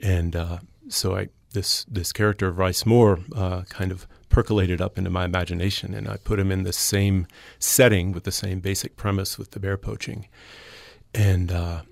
and 0.00 0.36
uh, 0.36 0.58
so 0.88 1.16
I 1.16 1.28
this 1.52 1.84
this 1.84 2.12
character 2.12 2.48
of 2.48 2.58
Rice 2.58 2.84
Moore 2.84 3.20
uh, 3.34 3.62
kind 3.62 3.90
of 3.90 4.06
percolated 4.28 4.80
up 4.80 4.98
into 4.98 5.10
my 5.10 5.24
imagination, 5.24 5.94
and 5.94 6.08
I 6.08 6.18
put 6.18 6.38
him 6.38 6.52
in 6.52 6.62
the 6.62 6.72
same 6.72 7.26
setting 7.58 8.12
with 8.12 8.24
the 8.24 8.32
same 8.32 8.60
basic 8.60 8.96
premise 8.96 9.38
with 9.38 9.52
the 9.52 9.60
bear 9.60 9.76
poaching, 9.76 10.28
and 11.14 11.50
uh, 11.50 11.82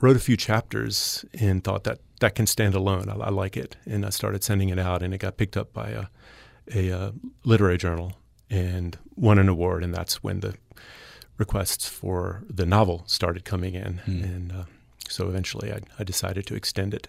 wrote 0.00 0.16
a 0.16 0.20
few 0.20 0.36
chapters 0.36 1.24
and 1.38 1.62
thought 1.62 1.84
that 1.84 1.98
that 2.24 2.34
can 2.34 2.46
stand 2.46 2.74
alone. 2.74 3.10
I, 3.10 3.26
I 3.26 3.28
like 3.28 3.54
it, 3.54 3.76
and 3.84 4.06
I 4.06 4.08
started 4.08 4.42
sending 4.42 4.70
it 4.70 4.78
out, 4.78 5.02
and 5.02 5.12
it 5.12 5.18
got 5.18 5.36
picked 5.36 5.58
up 5.58 5.74
by 5.74 5.90
a 5.90 6.06
a 6.72 6.90
uh, 6.90 7.10
literary 7.44 7.76
journal 7.76 8.14
and 8.48 8.96
won 9.14 9.38
an 9.38 9.50
award, 9.50 9.84
and 9.84 9.94
that's 9.94 10.22
when 10.22 10.40
the 10.40 10.54
requests 11.36 11.86
for 11.86 12.42
the 12.48 12.64
novel 12.64 13.04
started 13.06 13.44
coming 13.44 13.74
in, 13.74 14.00
and 14.06 14.52
uh, 14.52 14.64
so 15.06 15.28
eventually 15.28 15.70
I, 15.70 15.80
I 15.98 16.04
decided 16.04 16.46
to 16.46 16.54
extend 16.54 16.94
it. 16.94 17.08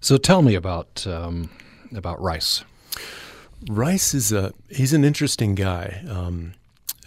So 0.00 0.16
tell 0.16 0.42
me 0.42 0.54
about 0.54 1.04
um, 1.08 1.50
about 1.92 2.20
Rice. 2.20 2.62
Rice 3.68 4.14
is 4.14 4.30
a 4.30 4.52
he's 4.68 4.92
an 4.92 5.04
interesting 5.04 5.56
guy. 5.56 6.04
Um, 6.08 6.54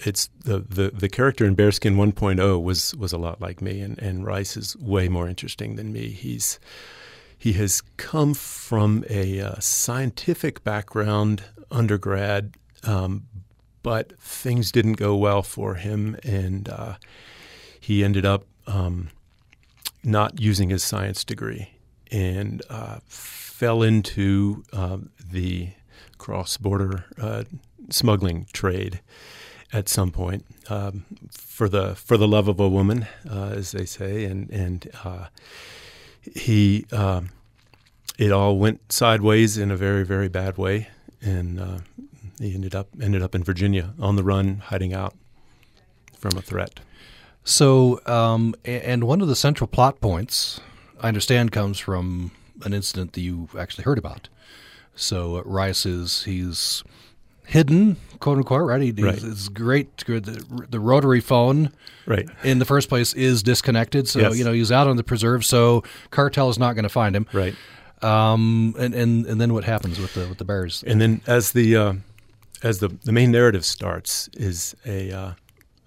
it's 0.06 0.30
the, 0.44 0.60
the 0.60 0.90
the 0.90 1.08
character 1.08 1.46
in 1.46 1.56
Bearskin 1.56 1.96
1.0 1.96 2.62
was 2.62 2.94
was 2.96 3.14
a 3.14 3.18
lot 3.18 3.40
like 3.40 3.62
me, 3.62 3.80
and, 3.80 3.98
and 4.00 4.26
Rice 4.26 4.58
is 4.58 4.76
way 4.76 5.08
more 5.08 5.30
interesting 5.30 5.78
than 5.78 5.94
me. 5.94 6.10
He's 6.10 6.60
he 7.44 7.52
has 7.52 7.82
come 7.98 8.34
from 8.34 9.04
a 9.10 9.42
uh, 9.42 9.60
scientific 9.60 10.64
background, 10.64 11.44
undergrad, 11.70 12.54
um, 12.84 13.28
but 13.82 14.18
things 14.18 14.72
didn't 14.72 14.94
go 14.94 15.14
well 15.18 15.44
for 15.44 15.76
him, 15.76 16.16
and 16.24 16.70
uh, 16.70 16.96
he 17.82 18.02
ended 18.02 18.26
up 18.26 18.46
um, 18.66 19.10
not 20.06 20.40
using 20.40 20.70
his 20.70 20.84
science 20.84 21.26
degree 21.26 21.72
and 22.10 22.62
uh, 22.70 23.00
fell 23.08 23.84
into 23.84 24.64
um, 24.72 25.10
the 25.20 25.72
cross-border 26.20 27.04
uh, 27.22 27.44
smuggling 27.90 28.48
trade 28.54 29.02
at 29.74 29.90
some 29.90 30.12
point 30.12 30.46
um, 30.70 31.04
for 31.30 31.68
the 31.68 31.94
for 31.96 32.16
the 32.16 32.28
love 32.28 32.48
of 32.48 32.62
a 32.62 32.70
woman, 32.70 33.06
uh, 33.30 33.52
as 33.54 33.74
they 33.74 33.84
say, 33.84 34.24
and 34.24 34.50
and 34.50 34.90
uh, 35.04 35.26
he 36.36 36.86
um, 36.92 37.30
it 38.18 38.32
all 38.32 38.58
went 38.58 38.92
sideways 38.92 39.58
in 39.58 39.72
a 39.72 39.76
very 39.76 40.04
very 40.04 40.30
bad 40.30 40.58
way, 40.58 40.88
and 41.22 41.60
uh, 41.60 41.80
he 42.40 42.54
ended 42.54 42.76
up 42.76 42.88
ended 43.02 43.22
up 43.22 43.36
in 43.36 43.44
Virginia 43.44 43.94
on 44.00 44.16
the 44.16 44.24
run, 44.24 44.58
hiding 44.66 44.94
out 44.94 45.14
from 46.18 46.38
a 46.38 46.42
threat. 46.42 46.80
So, 47.44 48.00
um, 48.06 48.56
and 48.64 49.04
one 49.04 49.20
of 49.20 49.28
the 49.28 49.36
central 49.36 49.68
plot 49.68 50.00
points, 50.00 50.62
I 51.02 51.10
understand, 51.10 51.52
comes 51.52 51.78
from 51.78 52.32
an 52.64 52.74
incident 52.74 53.14
that 53.14 53.22
you 53.22 53.50
actually 53.60 53.84
heard 53.84 53.98
about. 53.98 54.30
So, 54.96 55.42
Rice 55.44 55.86
is 55.86 56.24
he's 56.24 56.84
hidden, 57.46 57.98
quote 58.20 58.38
unquote, 58.38 58.68
right? 58.68 58.82
He, 58.82 58.92
Right. 58.92 59.22
It's 59.24 59.50
great. 59.50 59.98
The, 59.98 60.66
the 60.70 60.80
rotary 60.80 61.20
phone, 61.22 61.72
Right. 62.06 62.28
in 62.44 62.60
the 62.60 62.66
first 62.66 62.90
place, 62.90 63.14
is 63.14 63.44
disconnected. 63.44 64.08
So, 64.08 64.20
Yes. 64.20 64.38
you 64.38 64.44
know, 64.44 64.54
he's 64.54 64.72
out 64.72 64.88
on 64.88 64.98
the 64.98 65.04
preserve. 65.04 65.44
So, 65.46 65.84
cartel 66.12 66.50
is 66.50 66.58
not 66.60 66.74
going 66.74 66.84
to 66.84 66.90
find 66.90 67.16
him. 67.16 67.28
Right. 67.34 67.56
Um, 68.02 68.76
and, 68.78 68.94
and 68.94 69.26
and 69.26 69.40
then 69.40 69.54
what 69.54 69.64
happens 69.64 69.98
with 70.00 70.14
the 70.14 70.28
with 70.28 70.38
the 70.38 70.44
bears? 70.46 70.84
And 70.86 71.00
then 71.00 71.22
as 71.26 71.54
the 71.54 71.76
uh, 71.78 71.94
as 72.62 72.80
the 72.80 72.90
the 72.90 73.14
main 73.14 73.32
narrative 73.32 73.64
starts 73.64 74.30
is 74.34 74.76
a 74.86 75.12
uh, 75.12 75.32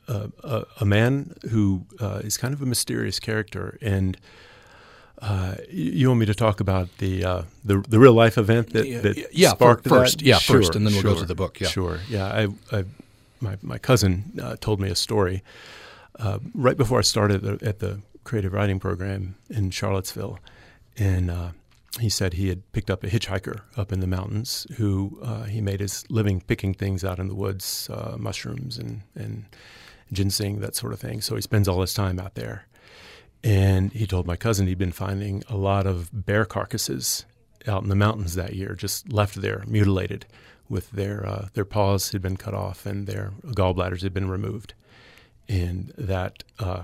a, 0.08 0.30
a, 0.42 0.64
a 0.80 0.84
man 0.86 1.34
who 1.50 1.84
uh, 2.00 2.20
is 2.24 2.36
kind 2.38 2.54
of 2.54 2.62
a 2.62 2.66
mysterious 2.66 3.18
character 3.20 3.78
and. 3.82 4.16
Uh, 5.20 5.54
you 5.70 6.08
want 6.08 6.20
me 6.20 6.26
to 6.26 6.34
talk 6.34 6.60
about 6.60 6.88
the 6.98 7.24
uh, 7.24 7.42
the, 7.64 7.78
the 7.88 7.98
real 7.98 8.12
life 8.12 8.36
event 8.36 8.72
that, 8.74 8.84
that 9.02 9.32
yeah, 9.32 9.50
sparked 9.50 9.84
fir- 9.84 10.00
first. 10.00 10.18
that? 10.18 10.24
Yeah, 10.24 10.38
Sure, 10.38 10.56
first, 10.56 10.76
and 10.76 10.86
then 10.86 10.92
we'll 10.92 11.02
go 11.02 11.18
to 11.18 11.24
the 11.24 11.34
book, 11.34 11.58
yeah. 11.58 11.68
sure. 11.68 12.00
Yeah, 12.08 12.26
I, 12.26 12.48
I 12.76 12.84
my 13.40 13.56
my 13.62 13.78
cousin 13.78 14.32
uh, 14.42 14.56
told 14.60 14.80
me 14.80 14.90
a 14.90 14.94
story 14.94 15.42
uh, 16.18 16.38
right 16.54 16.76
before 16.76 16.98
I 16.98 17.02
started 17.02 17.44
at 17.44 17.60
the, 17.60 17.68
at 17.68 17.78
the 17.78 18.00
creative 18.24 18.52
writing 18.52 18.78
program 18.78 19.36
in 19.48 19.70
Charlottesville, 19.70 20.38
and 20.98 21.30
uh, 21.30 21.48
he 22.00 22.10
said 22.10 22.34
he 22.34 22.48
had 22.48 22.70
picked 22.72 22.90
up 22.90 23.02
a 23.02 23.08
hitchhiker 23.08 23.60
up 23.76 23.92
in 23.92 24.00
the 24.00 24.06
mountains 24.06 24.66
who 24.76 25.18
uh, 25.22 25.44
he 25.44 25.60
made 25.60 25.80
his 25.80 26.04
living 26.10 26.40
picking 26.42 26.74
things 26.74 27.04
out 27.04 27.18
in 27.18 27.28
the 27.28 27.34
woods, 27.34 27.88
uh, 27.92 28.16
mushrooms 28.18 28.76
and 28.78 29.00
and 29.14 29.46
ginseng, 30.12 30.60
that 30.60 30.76
sort 30.76 30.92
of 30.92 31.00
thing. 31.00 31.20
So 31.20 31.34
he 31.34 31.40
spends 31.40 31.68
all 31.68 31.80
his 31.80 31.94
time 31.94 32.18
out 32.20 32.34
there. 32.34 32.66
And 33.46 33.92
he 33.92 34.08
told 34.08 34.26
my 34.26 34.34
cousin 34.34 34.66
he'd 34.66 34.76
been 34.76 34.90
finding 34.90 35.44
a 35.48 35.56
lot 35.56 35.86
of 35.86 36.10
bear 36.12 36.44
carcasses 36.44 37.24
out 37.68 37.84
in 37.84 37.88
the 37.88 37.94
mountains 37.94 38.34
that 38.34 38.56
year, 38.56 38.74
just 38.74 39.12
left 39.12 39.40
there, 39.40 39.62
mutilated, 39.68 40.26
with 40.68 40.90
their 40.90 41.24
uh, 41.24 41.48
their 41.54 41.64
paws 41.64 42.10
had 42.10 42.20
been 42.20 42.36
cut 42.36 42.54
off 42.54 42.84
and 42.86 43.06
their 43.06 43.34
gallbladders 43.44 44.02
had 44.02 44.12
been 44.12 44.28
removed, 44.28 44.74
and 45.48 45.92
that 45.96 46.42
uh, 46.58 46.82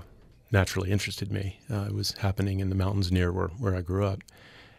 naturally 0.51 0.89
interested 0.89 1.33
me. 1.33 1.59
Uh, 1.69 1.87
it 1.89 1.93
was 1.93 2.13
happening 2.19 2.61
in 2.61 2.69
the 2.69 2.75
mountains 2.75 3.11
near 3.11 3.33
where, 3.33 3.49
where 3.49 3.75
I 3.75 3.81
grew 3.81 4.05
up, 4.05 4.23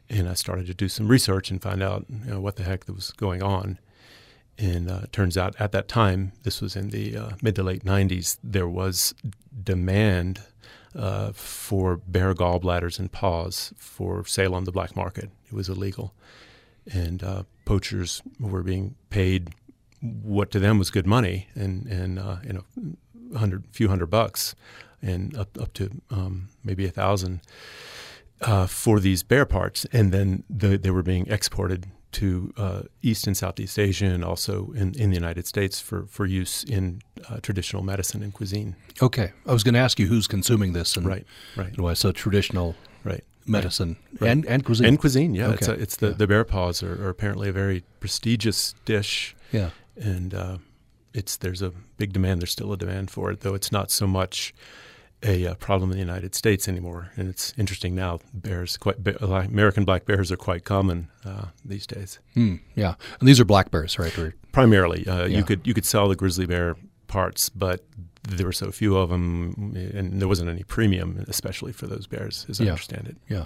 and 0.08 0.26
I 0.26 0.32
started 0.32 0.66
to 0.68 0.74
do 0.74 0.88
some 0.88 1.08
research 1.08 1.50
and 1.50 1.60
find 1.60 1.82
out 1.82 2.06
you 2.08 2.30
know, 2.30 2.40
what 2.40 2.56
the 2.56 2.62
heck 2.62 2.88
was 2.88 3.10
going 3.10 3.42
on. 3.42 3.78
And 4.56 4.90
uh, 4.90 5.02
turns 5.12 5.36
out 5.36 5.54
at 5.58 5.72
that 5.72 5.88
time, 5.88 6.32
this 6.44 6.62
was 6.62 6.76
in 6.76 6.88
the 6.88 7.14
uh, 7.14 7.30
mid 7.42 7.56
to 7.56 7.62
late 7.62 7.84
90s, 7.84 8.38
there 8.42 8.68
was 8.68 9.14
demand 9.62 10.40
uh, 10.96 11.32
for 11.32 11.96
bear 11.96 12.34
gallbladders 12.34 12.98
and 12.98 13.10
paws 13.10 13.72
for 13.76 14.24
sale 14.26 14.54
on 14.54 14.64
the 14.64 14.72
black 14.72 14.96
market. 14.96 15.30
It 15.46 15.52
was 15.52 15.68
illegal. 15.68 16.14
And 16.90 17.22
uh, 17.22 17.42
poachers 17.64 18.22
were 18.38 18.62
being 18.62 18.94
paid 19.10 19.50
what 20.00 20.50
to 20.50 20.58
them 20.58 20.78
was 20.78 20.90
good 20.90 21.06
money 21.06 21.48
and, 21.54 21.86
and 21.86 22.18
uh, 22.18 22.36
you 22.44 22.52
know, 22.52 22.64
a 23.34 23.38
hundred, 23.38 23.64
few 23.72 23.88
hundred 23.88 24.06
bucks 24.06 24.54
and 25.00 25.36
up, 25.36 25.58
up 25.58 25.72
to 25.74 25.90
um, 26.10 26.48
maybe 26.62 26.84
a 26.84 26.90
thousand 26.90 27.40
uh, 28.42 28.66
for 28.66 29.00
these 29.00 29.22
bear 29.22 29.46
parts. 29.46 29.86
And 29.92 30.12
then 30.12 30.44
the, 30.50 30.76
they 30.76 30.90
were 30.90 31.02
being 31.02 31.26
exported 31.28 31.86
to 32.14 32.52
uh, 32.56 32.82
East 33.02 33.26
and 33.26 33.36
Southeast 33.36 33.78
Asia 33.78 34.06
and 34.06 34.24
also 34.24 34.72
in, 34.72 34.94
in 34.94 35.10
the 35.10 35.16
United 35.16 35.46
States 35.46 35.80
for, 35.80 36.06
for 36.06 36.26
use 36.26 36.64
in 36.64 37.02
uh, 37.28 37.38
traditional 37.40 37.82
medicine 37.82 38.22
and 38.22 38.32
cuisine. 38.32 38.76
Okay, 39.02 39.32
I 39.46 39.52
was 39.52 39.62
going 39.62 39.74
to 39.74 39.80
ask 39.80 39.98
you 39.98 40.06
who's 40.06 40.26
consuming 40.26 40.72
this, 40.72 40.96
and 40.96 41.06
right, 41.06 41.26
right. 41.56 41.78
Why 41.78 41.94
so 41.94 42.12
traditional 42.12 42.74
right 43.04 43.24
medicine 43.46 43.96
right. 44.20 44.30
and 44.30 44.46
and 44.46 44.64
cuisine 44.64 44.86
and 44.86 44.98
cuisine. 44.98 45.34
Yeah, 45.34 45.48
okay. 45.48 45.54
it's, 45.54 45.68
a, 45.68 45.72
it's 45.72 45.96
the 45.96 46.08
yeah. 46.08 46.14
the 46.14 46.26
bear 46.26 46.44
paws 46.44 46.82
are, 46.82 47.04
are, 47.04 47.10
apparently 47.10 47.48
a 47.48 47.52
very 47.52 47.84
prestigious 48.00 48.74
dish. 48.84 49.34
Yeah, 49.52 49.70
and 49.96 50.32
uh, 50.34 50.58
it's 51.12 51.36
there's 51.36 51.62
a 51.62 51.72
big 51.98 52.12
demand. 52.12 52.40
There's 52.40 52.52
still 52.52 52.72
a 52.72 52.76
demand 52.76 53.10
for 53.10 53.30
it, 53.30 53.40
though 53.40 53.54
it's 53.54 53.72
not 53.72 53.90
so 53.90 54.06
much 54.06 54.54
a 55.24 55.46
uh, 55.48 55.54
problem 55.54 55.90
in 55.90 55.96
the 55.96 56.02
United 56.04 56.34
States 56.34 56.68
anymore. 56.68 57.10
And 57.16 57.28
it's 57.28 57.54
interesting 57.56 57.94
now. 57.94 58.20
Bears, 58.32 58.76
quite 58.76 58.96
American 59.20 59.84
black 59.84 60.04
bears, 60.06 60.30
are 60.30 60.36
quite 60.36 60.64
common 60.64 61.08
uh, 61.24 61.46
these 61.64 61.86
days. 61.86 62.18
Mm, 62.36 62.60
yeah, 62.74 62.94
and 63.20 63.28
these 63.28 63.40
are 63.40 63.44
black 63.44 63.70
bears, 63.70 63.98
right? 63.98 64.16
Or, 64.18 64.34
Primarily, 64.52 65.06
uh, 65.06 65.24
Yeah. 65.26 65.38
you 65.38 65.44
could 65.44 65.66
you 65.66 65.74
could 65.74 65.84
sell 65.86 66.08
the 66.08 66.16
grizzly 66.16 66.46
bear 66.46 66.76
parts, 67.06 67.48
but 67.48 67.80
there 68.28 68.46
were 68.46 68.52
so 68.52 68.70
few 68.70 68.96
of 68.96 69.10
them, 69.10 69.74
and 69.94 70.20
there 70.20 70.28
wasn't 70.28 70.48
any 70.48 70.62
premium, 70.62 71.24
especially 71.28 71.72
for 71.72 71.86
those 71.86 72.06
bears, 72.06 72.46
as 72.48 72.60
I 72.60 72.64
understand 72.66 73.06
it. 73.08 73.16
yeah. 73.28 73.44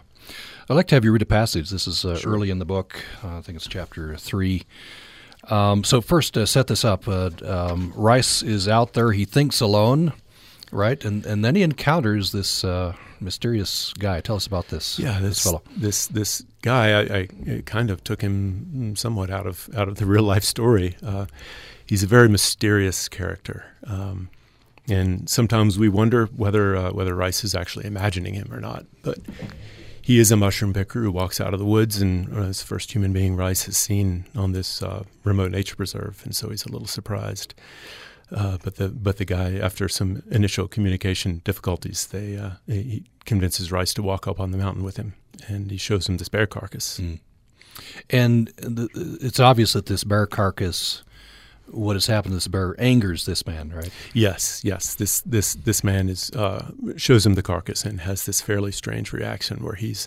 I'd 0.70 0.74
like 0.74 0.86
to 0.88 0.94
have 0.94 1.04
you 1.04 1.12
read 1.12 1.22
a 1.22 1.26
passage. 1.26 1.70
This 1.70 1.88
is 1.88 2.04
uh, 2.04 2.16
Sure. 2.16 2.32
early 2.34 2.50
in 2.50 2.58
the 2.58 2.64
book. 2.66 3.02
Uh, 3.24 3.38
I 3.38 3.40
think 3.40 3.56
it's 3.56 3.66
chapter 3.66 4.16
three. 4.16 4.62
Um, 5.50 5.82
so 5.84 6.00
first, 6.00 6.36
uh, 6.36 6.44
set 6.46 6.66
this 6.66 6.84
up. 6.84 7.08
Uh, 7.08 7.30
um, 7.44 7.92
Rice 7.96 8.42
is 8.42 8.68
out 8.68 8.92
there. 8.92 9.12
He 9.12 9.24
thinks 9.24 9.60
alone, 9.60 10.12
right? 10.70 11.02
And 11.04 11.24
and 11.26 11.44
then 11.44 11.54
he 11.54 11.62
encounters 11.62 12.32
this 12.32 12.64
uh, 12.64 12.94
mysterious 13.20 13.92
guy. 13.98 14.20
Tell 14.20 14.36
us 14.36 14.46
about 14.46 14.68
this. 14.68 14.98
Yeah, 14.98 15.18
this 15.20 15.30
this 15.30 15.42
fellow. 15.42 15.62
this 15.76 16.06
this 16.08 16.44
guy, 16.62 16.90
I, 16.90 17.00
I 17.00 17.28
it 17.46 17.66
kind 17.66 17.90
of 17.90 18.04
took 18.04 18.22
him 18.22 18.96
somewhat 18.96 19.30
out 19.30 19.46
of 19.46 19.68
out 19.76 19.88
of 19.88 19.96
the 19.96 20.06
real 20.14 20.22
life 20.22 20.44
story. 20.44 20.96
Uh, 21.04 21.26
he's 21.86 22.02
a 22.02 22.06
very 22.06 22.28
mysterious 22.28 23.08
character, 23.08 23.64
um, 23.86 24.30
and 24.88 25.28
sometimes 25.28 25.78
we 25.78 25.88
wonder 25.88 26.26
whether 26.26 26.76
uh, 26.76 26.92
whether 26.92 27.14
Rice 27.14 27.44
is 27.44 27.54
actually 27.54 27.86
imagining 27.86 28.34
him 28.34 28.52
or 28.52 28.60
not. 28.60 28.86
But 29.02 29.18
he 30.00 30.18
is 30.18 30.30
a 30.32 30.36
mushroom 30.36 30.72
picker 30.72 31.02
who 31.02 31.12
walks 31.12 31.38
out 31.38 31.52
of 31.52 31.60
the 31.60 31.66
woods, 31.66 32.00
and 32.00 32.34
uh, 32.34 32.42
is 32.42 32.60
the 32.60 32.66
first 32.66 32.92
human 32.92 33.12
being 33.12 33.36
Rice 33.36 33.64
has 33.64 33.76
seen 33.76 34.24
on 34.34 34.52
this 34.52 34.82
uh, 34.82 35.04
remote 35.24 35.50
nature 35.50 35.76
preserve, 35.76 36.22
and 36.24 36.34
so 36.34 36.48
he's 36.48 36.64
a 36.64 36.72
little 36.72 36.88
surprised. 36.88 37.54
Uh, 38.30 38.58
but 38.62 38.76
the 38.76 38.88
but 38.88 39.16
the 39.16 39.24
guy, 39.24 39.54
after 39.54 39.88
some 39.88 40.22
initial 40.30 40.68
communication 40.68 41.40
difficulties, 41.44 42.06
they 42.06 42.36
uh, 42.36 42.50
he 42.66 43.04
convinces 43.24 43.72
Rice 43.72 43.94
to 43.94 44.02
walk 44.02 44.26
up 44.28 44.38
on 44.38 44.50
the 44.50 44.58
mountain 44.58 44.82
with 44.84 44.96
him, 44.96 45.14
and 45.46 45.70
he 45.70 45.78
shows 45.78 46.08
him 46.08 46.18
this 46.18 46.28
bear 46.28 46.46
carcass. 46.46 47.00
And 48.10 48.48
the, 48.56 48.88
it's 49.20 49.40
obvious 49.40 49.72
that 49.72 49.86
this 49.86 50.04
bear 50.04 50.26
carcass, 50.26 51.04
what 51.68 51.94
has 51.96 52.06
happened 52.06 52.32
to 52.32 52.36
this 52.36 52.48
bear, 52.48 52.74
angers 52.78 53.24
this 53.24 53.46
man, 53.46 53.70
right? 53.70 53.90
Yes, 54.12 54.62
yes. 54.62 54.94
This 54.94 55.22
this 55.22 55.54
this 55.54 55.82
man 55.82 56.08
is 56.10 56.30
uh, 56.32 56.72
shows 56.96 57.24
him 57.24 57.34
the 57.34 57.42
carcass 57.42 57.84
and 57.84 58.00
has 58.02 58.26
this 58.26 58.40
fairly 58.42 58.72
strange 58.72 59.12
reaction 59.12 59.62
where 59.62 59.76
he's 59.76 60.06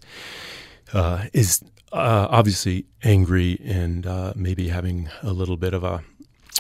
uh, 0.93 1.25
is 1.34 1.63
uh, 1.91 2.27
obviously 2.29 2.86
angry 3.03 3.60
and 3.63 4.05
uh, 4.05 4.34
maybe 4.36 4.69
having 4.69 5.10
a 5.23 5.34
little 5.34 5.57
bit 5.57 5.73
of 5.73 5.84
a 5.84 6.03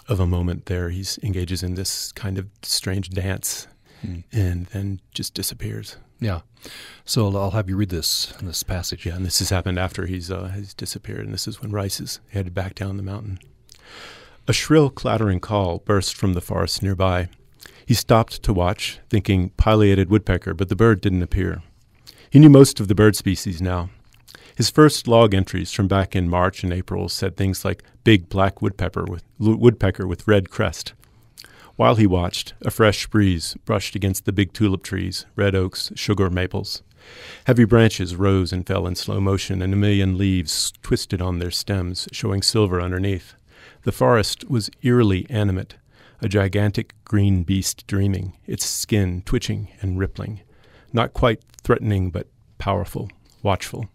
of 0.07 0.19
a 0.19 0.27
moment 0.27 0.65
there. 0.65 0.89
He 0.89 1.05
engages 1.23 1.63
in 1.63 1.75
this 1.75 2.11
kind 2.11 2.37
of 2.37 2.47
strange 2.63 3.09
dance 3.09 3.67
and 4.31 4.65
then 4.67 4.99
just 5.13 5.33
disappears. 5.33 5.97
Yeah. 6.19 6.41
So 7.05 7.35
I'll 7.35 7.51
have 7.51 7.69
you 7.69 7.75
read 7.75 7.89
this 7.89 8.33
this 8.41 8.63
passage. 8.63 9.05
Yeah, 9.05 9.15
and 9.15 9.25
this 9.25 9.39
has 9.39 9.49
happened 9.49 9.79
after 9.79 10.05
he's 10.05 10.31
uh, 10.31 10.51
he's 10.55 10.73
disappeared, 10.73 11.25
and 11.25 11.33
this 11.33 11.47
is 11.47 11.61
when 11.61 11.71
Rice 11.71 11.99
is 11.99 12.19
headed 12.31 12.53
back 12.53 12.75
down 12.75 12.97
the 12.97 13.03
mountain. 13.03 13.39
A 14.47 14.53
shrill, 14.53 14.89
clattering 14.89 15.39
call 15.39 15.79
burst 15.79 16.15
from 16.15 16.33
the 16.33 16.41
forest 16.41 16.81
nearby. 16.81 17.29
He 17.85 17.93
stopped 17.93 18.43
to 18.43 18.53
watch, 18.53 18.99
thinking 19.09 19.49
pileated 19.51 20.09
woodpecker, 20.09 20.53
but 20.53 20.69
the 20.69 20.75
bird 20.75 21.01
didn't 21.01 21.23
appear. 21.23 21.61
He 22.29 22.39
knew 22.39 22.49
most 22.49 22.79
of 22.79 22.87
the 22.87 22.95
bird 22.95 23.15
species 23.15 23.61
now. 23.61 23.89
His 24.61 24.69
first 24.69 25.07
log 25.07 25.33
entries 25.33 25.71
from 25.71 25.87
back 25.87 26.15
in 26.15 26.29
March 26.29 26.63
and 26.63 26.71
April 26.71 27.09
said 27.09 27.35
things 27.35 27.65
like 27.65 27.81
big 28.03 28.29
black 28.29 28.61
woodpecker 28.61 29.03
with 29.05 29.23
woodpecker 29.39 30.05
with 30.05 30.27
red 30.27 30.51
crest. 30.51 30.93
While 31.77 31.95
he 31.95 32.05
watched, 32.05 32.53
a 32.61 32.69
fresh 32.69 33.07
breeze 33.07 33.57
brushed 33.65 33.95
against 33.95 34.25
the 34.25 34.31
big 34.31 34.53
tulip 34.53 34.83
trees, 34.83 35.25
red 35.35 35.55
oaks, 35.55 35.91
sugar 35.95 36.29
maples. 36.29 36.83
Heavy 37.45 37.63
branches 37.65 38.15
rose 38.15 38.53
and 38.53 38.67
fell 38.67 38.85
in 38.85 38.93
slow 38.93 39.19
motion, 39.19 39.63
and 39.63 39.73
a 39.73 39.75
million 39.75 40.15
leaves 40.15 40.71
twisted 40.83 41.23
on 41.23 41.39
their 41.39 41.49
stems, 41.49 42.07
showing 42.11 42.43
silver 42.43 42.79
underneath. 42.79 43.33
The 43.81 43.91
forest 43.91 44.47
was 44.47 44.69
eerily 44.83 45.25
animate, 45.27 45.77
a 46.21 46.29
gigantic 46.29 46.93
green 47.03 47.41
beast 47.41 47.87
dreaming, 47.87 48.37
its 48.45 48.67
skin 48.67 49.23
twitching 49.25 49.69
and 49.81 49.97
rippling, 49.97 50.41
not 50.93 51.15
quite 51.15 51.41
threatening 51.63 52.11
but 52.11 52.27
powerful, 52.59 53.09
watchful. 53.41 53.89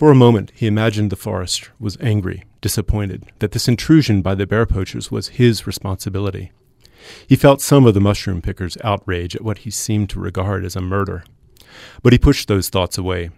For 0.00 0.10
a 0.10 0.14
moment, 0.14 0.50
he 0.54 0.66
imagined 0.66 1.10
the 1.10 1.14
forest 1.14 1.68
was 1.78 1.98
angry, 2.00 2.44
disappointed, 2.62 3.24
that 3.40 3.52
this 3.52 3.68
intrusion 3.68 4.22
by 4.22 4.34
the 4.34 4.46
bear 4.46 4.64
poachers 4.64 5.10
was 5.10 5.36
his 5.36 5.66
responsibility. 5.66 6.52
He 7.28 7.36
felt 7.36 7.60
some 7.60 7.84
of 7.84 7.92
the 7.92 8.00
mushroom 8.00 8.40
pickers' 8.40 8.78
outrage 8.82 9.36
at 9.36 9.44
what 9.44 9.58
he 9.58 9.70
seemed 9.70 10.08
to 10.08 10.18
regard 10.18 10.64
as 10.64 10.74
a 10.74 10.80
murder. 10.80 11.22
But 12.02 12.14
he 12.14 12.18
pushed 12.18 12.48
those 12.48 12.70
thoughts 12.70 12.96
away. 12.96 13.28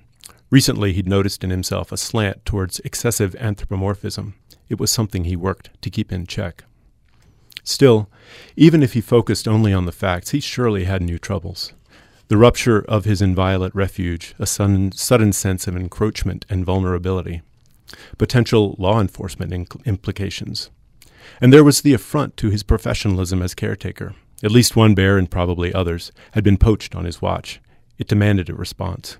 Recently, 0.51 0.93
he'd 0.93 1.09
noticed 1.09 1.43
in 1.43 1.51
himself 1.51 1.91
a 1.91 1.97
slant 1.97 2.45
towards 2.45 2.79
excessive 2.85 3.35
anthropomorphism. 3.41 4.35
It 4.69 4.79
was 4.79 4.93
something 4.93 5.25
he 5.25 5.35
worked 5.35 5.71
to 5.83 5.91
keep 5.91 6.13
in 6.13 6.29
check. 6.29 6.63
Still, 7.65 8.09
even 8.55 8.85
if 8.85 8.93
he 8.93 9.01
focused 9.01 9.49
only 9.49 9.73
on 9.73 9.87
the 9.87 9.91
facts, 9.91 10.31
he 10.31 10.39
surely 10.39 10.85
had 10.85 11.03
new 11.03 11.19
troubles. 11.19 11.73
The 12.33 12.39
rupture 12.39 12.79
of 12.89 13.05
his 13.05 13.21
inviolate 13.21 13.75
refuge, 13.75 14.35
a 14.39 14.47
sudden, 14.47 14.93
sudden 14.93 15.35
sense 15.35 15.67
of 15.67 15.77
encroachment 15.77 16.47
and 16.49 16.65
vulnerability, 16.65 17.43
potential 18.17 18.75
law 18.79 19.03
enforcement 19.03 19.53
inc- 19.53 19.85
implications. 19.85 20.71
And 21.43 21.53
there 21.53 21.63
was 21.63 21.83
the 21.83 21.93
affront 21.93 22.39
to 22.39 22.49
his 22.49 22.63
professionalism 22.63 23.43
as 23.43 23.55
caretaker. 23.55 24.15
At 24.43 24.51
least 24.51 24.77
one 24.77 24.95
bear, 24.95 25.19
and 25.19 25.31
probably 25.31 25.75
others, 25.75 26.11
had 26.31 26.43
been 26.43 26.57
poached 26.57 26.95
on 26.95 27.05
his 27.05 27.21
watch. 27.21 27.61
It 27.99 28.09
demanded 28.09 28.49
a 28.49 28.55
response. 28.55 29.19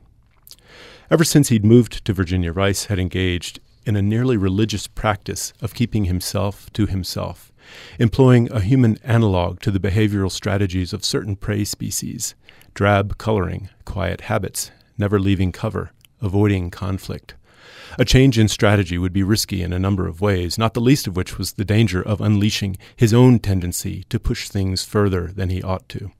Ever 1.11 1.23
since 1.23 1.51
he'd 1.51 1.67
moved 1.67 2.07
to 2.07 2.15
Virginia, 2.15 2.51
Rice 2.51 2.87
had 2.87 2.99
engaged 2.99 3.61
in 3.85 3.95
a 3.95 4.01
nearly 4.01 4.39
religious 4.39 4.87
practice 4.87 5.53
of 5.61 5.75
keeping 5.75 6.07
himself 6.07 6.73
to 6.73 6.87
himself, 6.87 7.53
employing 7.99 8.51
a 8.51 8.61
human 8.61 8.97
analog 9.05 9.61
to 9.61 9.71
the 9.71 9.79
behavioral 9.79 10.31
strategies 10.31 10.95
of 10.95 11.05
certain 11.05 11.37
prey 11.37 11.65
species 11.65 12.35
drab 12.75 13.19
coloring, 13.19 13.69
quiet 13.85 14.23
habits, 14.23 14.71
never 14.97 15.19
leaving 15.19 15.53
cover, 15.53 15.93
avoiding 16.21 16.71
conflict. 16.71 17.35
A 17.99 18.05
change 18.05 18.39
in 18.39 18.49
strategy 18.49 18.97
would 18.97 19.13
be 19.13 19.23
risky 19.23 19.63
in 19.63 19.73
a 19.73 19.79
number 19.79 20.07
of 20.07 20.21
ways, 20.21 20.57
not 20.57 20.73
the 20.73 20.81
least 20.81 21.07
of 21.07 21.17
which 21.17 21.37
was 21.37 21.53
the 21.53 21.65
danger 21.65 22.03
of 22.03 22.21
unleashing 22.21 22.77
his 22.97 23.13
own 23.13 23.39
tendency 23.39 24.05
to 24.09 24.19
push 24.19 24.49
things 24.49 24.85
further 24.85 25.27
than 25.27 25.51
he 25.51 25.63
ought 25.63 25.89
to. 25.91 26.11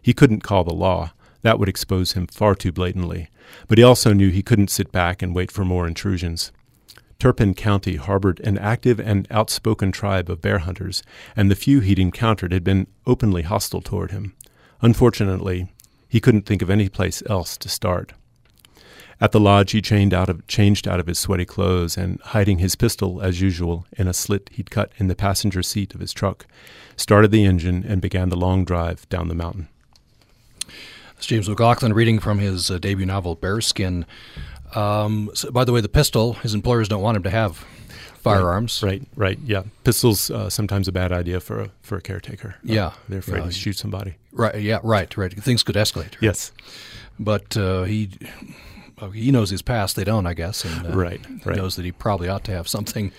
He 0.00 0.14
couldn't 0.14 0.40
call 0.42 0.64
the 0.64 0.72
law, 0.72 1.12
That 1.42 1.58
would 1.58 1.68
expose 1.68 2.12
him 2.12 2.28
far 2.28 2.54
too 2.54 2.72
blatantly. 2.72 3.28
But 3.68 3.78
he 3.78 3.84
also 3.84 4.12
knew 4.12 4.30
he 4.30 4.42
couldn't 4.42 4.70
sit 4.70 4.92
back 4.92 5.22
and 5.22 5.34
wait 5.34 5.50
for 5.50 5.64
more 5.64 5.86
intrusions. 5.86 6.52
Turpin 7.18 7.54
County 7.54 7.96
harbored 7.96 8.40
an 8.40 8.58
active 8.58 8.98
and 8.98 9.28
outspoken 9.30 9.92
tribe 9.92 10.30
of 10.30 10.40
bear 10.40 10.58
hunters, 10.58 11.02
and 11.36 11.50
the 11.50 11.56
few 11.56 11.80
he'd 11.80 11.98
encountered 11.98 12.52
had 12.52 12.64
been 12.64 12.86
openly 13.06 13.42
hostile 13.42 13.80
toward 13.80 14.10
him. 14.10 14.34
Unfortunately, 14.80 15.71
he 16.12 16.20
couldn't 16.20 16.44
think 16.44 16.60
of 16.60 16.68
any 16.68 16.90
place 16.90 17.22
else 17.30 17.56
to 17.56 17.70
start. 17.70 18.12
At 19.18 19.32
the 19.32 19.40
lodge, 19.40 19.70
he 19.70 19.80
changed 19.80 20.12
out 20.12 20.28
of, 20.28 20.46
changed 20.46 20.86
out 20.86 21.00
of 21.00 21.06
his 21.06 21.18
sweaty 21.18 21.46
clothes 21.46 21.96
and, 21.96 22.20
hiding 22.20 22.58
his 22.58 22.76
pistol 22.76 23.22
as 23.22 23.40
usual 23.40 23.86
in 23.96 24.06
a 24.06 24.12
slit 24.12 24.50
he'd 24.52 24.70
cut 24.70 24.92
in 24.98 25.06
the 25.08 25.14
passenger 25.14 25.62
seat 25.62 25.94
of 25.94 26.02
his 26.02 26.12
truck, 26.12 26.44
started 26.98 27.30
the 27.30 27.46
engine 27.46 27.82
and 27.88 28.02
began 28.02 28.28
the 28.28 28.36
long 28.36 28.62
drive 28.66 29.08
down 29.08 29.28
the 29.28 29.34
mountain. 29.34 29.68
James 31.18 31.48
McLaughlin 31.48 31.94
reading 31.94 32.18
from 32.18 32.40
his 32.40 32.70
uh, 32.70 32.76
debut 32.76 33.06
novel, 33.06 33.34
Bearskin. 33.34 34.04
Um, 34.74 35.30
so, 35.32 35.50
by 35.50 35.64
the 35.64 35.72
way, 35.72 35.80
the 35.80 35.88
pistol, 35.88 36.34
his 36.34 36.52
employers 36.52 36.90
don't 36.90 37.00
want 37.00 37.16
him 37.16 37.22
to 37.22 37.30
have 37.30 37.64
firearms. 38.22 38.82
Right, 38.82 39.02
right, 39.16 39.38
yeah. 39.44 39.62
Pistols 39.84 40.30
uh, 40.30 40.48
sometimes 40.50 40.88
a 40.88 40.92
bad 40.92 41.12
idea 41.12 41.40
for 41.40 41.60
a 41.60 41.68
for 41.82 41.96
a 41.98 42.00
caretaker. 42.00 42.54
Uh, 42.68 42.72
Yeah. 42.74 42.90
they're 43.08 43.18
afraid 43.20 43.38
Yeah. 43.40 43.46
to 43.46 43.52
shoot 43.52 43.76
somebody. 43.78 44.14
Right. 44.32 44.62
Yeah. 44.62 44.78
Right. 44.82 45.16
Right. 45.16 45.32
Things 45.44 45.62
could 45.62 45.76
escalate. 45.76 46.14
Yes, 46.20 46.52
But 47.18 47.56
uh, 47.56 47.84
he 47.84 48.08
he 49.12 49.30
knows 49.32 49.50
his 49.50 49.62
past. 49.62 49.96
They 49.96 50.04
don't, 50.04 50.26
I 50.26 50.34
guess. 50.34 50.64
And, 50.64 50.86
uh, 50.86 50.96
Right, 50.96 51.20
He 51.26 51.40
right. 51.44 51.56
knows 51.56 51.74
that 51.76 51.84
he 51.84 51.92
probably 51.92 52.28
ought 52.28 52.44
to 52.44 52.52
have 52.52 52.68
something. 52.68 53.12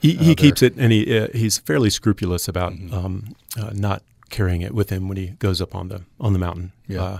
he 0.00 0.14
he 0.16 0.34
keeps 0.34 0.62
it, 0.62 0.74
and 0.76 0.92
he 0.92 1.18
uh, 1.18 1.28
he's 1.32 1.58
fairly 1.58 1.90
scrupulous 1.90 2.48
about 2.48 2.72
Mm-hmm. 2.72 2.94
um, 2.94 3.34
uh, 3.58 3.70
not 3.74 4.02
carrying 4.30 4.62
it 4.62 4.72
with 4.74 4.90
him 4.90 5.08
when 5.08 5.16
he 5.16 5.26
goes 5.38 5.60
up 5.60 5.74
on 5.74 5.88
the 5.88 6.02
on 6.20 6.32
the 6.32 6.38
mountain. 6.38 6.72
Yeah. 6.88 7.02
Uh, 7.02 7.18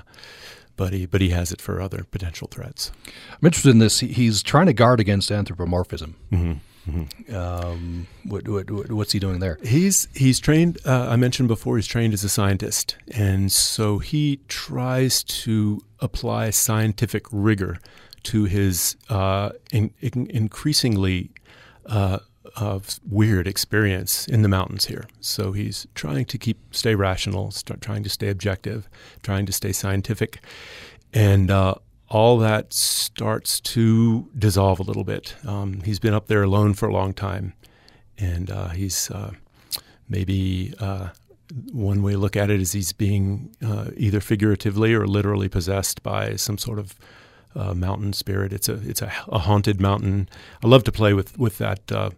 but 0.77 0.93
he 0.93 1.07
but 1.07 1.21
he 1.21 1.31
has 1.31 1.53
it 1.53 1.61
for 1.61 1.81
other 1.81 2.05
potential 2.11 2.49
threats. 2.49 2.91
I'm 3.33 3.47
interested 3.47 3.71
in 3.71 3.79
this. 3.79 4.01
He, 4.01 4.09
he's 4.09 4.43
trying 4.43 4.67
to 4.67 4.73
guard 4.73 5.01
against 5.01 5.31
anthropomorphism. 5.31 6.15
Mm-hmm. 6.33 6.53
Um, 7.33 8.07
what, 8.25 8.47
what, 8.49 8.71
what, 8.71 8.93
what's 8.93 9.13
he 9.13 9.19
doing 9.19 9.39
there? 9.39 9.59
He's 9.63 10.09
he's 10.15 10.39
trained. 10.39 10.79
Uh, 10.85 11.09
I 11.09 11.17
mentioned 11.17 11.49
before 11.49 11.77
he's 11.77 11.87
trained 11.87 12.15
as 12.15 12.25
a 12.25 12.29
scientist, 12.29 12.97
and 13.11 13.51
so 13.51 13.99
he 13.99 14.41
tries 14.49 15.23
to 15.25 15.81
apply 16.01 16.51
scientific 16.51 17.27
rigor 17.31 17.79
to 18.25 18.45
his 18.45 18.97
uh, 19.09 19.51
in, 19.73 19.93
in, 20.01 20.27
increasingly 20.31 21.31
uh, 21.87 22.19
weird 23.09 23.47
experience 23.47 24.27
in 24.27 24.43
the 24.43 24.49
mountains 24.49 24.87
here. 24.87 25.07
So 25.21 25.53
he's 25.53 25.87
trying 25.95 26.27
to 26.27 26.39
keep 26.39 26.59
stay 26.75 26.95
rational, 26.95 27.53
trying 27.81 28.03
to 28.03 28.11
stay 28.11 28.29
objective, 28.29 28.89
trying 29.23 29.47
to 29.47 29.53
stay 29.53 29.73
scientific, 29.73 30.41
and 31.13 31.51
uh, 31.51 31.75
all 32.15 32.39
that 32.39 32.73
starts 32.73 33.61
to 33.61 34.31
dissolve 34.39 34.79
a 34.79 34.85
little 34.85 35.03
bit. 35.03 35.35
Um, 35.45 35.81
he's 35.81 35.99
been 35.99 36.15
up 36.15 36.29
there 36.29 36.45
alone 36.45 36.73
for 36.75 36.89
a 36.89 36.93
long 36.93 37.13
time, 37.13 37.55
and 38.17 38.53
uh, 38.53 38.69
he's 38.69 39.11
uh, 39.11 39.33
maybe 40.09 40.73
uh, 40.79 41.09
one 41.73 42.05
way 42.05 42.13
to 42.13 42.19
look 42.19 42.37
at 42.37 42.51
it 42.51 42.61
is 42.61 42.71
he's 42.71 42.93
being 42.93 43.57
uh, 43.67 43.87
either 43.97 44.21
figuratively 44.21 44.95
or 44.95 45.09
literally 45.09 45.49
possessed 45.49 46.05
by 46.05 46.37
some 46.37 46.57
sort 46.57 46.79
of 46.79 46.95
uh, 47.57 47.75
mountain 47.75 48.13
spirit. 48.13 48.53
It's 48.53 48.69
a 48.69 48.75
it's 48.89 49.03
a, 49.03 49.13
a 49.27 49.41
haunted 49.41 49.81
mountain. 49.81 50.29
I 50.63 50.69
love 50.69 50.85
to 50.85 50.93
play 50.93 51.15
with 51.15 51.37
with 51.37 51.59
that. 51.59 51.91
Uh, 51.91 52.11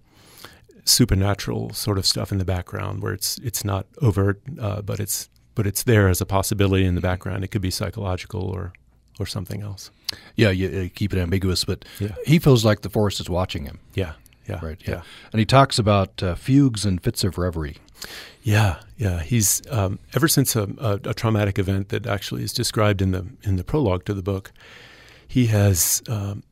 supernatural 0.89 1.73
sort 1.73 1.99
of 1.99 2.07
stuff 2.07 2.31
in 2.31 2.39
the 2.39 2.45
background 2.45 3.03
where 3.03 3.13
it's 3.13 3.39
it's 3.39 3.65
not 3.65 3.89
overt 4.03 4.41
but 4.87 5.01
it's 5.01 5.29
but 5.57 5.67
it's 5.67 5.83
there 5.83 6.09
as 6.09 6.21
a 6.21 6.25
possibility 6.25 6.85
in 6.85 6.95
the 6.95 7.01
background 7.01 7.43
it 7.43 7.49
could 7.49 7.61
be 7.61 7.73
psychological 7.73 8.43
or 8.43 8.73
or 9.19 9.27
something 9.27 9.63
else 9.63 9.91
Yeah, 10.37 10.51
you 10.51 10.69
uh, 10.69 10.89
keep 10.95 11.13
it 11.13 11.19
ambiguous, 11.19 11.65
but 11.65 11.85
Yeah. 12.01 12.15
he 12.27 12.39
feels 12.39 12.65
like 12.65 12.81
the 12.83 12.91
forest 12.91 13.21
is 13.21 13.29
watching 13.29 13.65
him. 13.65 13.79
yeah 13.95 14.13
yeah 14.49 14.61
Right. 14.65 14.81
yeah 14.87 15.03
And 15.33 15.39
he 15.41 15.47
talks 15.47 15.79
about 15.79 16.23
uh, 16.23 16.35
fugues 16.37 16.85
and 16.87 17.03
fits 17.03 17.25
of 17.25 17.37
reverie. 17.39 17.77
Yeah, 18.43 18.77
yeah. 18.97 19.23
He's 19.23 19.63
um, 19.71 19.99
ever 20.15 20.29
since 20.29 20.55
a, 20.55 20.69
a, 20.79 21.11
a 21.11 21.15
traumatic 21.15 21.59
event 21.59 21.89
that 21.89 22.07
actually 22.07 22.45
is 22.45 22.53
described 22.53 23.03
in 23.03 23.11
the 23.11 23.25
in 23.43 23.57
the 23.57 23.65
prologue 23.65 24.05
to 24.05 24.15
the 24.15 24.23
book. 24.23 24.53
He 25.27 25.47
has 25.47 26.03
um, 26.09 26.43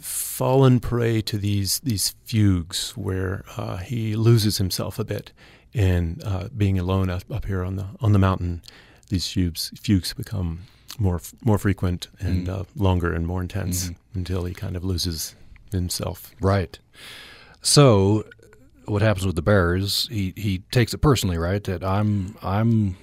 fallen 0.00 0.80
prey 0.80 1.20
to 1.22 1.38
these 1.38 1.80
these 1.80 2.14
fugues 2.24 2.92
where 2.96 3.44
uh, 3.56 3.76
he 3.76 4.16
loses 4.16 4.58
himself 4.58 4.98
a 4.98 5.04
bit, 5.04 5.32
in 5.72 6.20
uh, 6.24 6.48
being 6.56 6.78
alone 6.78 7.10
up, 7.10 7.22
up 7.30 7.44
here 7.44 7.62
on 7.64 7.76
the 7.76 7.86
on 8.00 8.12
the 8.12 8.18
mountain, 8.18 8.62
these 9.08 9.28
fugues 9.28 9.70
fugues 9.80 10.12
become 10.14 10.60
more 10.98 11.20
more 11.44 11.58
frequent 11.58 12.08
and 12.18 12.48
uh, 12.48 12.64
longer 12.76 13.12
and 13.12 13.26
more 13.26 13.40
intense 13.40 13.90
until 14.14 14.44
he 14.44 14.54
kind 14.54 14.76
of 14.76 14.84
loses 14.84 15.34
himself. 15.72 16.34
Right. 16.40 16.78
So, 17.62 18.24
what 18.86 19.02
happens 19.02 19.26
with 19.26 19.36
the 19.36 19.42
bears? 19.42 20.08
He 20.10 20.32
he 20.36 20.58
takes 20.70 20.94
it 20.94 20.98
personally, 20.98 21.38
right? 21.38 21.62
That 21.64 21.84
I'm 21.84 22.36
I'm 22.42 22.96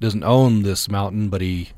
doesn't 0.00 0.24
own 0.24 0.62
this 0.62 0.88
mountain, 0.88 1.28
but 1.28 1.40
he 1.40 1.70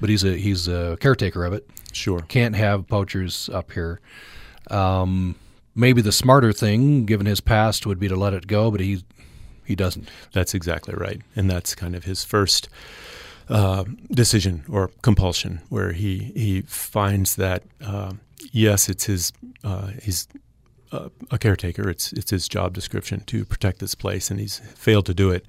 but 0.00 0.08
he's 0.10 0.24
a 0.24 0.36
he's 0.36 0.68
a 0.68 0.96
caretaker 1.00 1.44
of 1.44 1.52
it. 1.52 1.68
Sure. 1.92 2.20
Can't 2.20 2.56
have 2.56 2.86
poachers 2.86 3.48
up 3.48 3.72
here. 3.72 4.00
Um, 4.70 5.36
maybe 5.74 6.02
the 6.02 6.12
smarter 6.12 6.52
thing, 6.52 7.06
given 7.06 7.26
his 7.26 7.40
past, 7.40 7.86
would 7.86 7.98
be 7.98 8.08
to 8.08 8.16
let 8.16 8.34
it 8.34 8.46
go, 8.46 8.70
but 8.70 8.80
he 8.80 9.04
he 9.64 9.74
doesn't. 9.74 10.08
That's 10.32 10.54
exactly 10.54 10.94
right, 10.94 11.20
and 11.36 11.50
that's 11.50 11.74
kind 11.74 11.94
of 11.94 12.04
his 12.04 12.24
first 12.24 12.68
uh, 13.48 13.84
decision 14.10 14.64
or 14.70 14.90
compulsion, 15.02 15.60
where 15.68 15.92
he 15.92 16.32
he 16.34 16.62
finds 16.62 17.36
that 17.36 17.62
uh, 17.80 18.12
yes, 18.52 18.88
it's 18.88 19.04
his 19.04 19.32
uh, 19.64 19.88
he's 20.02 20.28
uh, 20.92 21.08
a 21.30 21.38
caretaker. 21.38 21.88
It's 21.88 22.12
it's 22.12 22.30
his 22.30 22.48
job 22.48 22.72
description 22.72 23.20
to 23.26 23.44
protect 23.44 23.78
this 23.78 23.94
place, 23.94 24.30
and 24.30 24.40
he's 24.40 24.58
failed 24.58 25.06
to 25.06 25.14
do 25.14 25.30
it. 25.30 25.46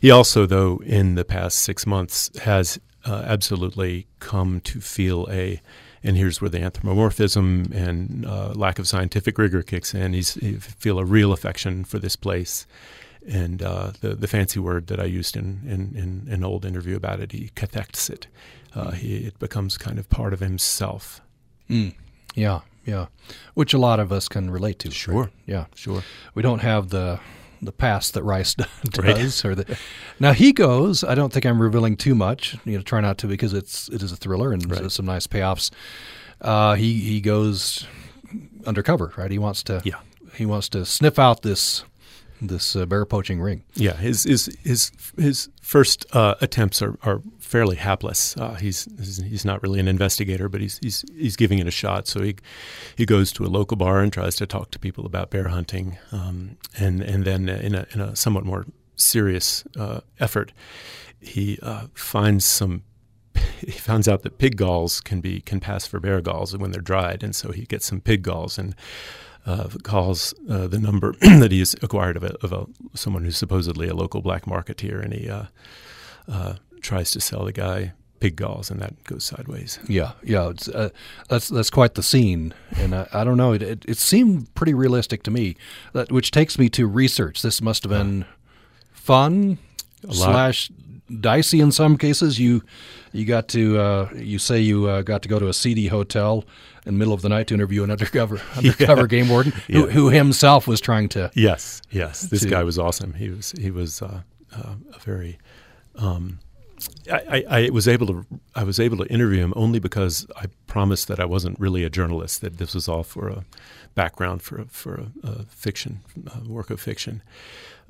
He 0.00 0.10
also, 0.10 0.46
though, 0.46 0.80
in 0.84 1.14
the 1.14 1.24
past 1.24 1.58
six 1.58 1.86
months, 1.86 2.30
has 2.40 2.78
uh, 3.04 3.22
absolutely 3.26 4.06
come 4.20 4.60
to 4.60 4.80
feel 4.80 5.26
a 5.30 5.60
and 6.02 6.16
here's 6.16 6.40
where 6.40 6.48
the 6.48 6.60
anthropomorphism 6.60 7.72
and 7.74 8.24
uh, 8.24 8.52
lack 8.54 8.78
of 8.78 8.86
scientific 8.86 9.36
rigor 9.36 9.62
kicks 9.62 9.94
in. 9.94 10.12
He's 10.12 10.34
he 10.34 10.54
feel 10.54 10.98
a 10.98 11.04
real 11.04 11.32
affection 11.32 11.84
for 11.84 11.98
this 11.98 12.16
place, 12.16 12.66
and 13.28 13.62
uh, 13.62 13.92
the 14.00 14.14
the 14.14 14.26
fancy 14.26 14.58
word 14.60 14.86
that 14.88 14.98
I 15.00 15.04
used 15.04 15.36
in 15.36 15.60
in, 15.66 15.96
in 16.26 16.32
an 16.32 16.44
old 16.44 16.64
interview 16.64 16.96
about 16.96 17.20
it, 17.20 17.32
he 17.32 17.50
cathects 17.54 18.08
it. 18.10 18.26
Uh, 18.74 18.90
he, 18.92 19.16
it 19.26 19.38
becomes 19.38 19.78
kind 19.78 19.98
of 19.98 20.08
part 20.08 20.32
of 20.32 20.40
himself. 20.40 21.20
Mm. 21.70 21.94
Yeah, 22.34 22.60
yeah. 22.84 23.06
Which 23.54 23.74
a 23.74 23.78
lot 23.78 23.98
of 24.00 24.12
us 24.12 24.28
can 24.28 24.50
relate 24.50 24.78
to. 24.80 24.90
Sure. 24.90 25.22
right? 25.22 25.32
Yeah. 25.46 25.64
Sure. 25.74 26.02
We 26.34 26.42
don't 26.42 26.60
have 26.60 26.88
the 26.90 27.18
the 27.60 27.72
past 27.72 28.14
that 28.14 28.22
Rice 28.22 28.54
does. 28.54 28.68
Right. 28.98 29.44
Or 29.44 29.54
the, 29.54 29.78
now 30.20 30.32
he 30.32 30.52
goes. 30.52 31.02
I 31.04 31.14
don't 31.14 31.32
think 31.32 31.44
I'm 31.44 31.60
revealing 31.60 31.96
too 31.96 32.14
much. 32.14 32.56
You 32.64 32.76
know, 32.76 32.82
try 32.82 33.00
not 33.00 33.18
to 33.18 33.26
because 33.26 33.52
it's 33.52 33.88
it 33.88 34.02
is 34.02 34.12
a 34.12 34.16
thriller 34.16 34.52
and 34.52 34.70
Right. 34.70 34.90
some 34.92 35.06
nice 35.06 35.26
payoffs. 35.26 35.70
Uh, 36.40 36.74
he 36.74 36.94
he 37.00 37.20
goes 37.20 37.86
undercover, 38.66 39.12
right? 39.16 39.30
He 39.30 39.38
wants 39.38 39.62
to. 39.64 39.80
Yeah. 39.84 40.00
He 40.34 40.46
wants 40.46 40.68
to 40.68 40.84
sniff 40.84 41.18
out 41.18 41.42
this 41.42 41.84
this 42.40 42.76
uh, 42.76 42.86
bear 42.86 43.04
poaching 43.04 43.40
ring. 43.40 43.64
Yeah, 43.74 43.94
his 43.94 44.24
his 44.24 44.56
his 44.62 44.92
his 45.16 45.48
first 45.62 46.06
uh, 46.14 46.34
attempts 46.40 46.82
are, 46.82 46.98
are 47.02 47.20
fairly 47.38 47.76
hapless. 47.76 48.36
Uh, 48.36 48.54
he's 48.54 48.88
he's 48.98 49.44
not 49.44 49.62
really 49.62 49.80
an 49.80 49.88
investigator, 49.88 50.48
but 50.48 50.60
he's 50.60 50.78
he's 50.78 51.04
he's 51.16 51.36
giving 51.36 51.58
it 51.58 51.66
a 51.66 51.70
shot. 51.70 52.06
So 52.06 52.22
he 52.22 52.36
he 52.96 53.06
goes 53.06 53.32
to 53.32 53.44
a 53.44 53.48
local 53.48 53.76
bar 53.76 54.00
and 54.00 54.12
tries 54.12 54.36
to 54.36 54.46
talk 54.46 54.70
to 54.72 54.78
people 54.78 55.06
about 55.06 55.30
bear 55.30 55.48
hunting, 55.48 55.98
um, 56.12 56.56
and 56.78 57.00
and 57.00 57.24
then 57.24 57.48
in 57.48 57.74
a 57.74 57.86
in 57.92 58.00
a 58.00 58.16
somewhat 58.16 58.44
more 58.44 58.66
serious 58.96 59.64
uh, 59.76 60.00
effort, 60.20 60.52
he 61.20 61.58
uh, 61.62 61.86
finds 61.94 62.44
some. 62.44 62.82
He 63.60 63.72
finds 63.72 64.08
out 64.08 64.22
that 64.22 64.38
pig 64.38 64.56
galls 64.56 65.00
can 65.00 65.20
be 65.20 65.40
can 65.40 65.58
pass 65.60 65.86
for 65.86 65.98
bear 65.98 66.20
galls 66.20 66.56
when 66.56 66.70
they're 66.70 66.80
dried, 66.80 67.22
and 67.22 67.34
so 67.34 67.50
he 67.50 67.62
gets 67.66 67.86
some 67.86 68.00
pig 68.00 68.22
galls 68.22 68.58
and 68.58 68.74
uh, 69.46 69.68
calls 69.82 70.34
uh, 70.50 70.66
the 70.66 70.78
number 70.78 71.14
that 71.20 71.50
he's 71.50 71.74
acquired 71.82 72.16
of 72.16 72.22
a, 72.22 72.34
of 72.42 72.52
a 72.52 72.66
someone 72.94 73.24
who's 73.24 73.36
supposedly 73.36 73.88
a 73.88 73.94
local 73.94 74.20
black 74.20 74.44
marketeer, 74.44 75.02
and 75.02 75.12
he 75.12 75.28
uh, 75.28 75.44
uh, 76.28 76.54
tries 76.80 77.10
to 77.12 77.20
sell 77.20 77.44
the 77.44 77.52
guy 77.52 77.92
pig 78.20 78.36
galls, 78.36 78.70
and 78.70 78.80
that 78.80 79.02
goes 79.04 79.24
sideways. 79.24 79.78
Yeah, 79.88 80.12
yeah. 80.22 80.48
It's, 80.50 80.68
uh, 80.68 80.90
that's 81.28 81.48
that's 81.48 81.70
quite 81.70 81.94
the 81.94 82.02
scene, 82.02 82.54
and 82.76 82.94
I, 82.94 83.08
I 83.12 83.24
don't 83.24 83.36
know. 83.36 83.52
It, 83.52 83.62
it 83.62 83.84
it 83.86 83.98
seemed 83.98 84.54
pretty 84.54 84.74
realistic 84.74 85.22
to 85.24 85.30
me, 85.30 85.56
that, 85.92 86.12
which 86.12 86.30
takes 86.30 86.58
me 86.58 86.68
to 86.70 86.86
research. 86.86 87.42
This 87.42 87.62
must 87.62 87.84
have 87.84 87.90
been 87.90 88.24
fun 88.92 89.58
slash 90.10 90.70
dicey 91.20 91.60
in 91.60 91.72
some 91.72 91.96
cases. 91.96 92.38
You 92.38 92.62
you 93.12 93.24
got 93.24 93.48
to 93.48 93.78
uh, 93.78 94.10
you 94.14 94.38
say 94.38 94.60
you 94.60 94.86
uh, 94.88 95.02
got 95.02 95.22
to 95.22 95.28
go 95.28 95.38
to 95.38 95.48
a 95.48 95.54
seedy 95.54 95.88
hotel 95.88 96.44
in 96.88 96.94
the 96.94 96.98
middle 96.98 97.14
of 97.14 97.22
the 97.22 97.28
night 97.28 97.46
to 97.48 97.54
interview 97.54 97.84
an 97.84 97.90
undercover 97.90 98.40
undercover 98.56 99.06
game 99.06 99.28
warden 99.28 99.52
who, 99.70 99.86
Yeah. 99.86 99.92
who 99.92 100.08
himself 100.10 100.66
was 100.66 100.80
trying 100.80 101.08
to. 101.10 101.30
Yes, 101.34 101.82
yes, 101.90 102.22
this 102.22 102.42
To- 102.42 102.48
guy 102.48 102.62
was 102.64 102.78
awesome. 102.78 103.14
He 103.14 103.28
was 103.30 103.52
he 103.52 103.70
was 103.70 104.02
uh, 104.02 104.22
uh, 104.56 104.74
a 104.94 104.98
very 105.00 105.38
um, 105.96 106.38
I, 107.12 107.44
I, 107.50 107.58
I 107.66 107.70
was 107.70 107.86
able 107.88 108.06
to 108.06 108.26
I 108.54 108.64
was 108.64 108.80
able 108.80 108.96
to 108.98 109.06
interview 109.12 109.40
him 109.44 109.52
only 109.56 109.78
because 109.78 110.26
I 110.36 110.46
promised 110.66 111.08
that 111.08 111.20
I 111.20 111.24
wasn't 111.24 111.58
really 111.60 111.84
a 111.84 111.90
journalist. 111.90 112.40
That 112.40 112.58
this 112.58 112.74
was 112.74 112.88
all 112.88 113.02
for 113.02 113.28
a 113.28 113.44
background 113.94 114.42
for 114.42 114.60
a, 114.60 114.64
for 114.66 114.94
a, 114.94 115.28
a 115.28 115.42
fiction 115.44 116.00
a 116.34 116.48
work 116.48 116.70
of 116.70 116.80
fiction. 116.80 117.22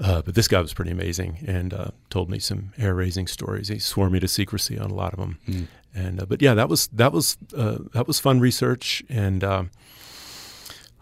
Uh, 0.00 0.22
but 0.22 0.34
this 0.36 0.46
guy 0.48 0.60
was 0.60 0.72
pretty 0.72 0.92
amazing 0.92 1.38
and 1.46 1.74
uh, 1.74 1.88
told 2.08 2.30
me 2.30 2.38
some 2.38 2.72
hair 2.78 2.94
raising 2.94 3.26
stories. 3.26 3.66
He 3.68 3.78
swore 3.80 4.08
me 4.08 4.20
to 4.20 4.28
secrecy 4.28 4.78
on 4.78 4.90
a 4.92 4.94
lot 4.94 5.12
of 5.12 5.18
them. 5.18 5.38
Mm. 5.48 5.66
And 5.94 6.22
uh, 6.22 6.26
but 6.26 6.40
yeah, 6.42 6.54
that 6.54 6.68
was 6.68 6.88
that 6.88 7.12
was 7.12 7.36
uh, 7.56 7.78
that 7.92 8.06
was 8.06 8.20
fun 8.20 8.40
research, 8.40 9.02
and 9.08 9.42
um, 9.42 9.70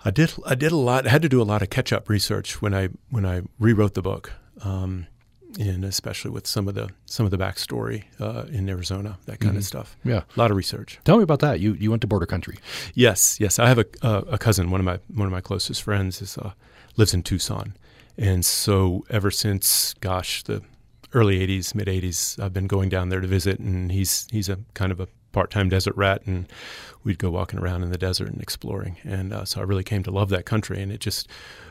I 0.05 0.11
did 0.11 0.33
I 0.47 0.55
did 0.55 0.73
a 0.73 0.77
lot. 0.77 1.07
I 1.07 1.11
had 1.11 1.23
to 1.23 1.29
do 1.29 1.43
a 1.43 1.45
lot 1.45 1.63
of 1.63 1.71
catch 1.71 1.93
up 1.93 2.09
research 2.09 2.63
when 2.63 2.75
I 2.75 2.89
when 3.11 3.27
I 3.27 3.43
rewrote 3.59 3.95
the 3.95 4.03
book. 4.03 4.33
Um, 4.63 5.07
and 5.59 5.85
especially 5.87 6.31
with 6.31 6.47
some 6.47 6.69
of 6.69 6.75
the 6.75 6.91
some 7.07 7.25
of 7.25 7.31
the 7.31 7.39
backstory 7.39 8.05
uh, 8.21 8.45
in 8.51 8.69
Arizona, 8.69 9.19
that 9.27 9.41
kind 9.41 9.55
Mhm. 9.55 9.59
of 9.59 9.65
stuff. 9.65 9.97
Yeah. 10.05 10.23
A 10.37 10.39
lot 10.39 10.51
of 10.51 10.57
research. 10.57 10.99
Tell 11.05 11.17
me 11.17 11.23
about 11.23 11.41
that. 11.41 11.61
You 11.61 11.75
you 11.75 11.91
went 11.91 12.03
to 12.03 12.07
border 12.07 12.27
country. 12.27 12.59
Yes, 12.95 13.39
yes. 13.41 13.59
I 13.59 13.67
have 13.69 13.79
a 13.79 13.87
uh, 14.03 14.23
a 14.31 14.39
cousin. 14.39 14.71
One 14.71 14.81
of 14.81 14.85
my 14.85 14.99
one 15.15 15.27
of 15.27 15.33
my 15.33 15.41
closest 15.41 15.83
friends 15.83 16.21
is 16.23 16.37
uh, 16.39 16.53
lives 16.97 17.15
in 17.15 17.23
Tucson, 17.23 17.75
and 18.19 18.45
so 18.45 19.05
ever 19.11 19.31
since, 19.31 19.95
gosh, 20.01 20.43
the 20.45 20.63
early 21.13 21.39
'80s, 21.47 21.75
mid 21.75 21.89
'80s, 21.89 22.39
I've 22.43 22.53
been 22.53 22.67
going 22.67 22.89
down 22.89 23.09
there 23.09 23.21
to 23.21 23.27
visit. 23.27 23.59
And 23.59 23.91
he's 23.93 24.27
he's 24.31 24.49
a 24.49 24.59
kind 24.75 24.93
of 24.93 25.01
a 25.01 25.09
part 25.33 25.51
time 25.51 25.69
desert 25.69 25.95
rat, 25.97 26.23
and 26.27 26.47
we'd 27.05 27.19
go 27.19 27.31
walking 27.31 27.59
around 27.59 27.83
in 27.83 27.91
the 27.91 27.99
desert 27.99 28.29
and 28.29 28.41
exploring. 28.41 28.97
And 29.05 29.33
uh, 29.33 29.45
so 29.45 29.61
I 29.61 29.65
really 29.65 29.85
came 29.85 30.03
to 30.05 30.11
love 30.11 30.29
that 30.31 30.45
country. 30.47 30.81
And 30.83 30.91
it 30.93 31.01
just 31.01 31.29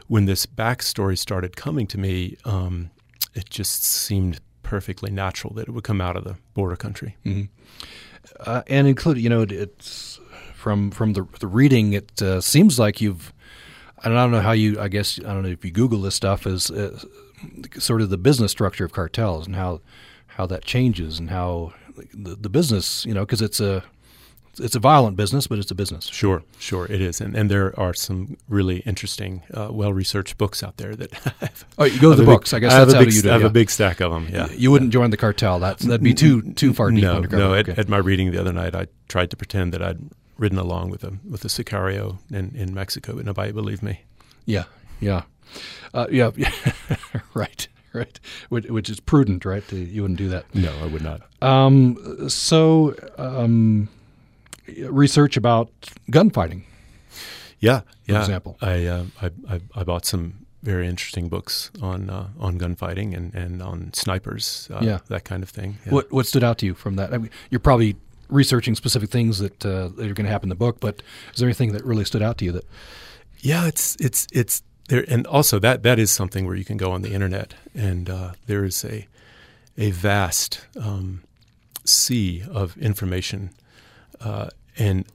when 0.08 0.26
this 0.26 0.46
backstory 0.46 1.18
started 1.18 1.56
coming 1.56 1.88
to 1.88 1.98
me, 1.98 2.38
um, 2.46 2.92
it 3.34 3.50
just 3.50 3.84
seemed 3.84 4.40
perfectly 4.64 5.12
natural 5.12 5.54
that 5.56 5.68
it 5.68 5.72
would 5.72 5.84
come 5.84 6.02
out 6.02 6.16
of 6.16 6.24
the 6.24 6.36
border 6.54 6.76
country. 6.76 7.16
uh, 8.40 8.62
and 8.68 8.88
include 8.88 9.18
you 9.18 9.30
know 9.30 9.42
it- 9.42 9.52
it's 9.52 10.20
from 10.54 10.90
from 10.92 11.14
the 11.14 11.26
the 11.40 11.48
reading 11.48 11.94
it 11.94 12.22
uh, 12.22 12.42
seems 12.42 12.80
like 12.80 13.00
you've 13.02 13.32
I 14.04 14.10
don't 14.10 14.32
know 14.32 14.42
how 14.42 14.52
you 14.54 14.80
I 14.80 14.88
guess 14.88 15.20
I 15.20 15.34
don't 15.34 15.44
know 15.44 15.50
if 15.50 15.64
you 15.64 15.72
Google 15.72 16.02
this 16.02 16.16
stuff 16.16 16.48
is 16.48 16.72
uh, 16.72 17.00
sort 17.80 18.02
of 18.02 18.10
the 18.10 18.18
business 18.18 18.52
structure 18.52 18.86
of 18.86 18.92
cartels 18.92 19.46
and 19.48 19.56
how 19.56 19.82
how 20.28 20.46
that 20.46 20.64
changes 20.66 21.20
and 21.20 21.30
how 21.30 21.74
the, 22.14 22.36
the 22.36 22.50
business 22.50 23.06
you 23.06 23.14
know 23.14 23.22
because 23.22 23.42
it's 23.42 23.60
a 23.60 23.84
it's 24.58 24.76
a 24.76 24.80
violent 24.80 25.18
business 25.18 25.48
but 25.48 25.60
it's 25.60 25.70
a 25.72 25.76
business 25.76 26.06
Sure, 26.06 26.42
sure, 26.60 26.86
it 26.86 27.02
is, 27.02 27.20
and 27.20 27.36
and 27.36 27.52
there 27.52 27.78
are 27.78 27.94
some 27.94 28.38
really 28.48 28.78
interesting, 28.86 29.42
uh, 29.54 29.68
well 29.70 29.92
researched 29.92 30.38
books 30.38 30.64
out 30.64 30.78
there 30.78 30.96
that. 30.96 31.12
I've, 31.42 31.66
oh 31.78 31.84
you 31.84 32.00
go 32.00 32.12
to 32.12 32.16
the 32.16 32.24
a 32.24 32.26
big- 32.26 32.34
books 32.36 32.54
I 32.54 32.60
guess 32.60 32.72
I 32.72 32.80
have 32.80 32.88
that's 32.88 32.94
a 32.94 32.98
how 33.00 33.04
big, 33.06 33.14
you 33.14 33.22
do 33.22 33.28
I 33.28 33.32
it, 33.32 33.34
have 33.34 33.42
yeah. 33.42 33.48
a 33.48 33.52
big 33.52 33.70
stack 33.70 34.00
of 34.00 34.12
them. 34.14 34.28
Yeah, 34.32 34.50
you 34.52 34.72
wouldn't 34.72 34.92
join 34.94 35.10
the 35.10 35.18
cartel 35.18 35.60
that's 35.60 35.84
that'd 35.84 36.02
be 36.04 36.14
too 36.14 36.54
too 36.54 36.74
far 36.74 36.90
deep 36.92 37.04
no, 37.04 37.20
no. 37.20 37.54
At, 37.54 37.68
Okay. 37.70 37.80
at 37.82 37.90
my 37.90 37.98
reading 37.98 38.32
the 38.32 38.40
other 38.40 38.54
night, 38.54 38.76
I 38.76 38.88
tried 39.10 39.30
to 39.32 39.36
pretend 39.38 39.74
that 39.74 39.82
I'd 39.82 40.00
ridden 40.38 40.58
along 40.58 40.90
with 40.90 41.04
a 41.04 41.18
with 41.30 41.44
a 41.44 41.50
sicario 41.50 42.20
in, 42.32 42.54
in 42.56 42.74
Mexico, 42.74 43.16
but 43.16 43.26
nobody 43.26 43.52
believed 43.52 43.84
me. 43.84 44.04
Yeah, 44.46 44.66
yeah, 45.02 45.24
uh, 45.94 46.08
yeah, 46.12 46.32
right, 47.34 47.68
right. 47.94 48.20
Which, 48.50 48.66
which 48.66 48.90
is 48.90 49.00
prudent, 49.00 49.46
right? 49.46 49.70
You 49.72 50.02
wouldn't 50.04 50.18
do 50.18 50.30
that. 50.30 50.46
No, 50.54 50.74
I 50.82 50.88
would 50.88 51.02
not. 51.04 51.22
Um, 51.42 52.30
so, 52.30 52.96
um, 53.18 53.90
research 54.90 55.38
about 55.38 55.70
gunfighting. 56.10 56.64
Yeah, 57.60 57.82
yeah. 58.06 58.20
example. 58.20 58.58
I, 58.62 58.86
uh, 58.86 59.06
I, 59.22 59.30
I 59.50 59.60
I 59.76 59.84
bought 59.84 60.06
some 60.06 60.46
very 60.62 60.88
interesting 60.88 61.30
books 61.30 61.72
on 61.82 62.10
uh, 62.10 62.28
on 62.40 62.58
gunfighting 62.58 63.16
and, 63.16 63.34
and 63.34 63.62
on 63.62 63.94
snipers, 63.94 64.68
uh, 64.74 64.80
Yeah. 64.82 65.00
that 65.08 65.24
kind 65.24 65.44
of 65.44 65.50
thing. 65.50 65.78
Yeah. 65.86 65.94
What 65.94 66.12
what 66.12 66.26
stood 66.26 66.44
out 66.44 66.58
to 66.60 66.66
you 66.66 66.74
from 66.74 66.96
that? 66.98 67.14
I 67.14 67.18
mean, 67.18 67.30
you're 67.50 67.60
probably 67.60 67.96
researching 68.30 68.76
specific 68.76 69.10
things 69.10 69.40
that 69.40 69.66
uh, 69.66 69.88
that 69.96 70.10
are 70.10 70.14
going 70.14 70.26
to 70.26 70.32
happen 70.32 70.48
in 70.48 70.50
the 70.50 70.56
book, 70.56 70.80
but 70.80 71.02
is 71.34 71.40
there 71.40 71.48
anything 71.48 71.72
that 71.74 71.86
really 71.86 72.06
stood 72.06 72.22
out 72.22 72.38
to 72.40 72.46
you 72.46 72.52
that? 72.52 72.66
Yeah, 73.40 73.68
it's 73.68 73.96
it's 74.00 74.28
it's 74.34 74.64
there, 74.88 75.06
and 75.08 75.28
also 75.28 75.60
that 75.60 75.84
that 75.84 76.00
is 76.00 76.12
something 76.12 76.46
where 76.46 76.56
you 76.56 76.66
can 76.66 76.78
go 76.78 76.92
on 76.92 77.02
the 77.02 77.14
internet, 77.14 77.54
and 77.74 78.10
uh, 78.10 78.32
there 78.48 78.64
is 78.66 78.84
a 78.86 79.08
a 79.78 79.92
vast 79.92 80.66
um, 80.80 81.24
sea 81.84 82.44
of 82.52 82.78
information, 82.78 83.50
uh, 84.22 84.50
and 84.78 85.06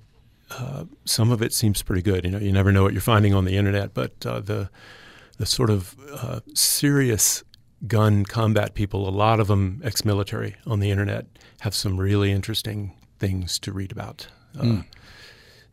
uh, 0.50 0.84
some 1.04 1.30
of 1.30 1.42
it 1.42 1.52
seems 1.52 1.82
pretty 1.82 2.02
good. 2.02 2.24
You 2.24 2.30
know, 2.30 2.38
you 2.38 2.52
never 2.52 2.72
know 2.72 2.82
what 2.82 2.92
you're 2.92 3.00
finding 3.00 3.34
on 3.34 3.44
the 3.44 3.56
internet, 3.56 3.94
but 3.94 4.12
uh, 4.26 4.40
the 4.40 4.68
the 5.38 5.46
sort 5.46 5.70
of 5.70 5.96
uh, 6.12 6.40
serious 6.54 7.44
gun 7.86 8.24
combat 8.24 8.74
people, 8.74 9.08
a 9.08 9.10
lot 9.10 9.40
of 9.40 9.46
them 9.46 9.80
ex-military 9.82 10.56
on 10.66 10.80
the 10.80 10.90
internet, 10.90 11.24
have 11.60 11.74
some 11.74 11.98
really 11.98 12.30
interesting 12.30 12.92
things 13.18 13.58
to 13.58 13.72
read 13.72 13.92
about. 13.92 14.26
Uh, 14.58 14.82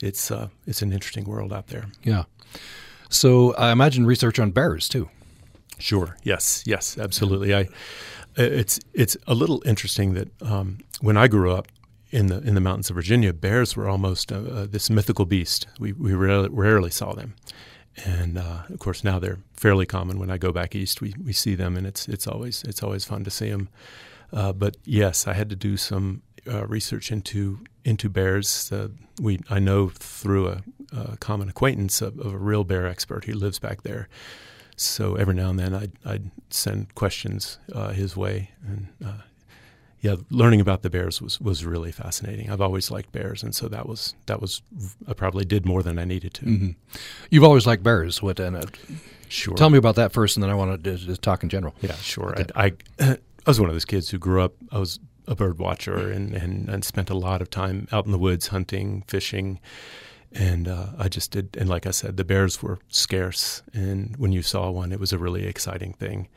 It's 0.01 0.31
uh, 0.31 0.47
it's 0.67 0.81
an 0.83 0.93
interesting 0.93 1.25
world 1.25 1.51
out 1.51 1.67
there. 1.67 1.87
Yeah. 2.03 2.23
So 3.09 3.53
I 3.55 3.71
imagine 3.71 4.05
research 4.05 4.39
on 4.39 4.51
bears 4.51 4.87
too. 4.89 5.09
Sure. 5.79 6.17
Yes. 6.23 6.63
Yes. 6.65 6.97
Absolutely. 6.97 7.55
I. 7.55 7.67
It's 8.39 8.79
it's 8.93 9.17
a 9.25 9.33
little 9.33 9.63
interesting 9.65 10.13
that 10.13 10.29
um, 10.43 10.77
when 11.01 11.17
I 11.17 11.27
grew 11.27 11.51
up 11.51 11.67
in 12.11 12.27
the 12.27 12.37
in 12.41 12.53
the 12.53 12.61
mountains 12.61 12.89
of 12.89 12.95
Virginia, 12.95 13.33
bears 13.33 13.75
were 13.75 13.87
almost 13.89 14.31
uh, 14.31 14.35
uh, 14.35 14.67
this 14.67 14.89
mythical 14.89 15.25
beast. 15.25 15.65
We 15.79 15.93
we 15.93 16.13
rarely, 16.13 16.49
rarely 16.51 16.91
saw 16.91 17.13
them, 17.13 17.33
and 18.05 18.37
uh, 18.37 18.63
of 18.69 18.79
course 18.79 19.03
now 19.03 19.17
they're 19.17 19.39
fairly 19.53 19.87
common. 19.87 20.19
When 20.19 20.29
I 20.29 20.37
go 20.37 20.51
back 20.51 20.75
east, 20.75 21.01
we, 21.01 21.15
we 21.23 21.33
see 21.33 21.55
them, 21.55 21.75
and 21.75 21.87
it's 21.87 22.07
it's 22.07 22.27
always 22.27 22.63
it's 22.63 22.83
always 22.83 23.05
fun 23.05 23.23
to 23.23 23.31
see 23.31 23.49
them. 23.49 23.69
Uh, 24.31 24.53
but 24.53 24.77
yes, 24.85 25.27
I 25.27 25.33
had 25.33 25.49
to 25.49 25.55
do 25.55 25.75
some 25.75 26.21
uh, 26.47 26.67
research 26.67 27.11
into 27.11 27.59
into 27.83 28.07
bears. 28.07 28.71
Uh, 28.71 28.89
we 29.19 29.39
I 29.49 29.57
know 29.59 29.89
through 29.89 30.47
a, 30.49 30.63
a 30.91 31.17
common 31.17 31.49
acquaintance 31.49 32.01
of, 32.01 32.19
of 32.19 32.33
a 32.33 32.37
real 32.37 32.63
bear 32.63 32.87
expert 32.87 33.25
who 33.25 33.33
lives 33.33 33.59
back 33.59 33.83
there. 33.83 34.07
So 34.75 35.15
every 35.15 35.33
now 35.33 35.49
and 35.49 35.57
then 35.59 35.73
I'd, 35.73 35.91
I'd 36.05 36.31
send 36.49 36.93
questions 36.95 37.57
uh, 37.73 37.89
his 37.89 38.15
way, 38.15 38.51
and 38.65 38.87
uh, 39.03 39.21
yeah, 40.01 40.17
learning 40.29 40.61
about 40.61 40.83
the 40.83 40.89
bears 40.91 41.19
was, 41.19 41.41
was 41.41 41.65
really 41.65 41.91
fascinating. 41.91 42.51
I've 42.51 42.61
always 42.61 42.91
liked 42.91 43.11
bears, 43.11 43.41
and 43.41 43.55
so 43.55 43.67
that 43.69 43.89
was 43.89 44.13
that 44.27 44.39
was 44.39 44.61
I 45.07 45.13
probably 45.13 45.45
did 45.45 45.65
more 45.65 45.81
than 45.81 45.97
I 45.97 46.05
needed 46.05 46.35
to. 46.35 46.75
You've 47.31 47.43
always 47.43 47.65
liked 47.65 47.81
bears. 47.83 48.21
What? 48.21 48.39
And, 48.39 48.55
uh, 48.55 48.61
Sure. 49.29 49.55
tell 49.55 49.69
me 49.69 49.77
about 49.77 49.95
that 49.95 50.13
first, 50.13 50.37
and 50.37 50.43
then 50.43 50.49
I 50.49 50.53
want 50.53 50.81
to 50.83 50.95
just 50.95 51.21
talk 51.21 51.43
in 51.43 51.49
general. 51.49 51.75
Yeah, 51.81 51.95
sure. 51.95 52.33
I, 52.55 52.67
I 52.67 52.73
I 53.45 53.49
was 53.49 53.59
one 53.59 53.69
of 53.69 53.75
those 53.75 53.83
kids 53.85 54.09
who 54.09 54.17
grew 54.17 54.41
up. 54.41 54.53
I 54.71 54.77
was 54.79 54.99
a 55.27 55.35
bird 55.35 55.59
watcher 55.59 56.09
and, 56.11 56.33
and, 56.33 56.69
and 56.69 56.85
spent 56.85 57.09
a 57.09 57.13
lot 57.13 57.41
of 57.41 57.49
time 57.49 57.87
out 57.91 58.05
in 58.05 58.11
the 58.13 58.17
woods 58.17 58.47
hunting, 58.47 59.03
fishing, 59.07 59.59
and 60.37 60.67
uh, 60.67 60.87
I 60.97 61.09
just 61.09 61.31
did. 61.31 61.57
And 61.57 61.67
like 61.67 61.87
I 61.87 61.91
said, 61.91 62.17
the 62.17 62.23
bears 62.23 62.61
were 62.61 62.79
scarce, 62.89 63.63
and 63.73 64.15
when 64.17 64.31
you 64.31 64.41
saw 64.41 64.69
one, 64.69 64.91
it 64.91 64.99
was 64.99 65.11
a 65.11 65.17
really 65.17 65.45
exciting 65.45 65.93
thing. 65.93 66.27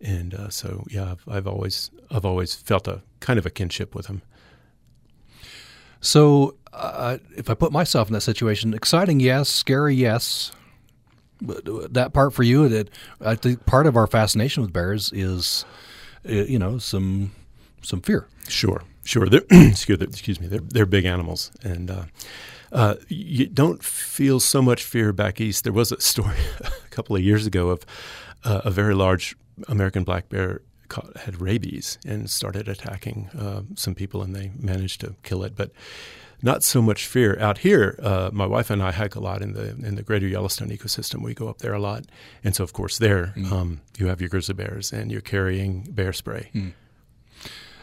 And 0.00 0.34
uh, 0.34 0.50
so, 0.50 0.84
yeah, 0.88 1.12
I've, 1.12 1.24
I've 1.28 1.46
always 1.46 1.90
I've 2.10 2.24
always 2.24 2.54
felt 2.54 2.86
a 2.86 3.02
kind 3.20 3.38
of 3.38 3.46
a 3.46 3.50
kinship 3.50 3.94
with 3.94 4.06
them. 4.06 4.22
So, 6.00 6.56
uh, 6.72 7.18
if 7.36 7.50
I 7.50 7.54
put 7.54 7.72
myself 7.72 8.08
in 8.08 8.14
that 8.14 8.20
situation, 8.20 8.74
exciting, 8.74 9.18
yes, 9.18 9.48
scary, 9.48 9.96
yes. 9.96 10.52
But 11.40 11.68
uh, 11.68 11.88
that 11.90 12.12
part 12.12 12.34
for 12.34 12.42
you, 12.42 12.68
that 12.68 12.90
I 13.20 13.34
think 13.34 13.64
part 13.64 13.86
of 13.86 13.96
our 13.96 14.06
fascination 14.06 14.62
with 14.62 14.72
bears 14.72 15.10
is, 15.12 15.64
uh, 16.28 16.32
you 16.32 16.58
know, 16.58 16.78
some 16.78 17.32
some 17.82 18.02
fear. 18.02 18.26
Sure, 18.46 18.82
sure. 19.04 19.26
They're, 19.26 19.42
excuse, 19.50 20.00
excuse 20.02 20.38
me. 20.38 20.48
They're 20.48 20.60
they're 20.60 20.86
big 20.86 21.06
animals, 21.06 21.50
and 21.62 21.90
uh, 21.90 22.04
uh, 22.72 22.94
you 23.08 23.46
don't 23.46 23.82
feel 23.82 24.40
so 24.40 24.62
much 24.62 24.82
fear 24.82 25.12
back 25.12 25.40
east. 25.40 25.64
There 25.64 25.72
was 25.72 25.92
a 25.92 26.00
story 26.00 26.36
a 26.60 26.88
couple 26.90 27.16
of 27.16 27.22
years 27.22 27.46
ago 27.46 27.70
of 27.70 27.84
uh, 28.44 28.62
a 28.64 28.70
very 28.70 28.94
large 28.94 29.36
American 29.68 30.04
black 30.04 30.28
bear 30.28 30.62
caught, 30.88 31.16
had 31.18 31.40
rabies 31.40 31.98
and 32.06 32.30
started 32.30 32.68
attacking 32.68 33.28
uh, 33.38 33.62
some 33.74 33.94
people, 33.94 34.22
and 34.22 34.34
they 34.34 34.52
managed 34.58 35.00
to 35.00 35.14
kill 35.22 35.42
it. 35.44 35.54
But 35.56 35.72
not 36.42 36.62
so 36.62 36.80
much 36.80 37.06
fear 37.06 37.38
out 37.40 37.58
here. 37.58 37.98
Uh, 38.02 38.30
my 38.32 38.46
wife 38.46 38.70
and 38.70 38.82
I 38.82 38.92
hike 38.92 39.16
a 39.16 39.20
lot 39.20 39.42
in 39.42 39.54
the 39.54 39.70
in 39.70 39.96
the 39.96 40.02
Greater 40.02 40.26
Yellowstone 40.26 40.70
ecosystem. 40.70 41.22
We 41.22 41.34
go 41.34 41.48
up 41.48 41.58
there 41.58 41.74
a 41.74 41.80
lot, 41.80 42.04
and 42.44 42.54
so 42.54 42.64
of 42.64 42.72
course 42.72 42.98
there 42.98 43.34
um, 43.50 43.80
you 43.98 44.06
have 44.06 44.20
your 44.20 44.30
grizzly 44.30 44.54
bears, 44.54 44.92
and 44.92 45.10
you're 45.10 45.20
carrying 45.20 45.82
bear 45.90 46.12
spray. 46.12 46.50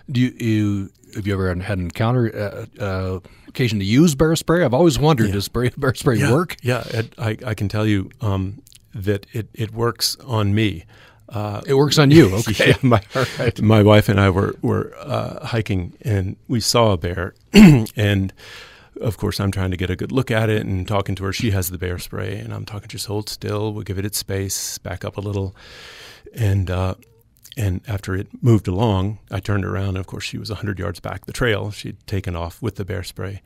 Do 0.10 0.22
you, 0.22 0.30
you 0.40 0.90
have 1.16 1.26
you 1.26 1.34
ever 1.34 1.48
had 1.56 1.78
an 1.78 1.86
encounter 1.86 2.68
uh, 2.80 2.84
uh, 2.84 3.20
occasion 3.48 3.80
to 3.80 3.86
use 3.86 4.16
bear 4.16 4.36
spray? 4.36 4.64
I've 4.64 4.74
always 4.74 5.00
wondered 5.00 5.32
does 5.32 5.46
spray, 5.46 5.72
bear 5.78 5.94
spray 5.96 6.18
yeah, 6.18 6.32
work? 6.32 6.58
Yeah, 6.62 6.84
I, 7.18 7.38
I 7.46 7.54
can 7.54 7.70
tell 7.70 7.86
you 7.86 8.10
um, 8.22 8.62
that 8.94 9.26
it, 9.34 9.48
it 9.54 9.72
works 9.72 10.18
on 10.26 10.54
me. 10.54 10.86
Uh, 11.30 11.62
It 11.66 11.74
works 11.74 11.98
on 11.98 12.12
you. 12.12 12.36
Okay. 12.48 12.70
yeah, 12.70 12.78
my, 12.82 13.02
my 13.62 13.82
wife 13.82 14.10
and 14.10 14.20
I 14.20 14.30
were, 14.30 14.56
were 14.62 14.94
uh, 15.00 15.46
hiking 15.46 15.94
and 16.02 16.36
we 16.48 16.60
saw 16.60 16.92
a 16.92 16.98
bear. 16.98 17.34
and 17.96 18.34
of 19.02 19.18
course, 19.18 19.40
I'm 19.40 19.52
trying 19.52 19.72
to 19.72 19.78
get 19.78 19.90
a 19.90 19.96
good 19.96 20.12
look 20.12 20.32
at 20.32 20.50
it 20.50 20.66
and 20.66 20.88
talking 20.88 21.16
to 21.16 21.24
her. 21.26 21.34
She 21.34 21.52
has 21.52 21.70
the 21.70 21.78
bear 21.78 22.00
spray, 22.00 22.38
and 22.38 22.54
I'm 22.54 22.64
talking, 22.64 22.88
to 22.88 22.94
her. 22.94 22.98
just 22.98 23.08
hold 23.08 23.28
still. 23.28 23.74
We'll 23.74 23.84
give 23.84 24.00
it 24.00 24.06
its 24.06 24.18
space, 24.18 24.78
back 24.78 25.04
up 25.04 25.18
a 25.18 25.22
little. 25.22 25.54
And 26.34 26.70
uh, 26.72 26.96
and 27.58 27.82
after 27.88 28.16
it 28.16 28.28
moved 28.42 28.68
along, 28.68 29.20
I 29.32 29.40
turned 29.40 29.66
around, 29.66 29.90
and 29.90 29.98
of 29.98 30.08
course, 30.08 30.26
she 30.26 30.38
was 30.38 30.50
100 30.50 30.78
yards 30.78 31.00
back 31.00 31.26
the 31.26 31.34
trail. 31.34 31.72
She'd 31.72 32.06
taken 32.06 32.36
off 32.36 32.62
with 32.62 32.76
the 32.76 32.86
bear 32.86 33.04
spray. 33.04 33.42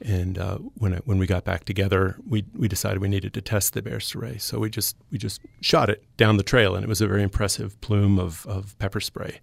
And 0.00 0.38
uh, 0.38 0.58
when 0.74 0.92
it, 0.92 1.06
when 1.06 1.18
we 1.18 1.26
got 1.26 1.44
back 1.44 1.64
together, 1.64 2.16
we 2.28 2.44
we 2.54 2.68
decided 2.68 3.00
we 3.00 3.08
needed 3.08 3.32
to 3.34 3.40
test 3.40 3.72
the 3.72 3.80
bear 3.80 4.00
spray. 4.00 4.36
So 4.38 4.58
we 4.58 4.68
just 4.68 4.96
we 5.10 5.18
just 5.18 5.40
shot 5.60 5.88
it 5.88 6.04
down 6.16 6.36
the 6.36 6.42
trail, 6.42 6.74
and 6.74 6.84
it 6.84 6.88
was 6.88 7.00
a 7.00 7.06
very 7.06 7.22
impressive 7.22 7.80
plume 7.80 8.18
of 8.18 8.44
of 8.46 8.78
pepper 8.78 9.00
spray. 9.00 9.40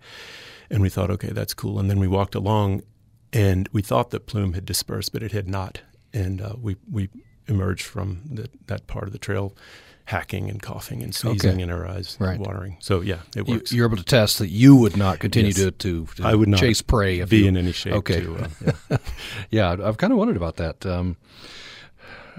And 0.70 0.82
we 0.82 0.90
thought, 0.90 1.10
okay, 1.10 1.30
that's 1.30 1.54
cool. 1.54 1.80
And 1.80 1.90
then 1.90 2.00
we 2.00 2.08
walked 2.08 2.36
along, 2.36 2.84
and 3.34 3.70
we 3.72 3.82
thought 3.82 4.12
the 4.12 4.20
plume 4.20 4.54
had 4.54 4.66
dispersed, 4.66 5.14
but 5.14 5.24
it 5.24 5.32
had 5.32 5.48
not. 5.48 5.82
And 6.14 6.42
uh, 6.42 6.56
we 6.62 6.76
we 6.90 7.10
emerged 7.48 7.86
from 7.86 8.22
the, 8.30 8.50
that 8.68 8.88
part 8.88 9.06
of 9.06 9.14
the 9.14 9.20
trail 9.20 9.56
hacking 10.06 10.50
and 10.50 10.62
coughing 10.62 11.02
and 11.04 11.14
sneezing 11.16 11.52
Okay. 11.52 11.62
and 11.62 11.72
her 11.72 11.88
eyes 11.88 12.18
Right. 12.20 12.40
watering. 12.40 12.78
So 12.80 13.02
yeah, 13.02 13.20
it 13.36 13.48
You, 13.48 13.56
works. 13.56 13.72
you're 13.72 13.86
able 13.88 13.98
to 13.98 14.04
test 14.04 14.40
that 14.40 14.50
you 14.50 14.76
would 14.76 14.98
not 14.98 15.20
continue 15.20 15.50
Yes. 15.50 15.58
to, 15.58 15.72
to, 15.72 16.06
to 16.18 16.24
I 16.26 16.36
would 16.36 16.48
not 16.50 16.60
chase 16.60 16.82
prey. 16.82 17.20
If 17.20 17.30
be 17.30 17.40
you, 17.40 17.48
in 17.48 17.58
any 17.58 17.72
shape. 17.72 17.94
Okay. 17.94 18.22
To, 18.22 18.36
uh, 18.36 18.48
yeah. 18.90 18.98
yeah, 19.52 19.88
I've 19.88 19.98
kind 19.98 20.12
of 20.12 20.18
wondered 20.20 20.38
about 20.38 20.58
that. 20.58 20.86
Um, 20.86 21.18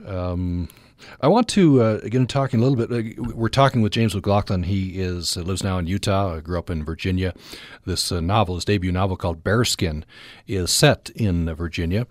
um, 0.07 0.69
I 1.21 1.29
want 1.29 1.49
to 1.49 1.83
uh, 1.83 2.01
again 2.03 2.27
talking 2.27 2.61
a 2.61 2.63
little 2.67 2.87
bit. 2.87 3.19
Uh, 3.19 3.23
we're 3.35 3.49
talking 3.49 3.83
with 3.83 3.93
James 3.93 4.15
McLaughlin. 4.15 4.65
He 4.65 5.01
is 5.01 5.37
uh, 5.37 5.43
lives 5.43 5.63
now 5.65 5.79
in 5.79 5.87
Utah. 5.87 6.41
grew 6.41 6.59
up 6.59 6.71
in 6.71 6.85
Virginia. 6.85 7.35
This 7.85 8.11
uh, 8.13 8.21
novel, 8.21 8.55
his 8.57 8.65
debut 8.65 8.93
novel 8.93 9.17
called 9.17 9.43
Bearskin, 9.45 10.05
is 10.47 10.71
set 10.71 11.11
in 11.15 11.49
uh, 11.49 11.55
Virginia, 11.55 12.07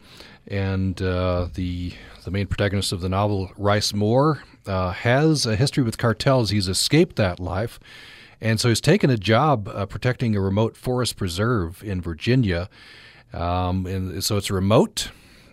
and 0.47 1.01
uh, 1.01 1.47
the 1.53 1.93
the 2.25 2.31
main 2.31 2.47
protagonist 2.47 2.91
of 2.91 3.01
the 3.01 3.09
novel, 3.09 3.51
Rice 3.57 3.93
Moore, 3.93 4.43
uh, 4.65 4.91
has 4.91 5.45
a 5.45 5.55
history 5.55 5.83
with 5.83 5.97
cartels. 5.97 6.49
He's 6.49 6.67
escaped 6.67 7.15
that 7.15 7.39
life. 7.39 7.79
And 8.39 8.59
so 8.59 8.69
he's 8.69 8.81
taken 8.81 9.09
a 9.09 9.17
job 9.17 9.67
uh, 9.67 9.85
protecting 9.85 10.35
a 10.35 10.41
remote 10.41 10.75
forest 10.75 11.15
preserve 11.15 11.83
in 11.83 12.01
Virginia. 12.01 12.69
Um, 13.33 13.85
and 13.85 14.23
so 14.23 14.37
it's 14.37 14.49
remote. 14.49 15.11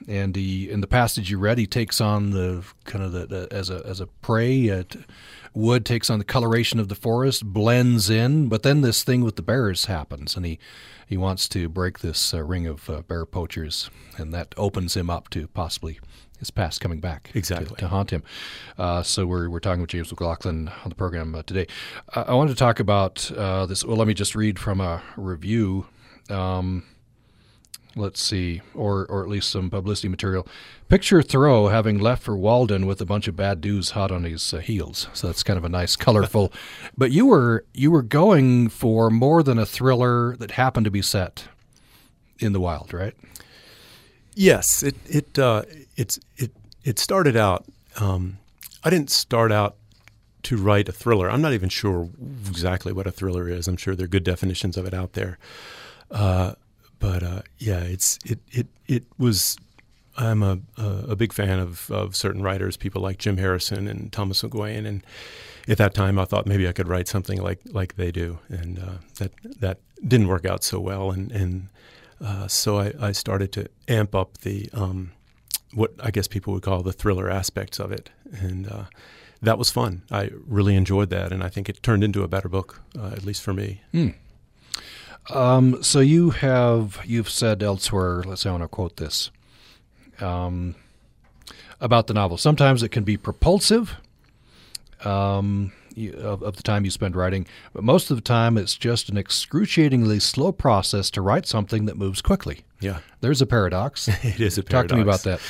And 0.09 0.35
he, 0.35 0.71
in 0.71 0.81
the 0.81 0.87
passage 0.87 1.31
you 1.31 1.39
read, 1.39 1.59
he 1.59 1.67
takes 1.67 2.01
on 2.01 2.31
the 2.31 2.65
kind 2.85 3.05
of 3.05 3.13
the, 3.13 3.27
the 3.27 3.49
as 3.51 3.69
a 3.69 3.83
as 3.85 4.01
a 4.01 4.07
prey. 4.07 4.71
Uh, 4.71 4.85
t- 4.89 5.05
wood 5.53 5.85
takes 5.85 6.09
on 6.09 6.19
the 6.19 6.25
coloration 6.25 6.79
of 6.81 6.89
the 6.89 6.95
forest, 6.95 7.45
blends 7.45 8.09
in. 8.09 8.49
But 8.49 8.63
then 8.63 8.81
this 8.81 9.05
thing 9.05 9.23
with 9.23 9.37
the 9.37 9.43
bears 9.43 9.85
happens, 9.85 10.35
and 10.35 10.47
he 10.47 10.59
he 11.07 11.19
wants 11.19 11.47
to 11.51 11.69
break 11.69 11.99
this 11.99 12.33
uh, 12.33 12.43
ring 12.43 12.67
of 12.67 12.89
uh, 12.89 13.03
bear 13.03 13.27
poachers, 13.27 13.91
and 14.17 14.33
that 14.33 14.55
opens 14.57 14.97
him 14.97 15.11
up 15.11 15.29
to 15.31 15.47
possibly 15.49 16.01
his 16.39 16.51
past 16.51 16.81
coming 16.81 17.01
back 17.01 17.31
to- 17.33 17.39
Exactly. 17.39 17.77
to, 17.77 17.89
haunt 17.89 18.11
him. 18.11 18.23
Uh, 18.79 19.03
so 19.03 19.27
we're 19.27 19.49
we're 19.51 19.61
talking 19.61 19.81
with 19.81 19.91
James 19.91 20.11
McLaughlin 20.11 20.69
on 20.85 20.89
the 20.89 20.95
program 20.95 21.35
uh, 21.35 21.43
today. 21.43 21.67
I, 22.15 22.23
I 22.23 22.35
wanted 22.35 22.51
to 22.51 22.59
talk 22.59 22.81
about 22.81 23.31
uh, 23.33 23.67
this. 23.67 23.85
Well, 23.85 23.97
let 23.97 24.09
me 24.09 24.15
just 24.15 24.35
read 24.35 24.59
from 24.59 24.81
a 24.81 25.03
review. 25.17 25.87
Um, 26.31 26.85
let's 27.97 28.23
see, 28.23 28.61
or 28.75 29.07
or 29.07 29.23
at 29.23 29.29
least 29.29 29.51
some 29.51 29.71
publicity 29.71 30.09
material. 30.09 30.47
Picture 30.89 31.21
Thoreau 31.23 31.69
having 31.69 31.99
left 31.99 32.23
for 32.23 32.37
Walden 32.37 32.87
with 32.87 33.01
a 33.01 33.05
bunch 33.05 33.29
of 33.29 33.37
bad 33.37 33.61
dudes 33.61 33.91
hot 33.91 34.11
on 34.11 34.25
his 34.25 34.55
uh, 34.55 34.59
heels. 34.59 35.09
So 35.13 35.27
that's 35.27 35.43
kind 35.43 35.59
of 35.59 35.65
a 35.65 35.69
nice, 35.69 35.97
colorful. 35.97 36.53
but 36.97 37.11
you 37.11 37.27
were 37.27 37.65
you 37.75 37.91
were 37.91 38.03
going 38.03 38.69
for 38.69 39.11
more 39.11 39.43
than 39.43 39.59
a 39.59 39.67
thriller 39.67 40.37
that 40.37 40.53
happened 40.53 40.85
to 40.85 40.91
be 40.91 41.03
set 41.03 41.45
in 42.39 42.53
the 42.53 42.61
wild, 42.61 42.95
right? 42.95 43.15
Yes, 44.35 44.83
it 44.83 44.97
it 45.07 45.39
uh, 45.39 45.63
it's 45.99 46.19
it 46.37 46.53
it 46.85 46.99
started 46.99 47.37
out. 47.37 47.67
Um, 47.97 48.39
I 48.85 48.91
didn't 48.91 49.11
start 49.11 49.53
out 49.53 49.77
to 50.45 50.57
write 50.57 50.89
a 50.89 50.93
thriller. 50.93 51.29
I'm 51.29 51.43
not 51.43 51.53
even 51.53 51.69
sure 51.69 52.09
exactly 52.49 52.93
what 52.93 53.07
a 53.07 53.11
thriller 53.11 53.49
is. 53.49 53.69
I'm 53.69 53.77
sure 53.77 53.95
there 53.95 54.05
are 54.05 54.09
good 54.09 54.25
definitions 54.25 54.77
of 54.77 54.87
it 54.87 54.95
out 54.95 55.13
there. 55.13 55.37
Uh, 56.11 56.53
but 57.01 57.23
uh, 57.23 57.43
yeah, 57.59 57.81
it's 57.81 58.19
it 58.25 58.39
it 58.51 58.69
it 58.87 59.05
was. 59.19 59.59
I'm 60.17 60.43
a 60.43 60.59
a, 60.77 61.15
big 61.15 61.33
fan 61.33 61.61
of, 61.61 61.93
of 61.93 62.17
certain 62.17 62.43
writers, 62.43 62.77
people 62.77 63.01
like 63.01 63.19
Jim 63.19 63.37
Harrison 63.37 63.87
and 63.87 64.11
Thomas 64.11 64.43
McGuane, 64.43 64.85
and 64.85 65.07
at 65.69 65.79
that 65.79 65.95
time 65.95 66.19
I 66.19 66.25
thought 66.25 66.45
maybe 66.45 66.67
I 66.67 66.73
could 66.73 66.89
write 66.89 67.07
something 67.07 67.41
like 67.41 67.61
like 67.67 67.95
they 67.95 68.11
do, 68.11 68.41
and 68.49 68.81
uh, 68.81 68.99
that 69.19 69.31
that 69.61 69.79
didn't 70.07 70.27
work 70.27 70.45
out 70.45 70.65
so 70.65 70.81
well, 70.81 71.13
and 71.13 71.31
and 71.31 71.69
uh, 72.21 72.49
so 72.49 72.81
I, 72.81 72.93
I 73.01 73.13
started 73.13 73.53
to 73.53 73.69
amp 73.87 74.13
up 74.13 74.39
the 74.39 74.69
um, 74.73 75.13
what 75.75 75.93
I 76.01 76.11
guess 76.11 76.29
people 76.29 76.53
would 76.55 76.63
call 76.63 76.83
the 76.83 76.93
thriller 76.93 77.31
aspects 77.31 77.79
of 77.79 77.93
it, 77.93 78.11
and 78.33 78.67
uh, 78.71 78.85
that 79.43 79.59
was 79.59 79.71
fun. 79.71 80.03
I 80.11 80.31
really 80.47 80.75
enjoyed 80.75 81.11
that, 81.11 81.33
and 81.33 81.43
I 81.43 81.49
think 81.49 81.69
it 81.69 81.83
turned 81.83 82.03
into 82.03 82.23
a 82.23 82.29
better 82.29 82.49
book, 82.49 82.81
uh, 82.99 83.09
at 83.09 83.25
least 83.25 83.43
for 83.43 83.53
me. 83.53 83.83
Um, 85.31 85.83
so 85.83 86.01
you 86.01 86.31
have 86.31 87.01
you've 87.05 87.29
said 87.31 87.63
elsewhere. 87.63 88.23
Let's 88.25 88.43
say 88.43 88.49
I 88.49 88.53
want 88.53 88.65
to 88.65 88.69
quote 88.69 88.97
this 88.97 89.31
um, 90.21 90.75
about 91.81 92.07
the 92.07 92.15
novel. 92.15 92.39
Sometimes 92.39 92.83
it 92.83 92.89
can 92.89 93.05
be 93.05 93.17
propulsive 93.17 93.97
um, 95.05 95.73
of, 96.07 96.43
of 96.43 96.57
the 96.57 96.63
time 96.63 96.85
you 96.85 96.91
spend 96.91 97.17
writing, 97.17 97.47
but 97.73 97.85
most 97.85 98.11
of 98.11 98.17
the 98.17 98.23
time 98.23 98.57
it's 98.57 98.77
just 98.77 99.09
an 99.09 99.17
excruciatingly 99.17 100.21
slow 100.21 100.53
process 100.53 101.11
to 101.11 101.23
write 101.23 101.47
something 101.47 101.87
that 101.87 101.97
moves 101.97 102.23
quickly. 102.23 102.65
Yeah, 102.81 103.01
There's 103.21 103.43
a 103.43 103.47
paradox. 103.47 104.09
it 104.23 104.41
is 104.41 104.59
a 104.59 104.63
paradox. 104.63 104.71
Talk 104.71 104.89
to 104.89 104.97
me 104.97 105.03
about 105.03 105.23
that. 105.23 105.41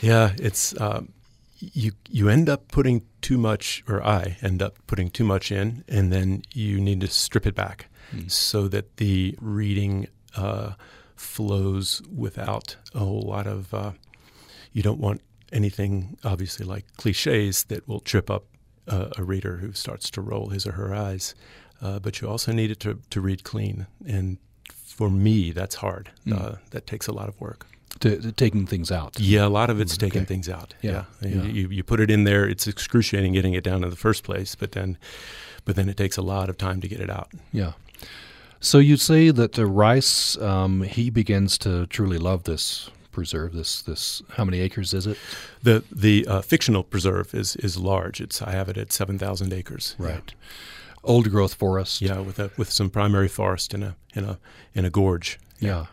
Yeah, 0.00 0.32
it's 0.38 0.78
um, 0.80 1.12
you 1.58 1.92
you 2.08 2.28
end 2.28 2.48
up 2.48 2.68
putting 2.68 3.02
too 3.22 3.38
much, 3.38 3.82
or 3.88 4.02
I 4.02 4.36
end 4.42 4.62
up 4.62 4.78
putting 4.86 5.10
too 5.10 5.24
much 5.24 5.50
in, 5.50 5.84
and 5.88 6.12
then 6.12 6.42
you 6.52 6.80
need 6.80 7.00
to 7.00 7.08
strip 7.08 7.46
it 7.46 7.54
back 7.54 7.88
so 8.28 8.68
that 8.68 8.98
the 8.98 9.36
reading 9.40 10.06
uh, 10.36 10.72
flows 11.16 12.02
without 12.14 12.76
a 12.94 13.00
whole 13.00 13.22
lot 13.22 13.46
of. 13.46 13.72
Uh, 13.74 13.92
you 14.72 14.82
don't 14.82 15.00
want 15.00 15.22
anything, 15.52 16.18
obviously, 16.22 16.66
like 16.66 16.84
cliches 16.98 17.64
that 17.64 17.88
will 17.88 18.00
trip 18.00 18.30
up 18.30 18.44
uh, 18.88 19.10
a 19.18 19.22
reader 19.24 19.56
who 19.58 19.72
starts 19.72 20.10
to 20.10 20.20
roll 20.20 20.48
his 20.50 20.66
or 20.66 20.72
her 20.72 20.94
eyes. 20.94 21.34
Uh, 21.82 21.98
but 21.98 22.20
you 22.20 22.28
also 22.28 22.52
need 22.52 22.70
it 22.70 22.80
to, 22.80 22.98
to 23.10 23.20
read 23.20 23.44
clean, 23.44 23.86
and 24.06 24.38
for 24.72 25.10
me, 25.10 25.52
that's 25.52 25.74
hard. 25.76 26.10
Uh, 26.32 26.54
that 26.70 26.86
takes 26.86 27.06
a 27.06 27.12
lot 27.12 27.28
of 27.28 27.38
work. 27.40 27.66
To, 28.00 28.18
to 28.20 28.32
taking 28.32 28.66
things 28.66 28.90
out. 28.90 29.18
Yeah, 29.20 29.46
a 29.46 29.48
lot 29.48 29.68
of 29.70 29.80
it's 29.80 29.96
taking 29.96 30.22
Okay. 30.22 30.26
things 30.28 30.48
out. 30.48 30.74
Yeah, 30.82 31.04
Yeah, 31.22 31.28
yeah. 31.28 31.42
You, 31.44 31.68
you 31.68 31.82
put 31.82 32.00
it 32.00 32.10
in 32.10 32.24
there. 32.24 32.46
It's 32.48 32.66
excruciating 32.66 33.32
getting 33.34 33.54
it 33.54 33.64
down 33.64 33.84
in 33.84 33.90
the 33.90 33.96
first 33.96 34.22
place, 34.24 34.54
but 34.54 34.72
then, 34.72 34.96
but 35.64 35.76
then 35.76 35.88
it 35.88 35.96
takes 35.96 36.16
a 36.16 36.22
lot 36.22 36.48
of 36.48 36.56
time 36.58 36.80
to 36.80 36.88
get 36.88 37.00
it 37.00 37.10
out. 37.10 37.30
Yeah. 37.52 37.72
So 38.60 38.78
you 38.78 38.96
say 38.96 39.30
that 39.30 39.58
uh, 39.58 39.66
Rice, 39.66 40.36
um, 40.38 40.82
he 40.82 41.10
begins 41.10 41.58
to 41.58 41.86
truly 41.88 42.18
love 42.18 42.44
this 42.44 42.90
preserve. 43.16 43.52
This 43.52 43.82
this 43.82 44.22
how 44.36 44.44
many 44.44 44.60
acres 44.60 44.92
is 44.94 45.06
it? 45.06 45.18
The 45.62 45.82
the 46.04 46.26
uh, 46.28 46.42
fictional 46.42 46.84
preserve 46.84 47.34
is 47.34 47.56
is 47.56 47.76
large. 47.76 48.20
It's 48.24 48.42
I 48.42 48.50
have 48.52 48.70
it 48.70 48.78
at 48.78 48.92
seven 48.92 49.18
thousand 49.18 49.52
acres. 49.52 49.96
Right. 49.98 50.34
Old 51.02 51.30
growth 51.30 51.54
forest. 51.54 52.02
Yeah, 52.02 52.20
with 52.26 52.38
a 52.38 52.50
with 52.56 52.70
some 52.70 52.90
primary 52.90 53.28
forest 53.28 53.74
in 53.74 53.82
a 53.82 53.94
in 54.14 54.24
a 54.24 54.38
in 54.74 54.84
a 54.84 54.90
gorge. 54.90 55.38
Yeah. 55.60 55.86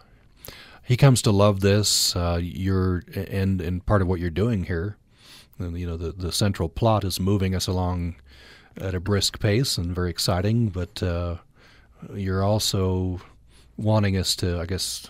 He 0.85 0.97
comes 0.97 1.21
to 1.21 1.31
love 1.31 1.61
this. 1.61 2.15
Uh, 2.15 2.39
you're 2.41 3.03
and 3.31 3.61
and 3.61 3.85
part 3.85 4.01
of 4.01 4.07
what 4.07 4.19
you're 4.19 4.43
doing 4.43 4.65
here, 4.65 4.97
and, 5.59 5.79
you 5.79 5.87
know, 5.87 5.97
the 5.97 6.11
the 6.11 6.31
central 6.31 6.67
plot 6.69 7.03
is 7.03 7.19
moving 7.19 7.55
us 7.55 7.67
along 7.67 8.15
at 8.75 8.93
a 8.93 8.99
brisk 8.99 9.39
pace 9.39 9.81
and 9.81 9.95
very 9.95 10.09
exciting. 10.09 10.71
But 10.71 11.01
uh, 11.01 11.37
you're 12.13 12.43
also 12.43 13.21
wanting 13.77 14.17
us 14.17 14.35
to, 14.35 14.59
I 14.59 14.65
guess, 14.65 15.07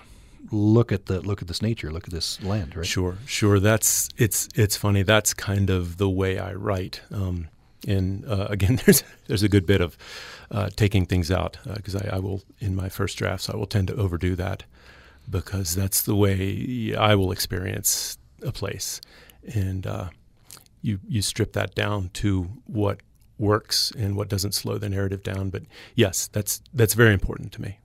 look 0.51 0.91
at 0.91 1.05
the 1.05 1.21
look 1.21 1.41
at 1.41 1.47
this 1.47 1.61
nature, 1.61 1.91
look 1.91 2.05
at 2.05 2.13
this 2.13 2.41
land, 2.43 2.75
right? 2.75 2.85
Sure, 2.85 3.17
sure. 3.25 3.59
That's 3.59 4.09
it's 4.17 4.49
it's 4.55 4.75
funny. 4.75 5.03
That's 5.03 5.33
kind 5.33 5.69
of 5.69 5.97
the 5.97 6.09
way 6.09 6.39
I 6.39 6.53
write. 6.53 7.01
Um, 7.11 7.49
and 7.87 8.25
uh, 8.25 8.47
again, 8.49 8.79
there's 8.85 9.03
there's 9.27 9.43
a 9.43 9.49
good 9.49 9.65
bit 9.65 9.81
of 9.81 9.97
uh, 10.51 10.69
taking 10.75 11.05
things 11.05 11.31
out 11.31 11.57
because 11.75 11.95
I, 11.95 12.09
I 12.13 12.19
will 12.19 12.41
in 12.59 12.75
my 12.75 12.89
first 12.89 13.17
drafts 13.17 13.49
I 13.49 13.55
will 13.55 13.65
tend 13.65 13.87
to 13.87 13.95
overdo 13.95 14.35
that 14.35 14.63
because 15.29 15.75
that's 15.75 16.01
the 16.01 16.15
way 16.15 16.93
I 16.97 17.15
will 17.15 17.31
experience 17.31 18.17
a 18.41 18.51
place, 18.51 18.99
and 19.53 19.87
uh, 19.87 20.09
you 20.81 20.99
you 21.07 21.21
strip 21.21 21.53
that 21.53 21.75
down 21.75 22.09
to 22.13 22.43
what 22.65 22.99
works 23.39 23.91
and 23.97 24.15
what 24.15 24.29
doesn't 24.29 24.53
slow 24.53 24.77
the 24.77 24.89
narrative 24.89 25.23
down. 25.23 25.49
But 25.49 25.63
yes, 25.95 26.27
that's 26.27 26.61
that's 26.73 26.93
very 26.93 27.13
important 27.13 27.51
to 27.53 27.61
me. 27.61 27.79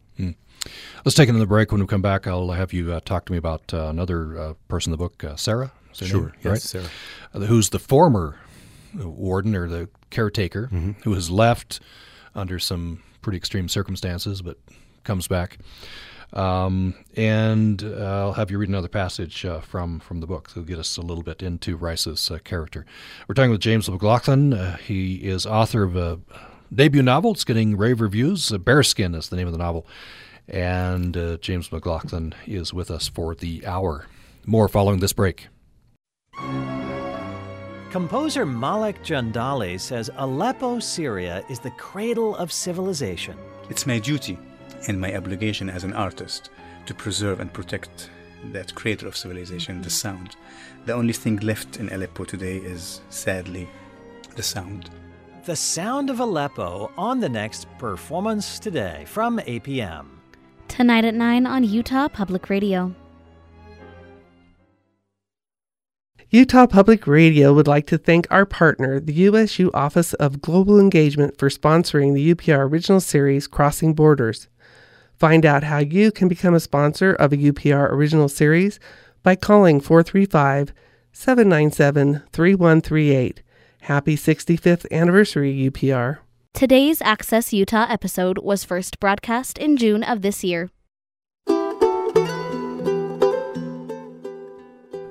Let's 1.05 1.15
take 1.15 1.29
another 1.29 1.47
break. 1.47 1.73
When 1.73 1.81
we 1.81 1.87
come 1.87 2.03
back, 2.03 2.27
I'll 2.27 2.51
have 2.51 2.73
you 2.73 2.93
uh, 2.93 3.01
talk 3.01 3.27
to 3.27 3.33
me 3.33 3.39
about 3.39 3.73
uh, 3.73 3.87
another 3.87 4.39
uh, 4.39 4.55
person 4.69 4.91
in 4.91 4.99
the 4.99 5.03
book, 5.03 5.23
uh, 5.25 5.37
Sarah. 5.37 5.73
Sure, 5.93 6.21
name, 6.21 6.33
yes, 6.37 6.45
right? 6.45 6.61
Sarah. 6.61 6.89
Uh, 7.35 7.41
who's 7.41 7.71
the 7.71 7.79
former 7.79 8.37
warden 8.95 9.55
or 9.55 9.69
the 9.69 9.89
caretaker 10.11 10.67
who 11.03 11.13
has 11.13 11.31
left 11.31 11.81
under 12.35 12.59
some 12.59 13.03
pretty 13.23 13.37
extreme 13.37 13.69
circumstances, 13.69 14.43
but 14.43 14.59
comes 15.05 15.29
back. 15.29 15.59
Um, 16.33 16.95
and 17.17 17.83
uh, 17.83 18.27
I'll 18.27 18.33
have 18.35 18.51
you 18.51 18.59
read 18.59 18.69
another 18.69 18.89
passage 18.89 19.45
uh, 19.45 19.61
from 19.61 19.99
from 19.99 20.21
the 20.21 20.27
book 20.27 20.51
to 20.53 20.63
get 20.63 20.79
us 20.79 20.97
a 20.99 21.03
little 21.03 21.23
bit 21.23 21.43
into 21.43 21.77
Rice's 21.77 22.31
uh, 22.31 22.39
character. 22.45 22.85
We're 23.27 23.35
talking 23.35 23.51
with 23.51 23.61
James 23.61 23.89
McLaughlin. 23.89 24.53
Uh, 24.53 24.77
he 24.77 25.17
is 25.17 25.47
author 25.47 25.85
of 25.85 25.97
a 25.97 26.21
debut 26.73 27.03
novel. 27.03 27.33
It's 27.33 27.45
getting 27.45 27.77
rave 27.79 28.01
reviews. 28.03 28.53
Uh, 28.53 28.59
Bearskin 28.59 29.15
is 29.15 29.31
the 29.31 29.37
name 29.37 29.47
of 29.47 29.53
the 29.53 29.59
novel. 29.59 29.87
And 30.49 31.17
uh, 31.17 31.37
James 31.39 31.71
McLaughlin 31.71 32.35
is 32.47 32.73
with 32.73 32.91
us 32.91 33.09
for 33.09 33.35
the 33.35 33.67
hour. 33.67 34.07
More 34.47 34.69
following 34.69 35.01
this 35.01 35.13
break. 35.13 35.49
Composer 37.91 38.45
Malek 38.45 39.03
Jandali 39.03 39.81
says 39.81 40.11
Aleppo, 40.17 40.79
Syria 40.79 41.43
is 41.49 41.59
the 41.59 41.71
cradle 41.73 42.37
of 42.37 42.53
civilization. 42.53 43.37
It's 43.71 43.87
my 43.87 43.99
duty 43.99 44.39
and 44.87 45.01
my 45.01 45.17
obligation 45.17 45.69
as 45.71 45.85
an 45.85 45.93
artist 45.95 46.51
to 46.87 46.95
preserve 46.95 47.41
and 47.41 47.53
protect 47.53 48.11
that 48.53 48.75
cradle 48.75 49.09
of 49.09 49.17
civilization, 49.17 49.83
the 49.83 49.91
sound. 49.91 50.37
The 50.87 50.95
only 50.95 51.13
thing 51.13 51.37
left 51.39 51.79
in 51.79 51.91
Aleppo 51.93 52.25
today 52.25 52.59
is, 52.59 53.01
sadly, 53.11 53.69
the 54.37 54.43
sound. 54.43 54.91
The 55.45 55.57
Sound 55.57 56.11
of 56.11 56.21
Aleppo 56.21 56.93
on 56.99 57.21
the 57.21 57.29
next 57.29 57.67
Performance 57.79 58.59
Today 58.59 59.05
from 59.07 59.39
APM. 59.39 60.18
Tonight 60.69 61.05
at 61.05 61.15
9 61.15 61.47
on 61.47 61.65
Utah 61.65 62.09
Public 62.09 62.49
Radio. 62.49 62.95
Utah 66.31 66.67
Public 66.67 67.07
Radio 67.07 67.53
would 67.55 67.67
like 67.67 67.87
to 67.87 67.99
thank 67.99 68.27
our 68.31 68.45
partner, 68.45 69.01
the 69.01 69.15
USU 69.15 69.71
Office 69.73 70.13
of 70.15 70.43
Global 70.43 70.79
Engagement, 70.79 71.39
for 71.39 71.49
sponsoring 71.49 72.15
the 72.15 72.35
UPR 72.35 72.69
original 72.71 73.01
series 73.01 73.47
Crossing 73.47 73.95
Borders. 73.95 74.47
Find 75.17 75.45
out 75.45 75.65
how 75.65 75.79
you 75.79 76.13
can 76.13 76.29
become 76.29 76.55
a 76.55 76.61
sponsor 76.61 77.13
of 77.15 77.33
a 77.33 77.37
UPR 77.39 77.91
original 77.91 78.29
series 78.29 78.79
by 79.23 79.35
calling 79.35 79.81
435 79.81 80.73
797 81.13 82.23
3138. 82.33 83.43
Happy 83.81 84.17
65th 84.17 84.87
anniversary, 84.93 85.71
UPR. 85.71 86.19
Today's 86.59 87.01
Access 87.03 87.53
Utah 87.53 87.87
episode 87.89 88.39
was 88.39 88.65
first 88.65 88.99
broadcast 88.99 89.59
in 89.59 89.77
June 89.77 90.03
of 90.03 90.23
this 90.23 90.43
year. 90.43 90.71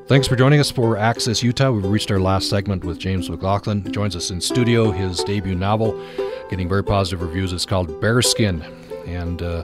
Thanks 0.08 0.28
for 0.28 0.36
joining 0.36 0.60
us 0.60 0.70
for 0.70 0.98
Access 0.98 1.42
Utah. 1.42 1.72
We've 1.72 1.86
reached 1.86 2.12
our 2.12 2.20
last 2.20 2.50
segment 2.50 2.84
with 2.84 3.00
James 3.00 3.30
McLaughlin. 3.30 3.82
He 3.82 3.92
joins 3.92 4.14
us 4.14 4.30
in 4.30 4.42
studio. 4.42 4.92
His 4.92 5.24
debut 5.24 5.56
novel, 5.56 5.98
getting 6.50 6.68
very 6.68 6.84
positive 6.84 7.22
reviews, 7.22 7.54
is 7.54 7.66
called 7.66 8.02
Bearskin. 8.02 8.62
And 9.08 9.42
uh, 9.42 9.64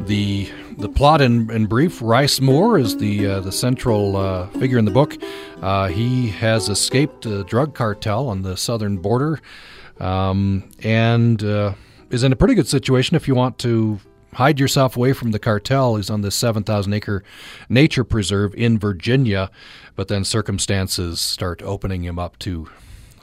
the 0.00 0.50
the 0.76 0.90
plot 0.90 1.22
in, 1.22 1.50
in 1.50 1.64
brief: 1.64 2.02
Rice 2.02 2.42
Moore 2.42 2.78
is 2.78 2.98
the 2.98 3.26
uh, 3.26 3.40
the 3.40 3.52
central 3.52 4.18
uh, 4.18 4.48
figure 4.48 4.76
in 4.76 4.84
the 4.84 4.90
book. 4.90 5.16
Uh, 5.62 5.88
he 5.88 6.28
has 6.28 6.68
escaped 6.68 7.24
a 7.24 7.42
drug 7.44 7.74
cartel 7.74 8.28
on 8.28 8.42
the 8.42 8.54
southern 8.54 8.98
border, 8.98 9.40
um, 10.02 10.68
and 10.82 11.42
uh, 11.42 11.74
is 12.10 12.24
in 12.24 12.32
a 12.32 12.36
pretty 12.36 12.54
good 12.54 12.68
situation 12.68 13.16
if 13.16 13.26
you 13.26 13.34
want 13.34 13.58
to 13.58 14.00
hide 14.34 14.58
yourself 14.58 14.96
away 14.96 15.12
from 15.12 15.30
the 15.30 15.38
cartel. 15.38 15.96
He's 15.96 16.10
on 16.10 16.22
this 16.22 16.34
7,000 16.34 16.92
acre 16.92 17.22
nature 17.68 18.04
preserve 18.04 18.54
in 18.54 18.78
Virginia, 18.78 19.50
but 19.94 20.08
then 20.08 20.24
circumstances 20.24 21.20
start 21.20 21.62
opening 21.62 22.02
him 22.02 22.18
up 22.18 22.38
to 22.40 22.68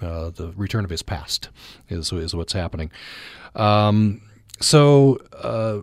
uh, 0.02 0.30
the 0.30 0.54
return 0.56 0.84
of 0.86 0.90
his 0.90 1.02
past, 1.02 1.50
is, 1.90 2.12
is 2.12 2.34
what's 2.34 2.54
happening. 2.54 2.92
Um, 3.56 4.22
so 4.62 5.20
uh, 5.34 5.80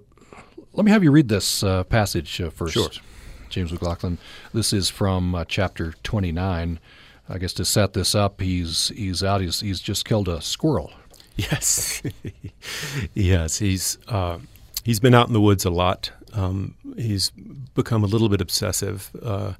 let 0.72 0.84
me 0.84 0.92
have 0.92 1.02
you 1.02 1.10
read 1.10 1.28
this 1.28 1.62
uh, 1.62 1.84
passage 1.84 2.40
uh, 2.40 2.50
first, 2.50 2.74
Sure. 2.74 2.88
James 3.48 3.72
McLaughlin. 3.72 4.18
This 4.52 4.72
is 4.72 4.88
from 4.88 5.34
uh, 5.34 5.44
chapter 5.46 5.94
29. 6.02 6.78
I 7.28 7.38
guess 7.38 7.52
to 7.54 7.64
set 7.64 7.92
this 7.92 8.14
up, 8.14 8.40
he's 8.40 8.88
he's 8.88 9.22
out. 9.22 9.40
He's 9.40 9.60
he's 9.60 9.80
just 9.80 10.04
killed 10.04 10.28
a 10.28 10.40
squirrel. 10.40 10.92
Yes, 11.36 12.02
yes. 13.14 13.58
He's 13.58 13.98
uh, 14.08 14.38
he's 14.84 15.00
been 15.00 15.14
out 15.14 15.26
in 15.26 15.32
the 15.32 15.40
woods 15.40 15.64
a 15.64 15.70
lot. 15.70 16.10
Um, 16.32 16.74
he's 16.96 17.30
become 17.74 18.04
a 18.04 18.06
little 18.06 18.28
bit 18.28 18.40
obsessive. 18.40 19.10
Uh, 19.22 19.54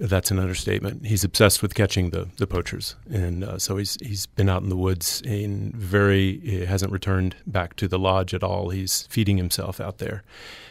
that's 0.00 0.30
an 0.30 0.38
understatement. 0.38 1.06
He's 1.06 1.24
obsessed 1.24 1.60
with 1.60 1.74
catching 1.74 2.08
the, 2.08 2.28
the 2.38 2.46
poachers, 2.46 2.96
and 3.10 3.44
uh, 3.44 3.58
so 3.58 3.76
he's 3.76 3.98
he's 4.02 4.26
been 4.26 4.48
out 4.48 4.62
in 4.62 4.70
the 4.70 4.76
woods 4.76 5.22
and 5.26 5.74
very 5.74 6.38
he 6.40 6.64
hasn't 6.64 6.90
returned 6.90 7.36
back 7.46 7.76
to 7.76 7.86
the 7.86 7.98
lodge 7.98 8.32
at 8.32 8.42
all. 8.42 8.70
He's 8.70 9.06
feeding 9.10 9.36
himself 9.36 9.78
out 9.78 9.98
there, 9.98 10.22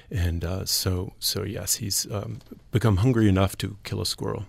and 0.09 0.43
uh, 0.43 0.65
so 0.65 1.13
so 1.20 1.43
yes, 1.43 1.76
he's 1.76 2.07
um, 2.11 2.39
become 2.72 2.97
hungry 2.97 3.30
enough 3.30 3.55
to 3.59 3.78
kill 3.84 4.01
a 4.01 4.05
squirrel. 4.05 4.45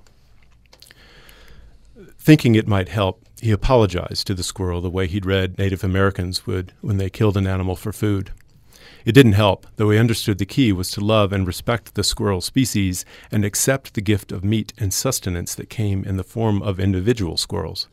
Thinking 2.22 2.54
it 2.54 2.68
might 2.68 2.90
help, 2.90 3.24
he 3.40 3.50
apologized 3.50 4.26
to 4.26 4.34
the 4.34 4.42
squirrel 4.42 4.82
the 4.82 4.90
way 4.90 5.06
he'd 5.06 5.24
read 5.24 5.56
Native 5.56 5.82
Americans 5.82 6.46
would 6.46 6.74
when 6.82 6.98
they 6.98 7.08
killed 7.08 7.38
an 7.38 7.46
animal 7.46 7.76
for 7.76 7.94
food. 7.94 8.30
It 9.06 9.12
didn't 9.12 9.32
help, 9.32 9.66
though 9.76 9.88
he 9.88 9.96
understood 9.96 10.36
the 10.36 10.44
key 10.44 10.70
was 10.70 10.90
to 10.90 11.00
love 11.00 11.32
and 11.32 11.46
respect 11.46 11.94
the 11.94 12.04
squirrel 12.04 12.42
species 12.42 13.06
and 13.32 13.42
accept 13.42 13.94
the 13.94 14.02
gift 14.02 14.32
of 14.32 14.44
meat 14.44 14.74
and 14.76 14.92
sustenance 14.92 15.54
that 15.54 15.70
came 15.70 16.04
in 16.04 16.18
the 16.18 16.22
form 16.22 16.60
of 16.60 16.78
individual 16.78 17.38
squirrels. 17.38 17.88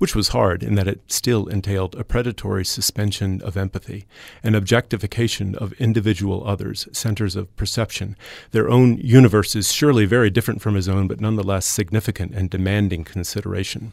Which 0.00 0.16
was 0.16 0.28
hard 0.28 0.62
in 0.62 0.76
that 0.76 0.88
it 0.88 1.12
still 1.12 1.46
entailed 1.46 1.94
a 1.94 2.04
predatory 2.04 2.64
suspension 2.64 3.42
of 3.42 3.54
empathy, 3.54 4.06
an 4.42 4.54
objectification 4.54 5.54
of 5.54 5.74
individual 5.74 6.42
others, 6.46 6.88
centers 6.90 7.36
of 7.36 7.54
perception, 7.54 8.16
their 8.52 8.70
own 8.70 8.96
universes 8.96 9.70
surely 9.70 10.06
very 10.06 10.30
different 10.30 10.62
from 10.62 10.74
his 10.74 10.88
own, 10.88 11.06
but 11.06 11.20
nonetheless 11.20 11.66
significant 11.66 12.32
and 12.32 12.48
demanding 12.48 13.04
consideration. 13.04 13.92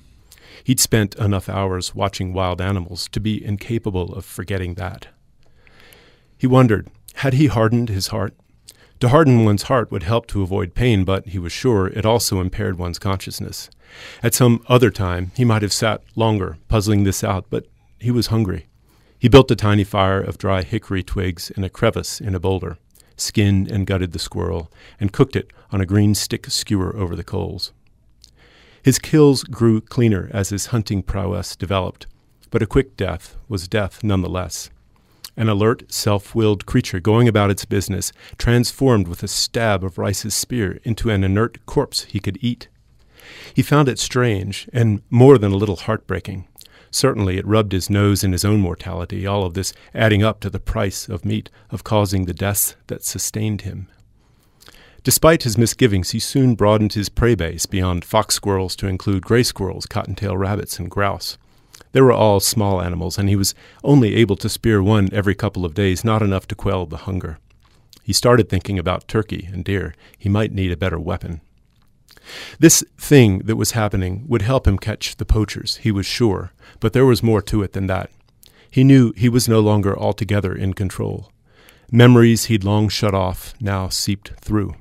He'd 0.63 0.79
spent 0.79 1.13
enough 1.15 1.49
hours 1.49 1.93
watching 1.93 2.31
wild 2.31 2.61
animals 2.61 3.09
to 3.09 3.19
be 3.19 3.43
incapable 3.43 4.13
of 4.13 4.23
forgetting 4.23 4.75
that. 4.75 5.07
He 6.37 6.47
wondered, 6.47 6.87
had 7.15 7.33
he 7.33 7.47
hardened 7.47 7.89
his 7.89 8.07
heart? 8.07 8.33
To 9.01 9.09
harden 9.09 9.43
one's 9.43 9.63
heart 9.63 9.91
would 9.91 10.03
help 10.03 10.27
to 10.27 10.41
avoid 10.41 10.73
pain, 10.73 11.03
but 11.03 11.27
he 11.27 11.37
was 11.37 11.51
sure 11.51 11.87
it 11.87 12.05
also 12.05 12.39
impaired 12.39 12.77
one's 12.77 12.97
consciousness. 12.97 13.69
At 14.21 14.33
some 14.33 14.63
other 14.67 14.91
time, 14.91 15.31
he 15.35 15.45
might 15.45 15.61
have 15.61 15.73
sat 15.73 16.01
longer, 16.15 16.57
puzzling 16.67 17.03
this 17.03 17.23
out, 17.23 17.45
but 17.49 17.67
he 17.99 18.11
was 18.11 18.27
hungry. 18.27 18.67
He 19.19 19.27
built 19.27 19.51
a 19.51 19.55
tiny 19.55 19.83
fire 19.83 20.21
of 20.21 20.37
dry 20.37 20.63
hickory 20.63 21.03
twigs 21.03 21.49
in 21.51 21.63
a 21.63 21.69
crevice 21.69 22.21
in 22.21 22.35
a 22.35 22.39
boulder, 22.39 22.77
skinned 23.15 23.71
and 23.71 23.87
gutted 23.87 24.11
the 24.11 24.19
squirrel, 24.19 24.71
and 24.99 25.13
cooked 25.13 25.35
it 25.35 25.51
on 25.71 25.81
a 25.81 25.85
green 25.85 26.13
stick 26.13 26.45
skewer 26.47 26.95
over 26.95 27.15
the 27.15 27.23
coals. 27.23 27.71
His 28.83 28.99
kills 28.99 29.43
grew 29.43 29.81
cleaner 29.81 30.29
as 30.33 30.49
his 30.49 30.67
hunting 30.67 31.03
prowess 31.03 31.55
developed, 31.55 32.07
but 32.51 32.61
a 32.61 32.67
quick 32.67 32.95
death 32.95 33.35
was 33.49 33.67
death 33.67 34.03
nonetheless 34.03 34.69
an 35.37 35.47
alert, 35.47 35.83
self 35.93 36.33
willed 36.33 36.65
creature 36.65 36.99
going 36.99 37.27
about 37.27 37.51
its 37.51 37.63
business, 37.63 38.11
transformed 38.39 39.07
with 39.07 39.21
a 39.21 39.27
stab 39.27 39.83
of 39.83 39.99
Rice's 39.99 40.33
spear 40.33 40.79
into 40.83 41.11
an 41.11 41.23
inert 41.23 41.63
corpse 41.67 42.05
he 42.05 42.19
could 42.19 42.39
eat. 42.41 42.67
He 43.53 43.61
found 43.61 43.89
it 43.89 43.99
strange 43.99 44.69
and 44.73 45.01
more 45.09 45.37
than 45.37 45.51
a 45.51 45.57
little 45.57 45.75
heartbreaking. 45.75 46.47
Certainly 46.91 47.37
it 47.37 47.45
rubbed 47.47 47.73
his 47.73 47.89
nose 47.89 48.23
in 48.23 48.31
his 48.31 48.45
own 48.45 48.59
mortality, 48.59 49.27
all 49.27 49.43
of 49.43 49.53
this 49.53 49.73
adding 49.93 50.23
up 50.23 50.39
to 50.39 50.49
the 50.49 50.59
price 50.59 51.09
of 51.09 51.25
meat, 51.25 51.49
of 51.69 51.83
causing 51.83 52.25
the 52.25 52.33
deaths 52.33 52.75
that 52.87 53.03
sustained 53.03 53.61
him. 53.61 53.87
Despite 55.03 55.43
his 55.43 55.57
misgivings, 55.57 56.11
he 56.11 56.19
soon 56.19 56.55
broadened 56.55 56.93
his 56.93 57.09
prey 57.09 57.35
base 57.35 57.65
beyond 57.65 58.03
fox 58.03 58.35
squirrels 58.35 58.75
to 58.77 58.87
include 58.87 59.23
gray 59.23 59.43
squirrels, 59.43 59.85
cottontail 59.85 60.35
rabbits, 60.35 60.79
and 60.79 60.91
grouse. 60.91 61.37
They 61.93 62.01
were 62.01 62.11
all 62.11 62.39
small 62.39 62.81
animals, 62.81 63.17
and 63.17 63.29
he 63.29 63.35
was 63.35 63.55
only 63.83 64.15
able 64.15 64.35
to 64.37 64.49
spear 64.49 64.83
one 64.83 65.09
every 65.13 65.35
couple 65.35 65.65
of 65.65 65.73
days, 65.73 66.03
not 66.03 66.21
enough 66.21 66.47
to 66.47 66.55
quell 66.55 66.85
the 66.85 66.97
hunger. 66.97 67.39
He 68.03 68.13
started 68.13 68.49
thinking 68.49 68.77
about 68.77 69.07
turkey 69.07 69.49
and 69.51 69.63
deer. 69.63 69.93
He 70.17 70.29
might 70.29 70.51
need 70.51 70.71
a 70.71 70.77
better 70.77 70.99
weapon. 70.99 71.41
This 72.59 72.83
thing 72.97 73.39
that 73.39 73.55
was 73.55 73.71
happening 73.71 74.25
would 74.27 74.41
help 74.41 74.67
him 74.67 74.77
catch 74.77 75.15
the 75.15 75.25
poachers, 75.25 75.77
he 75.77 75.91
was 75.91 76.05
sure, 76.05 76.51
but 76.79 76.93
there 76.93 77.05
was 77.05 77.23
more 77.23 77.41
to 77.43 77.63
it 77.63 77.73
than 77.73 77.87
that. 77.87 78.11
He 78.69 78.83
knew 78.83 79.13
he 79.15 79.29
was 79.29 79.47
no 79.47 79.59
longer 79.59 79.97
altogether 79.97 80.53
in 80.53 80.73
control. 80.73 81.31
Memories 81.91 82.45
he'd 82.45 82.63
long 82.63 82.89
shut 82.89 83.13
off 83.13 83.53
now 83.61 83.87
seeped 83.87 84.33
through. 84.41 84.75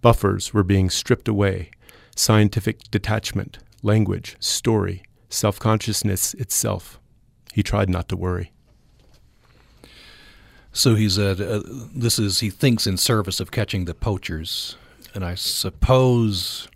Buffers 0.00 0.54
were 0.54 0.62
being 0.62 0.90
stripped 0.90 1.26
away. 1.26 1.70
Scientific 2.14 2.90
detachment, 2.90 3.58
language, 3.82 4.36
story, 4.38 5.02
self 5.28 5.58
consciousness 5.58 6.34
itself. 6.34 7.00
He 7.52 7.62
tried 7.62 7.90
not 7.90 8.08
to 8.10 8.16
worry. 8.16 8.52
So 10.72 10.94
he's 10.94 11.18
uh, 11.18 11.34
uh, 11.38 11.88
this 11.94 12.18
is 12.18 12.40
he 12.40 12.50
thinks 12.50 12.86
in 12.86 12.98
service 12.98 13.40
of 13.40 13.50
catching 13.50 13.86
the 13.86 13.94
poachers, 13.94 14.76
and 15.16 15.24
I 15.24 15.34
suppose 15.34 16.68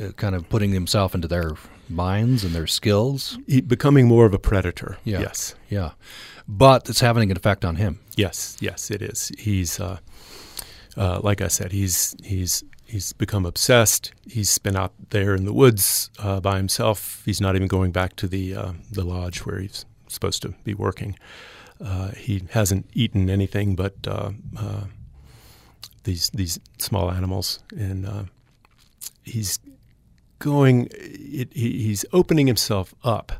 uh, 0.00 0.08
kind 0.12 0.34
of 0.34 0.48
putting 0.48 0.72
himself 0.72 1.14
into 1.14 1.28
their 1.28 1.52
minds 1.88 2.42
and 2.42 2.54
their 2.54 2.66
skills. 2.66 3.38
He, 3.46 3.60
becoming 3.60 4.08
more 4.08 4.26
of 4.26 4.34
a 4.34 4.38
predator. 4.38 4.98
Yeah. 5.04 5.20
Yes. 5.20 5.54
Yeah, 5.68 5.92
but 6.48 6.88
it's 6.88 7.00
having 7.00 7.30
an 7.30 7.36
effect 7.36 7.64
on 7.64 7.76
him. 7.76 8.00
Yes. 8.16 8.56
Yes. 8.60 8.90
It 8.90 9.02
is. 9.02 9.30
He's 9.38 9.78
uh, 9.78 9.98
uh, 10.96 11.20
like 11.22 11.40
I 11.40 11.48
said. 11.48 11.72
He's 11.72 12.16
he's 12.24 12.64
he's 12.86 13.12
become 13.12 13.46
obsessed. 13.46 14.12
He's 14.26 14.58
been 14.58 14.76
out 14.76 14.94
there 15.10 15.34
in 15.34 15.44
the 15.44 15.52
woods 15.52 16.10
uh, 16.18 16.40
by 16.40 16.56
himself. 16.56 17.22
He's 17.24 17.40
not 17.40 17.54
even 17.54 17.68
going 17.68 17.92
back 17.92 18.16
to 18.16 18.26
the 18.26 18.54
uh, 18.56 18.72
the 18.90 19.04
lodge 19.04 19.40
where 19.40 19.60
he's 19.60 19.84
supposed 20.08 20.42
to 20.42 20.50
be 20.64 20.74
working. 20.74 21.16
Uh, 21.78 22.12
he 22.12 22.42
hasn't 22.50 22.88
eaten 22.94 23.28
anything 23.28 23.76
but 23.76 23.94
uh, 24.06 24.30
uh, 24.56 24.84
these 26.06 26.30
these 26.30 26.58
small 26.78 27.10
animals, 27.10 27.60
and 27.76 28.06
uh, 28.06 28.24
he's 29.22 29.58
going. 30.38 30.88
It, 30.92 31.52
he's 31.52 32.04
opening 32.12 32.46
himself 32.46 32.94
up 33.04 33.32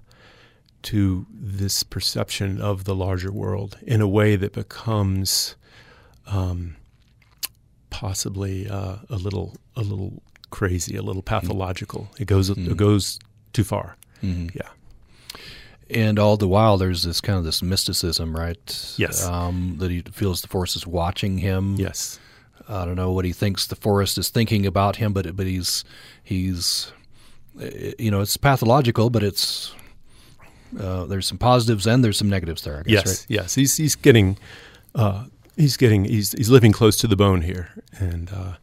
to 0.83 1.27
this 1.33 1.83
perception 1.83 2.61
of 2.61 2.85
the 2.85 2.95
larger 2.95 3.33
world 3.33 3.77
in 3.87 4.01
a 4.01 4.07
way 4.09 4.37
that 4.37 4.53
becomes 4.53 5.57
um, 6.27 6.77
possibly 7.91 8.69
uh, 8.69 8.97
a 9.11 9.17
little 9.17 9.57
a 9.77 9.81
little 9.83 10.23
crazy, 10.51 10.97
a 10.97 11.03
little 11.03 11.23
pathological. 11.23 12.09
It 12.19 12.27
goes 12.27 12.51
Mm. 12.51 12.71
it 12.71 12.77
goes 12.77 13.19
too 13.53 13.65
far. 13.65 13.97
Mhm. 14.23 14.55
Yeah. 14.55 14.69
And 15.89 16.19
all 16.19 16.37
the 16.37 16.49
while, 16.49 16.79
there's 16.79 17.05
this 17.05 17.21
kind 17.21 17.39
of 17.39 17.45
this 17.45 17.63
mysticism, 17.63 18.35
right? 18.37 18.95
Yes. 18.97 19.25
Um, 19.25 19.77
that 19.79 19.91
he 19.91 20.03
feels 20.13 20.43
the 20.43 20.49
forest 20.49 20.75
is 20.75 20.85
watching 20.87 21.39
him. 21.39 21.77
Yes. 21.77 22.19
I 22.69 22.85
don't 22.85 22.97
know 22.97 23.13
what 23.13 23.25
he 23.25 23.33
thinks 23.33 23.67
the 23.67 23.77
forest 23.77 24.19
is 24.19 24.29
thinking 24.29 24.67
about 24.67 24.97
him, 24.97 25.13
but 25.13 25.37
but 25.37 25.47
he's 25.47 25.85
he's 26.23 26.93
uh, 27.61 27.67
you 27.99 28.11
know 28.11 28.21
it's 28.21 28.37
pathological, 28.37 29.11
but 29.11 29.23
it's 29.23 29.75
uh, 30.81 31.05
there's 31.07 31.27
some 31.27 31.39
positives 31.39 31.87
and 31.87 32.03
there's 32.05 32.19
some 32.19 32.29
negatives 32.29 32.63
there. 32.63 32.79
I 32.79 32.83
guess, 32.83 32.91
Yes. 32.91 33.07
right? 33.07 33.27
Yes. 33.29 33.55
He's 33.55 33.77
he's 33.77 33.95
getting 33.97 34.37
uh, 34.95 35.25
he's 35.57 35.77
getting 35.77 36.05
he's 36.05 36.33
he's 36.33 36.51
living 36.51 36.73
close 36.73 36.97
to 36.99 37.07
the 37.07 37.17
bone 37.17 37.43
here, 37.43 37.71
and 37.99 38.31
uh, 38.33 38.57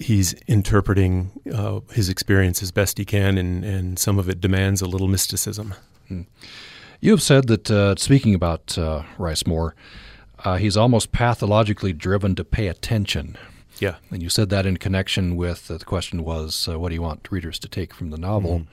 he's 0.00 0.32
interpreting 0.48 1.30
uh, 1.54 1.80
his 1.92 2.08
experience 2.08 2.62
as 2.62 2.72
best 2.72 2.98
he 2.98 3.04
can, 3.04 3.38
and 3.38 3.64
and 3.64 3.98
some 3.98 4.18
of 4.18 4.28
it 4.28 4.40
demands 4.40 4.82
a 4.82 4.86
little 4.86 5.08
mysticism. 5.08 5.74
You 7.00 7.10
have 7.12 7.22
said 7.22 7.46
that 7.48 7.70
uh, 7.70 7.94
speaking 7.96 8.34
about 8.34 8.76
uh, 8.78 9.02
Rice 9.18 9.46
Moore, 9.46 9.74
uh, 10.44 10.56
he's 10.56 10.76
almost 10.76 11.12
pathologically 11.12 11.92
driven 11.92 12.34
to 12.34 12.44
pay 12.44 12.68
attention. 12.68 13.36
Yeah. 13.80 13.96
And 14.10 14.22
you 14.22 14.28
said 14.28 14.50
that 14.50 14.66
in 14.66 14.76
connection 14.76 15.36
with 15.36 15.70
uh, 15.70 15.78
the 15.78 15.84
question 15.84 16.22
was, 16.22 16.68
uh, 16.68 16.78
what 16.78 16.90
do 16.90 16.94
you 16.94 17.02
want 17.02 17.26
readers 17.30 17.58
to 17.60 17.68
take 17.68 17.92
from 17.92 18.10
the 18.10 18.18
novel? 18.18 18.60
Mhm. 18.60 18.66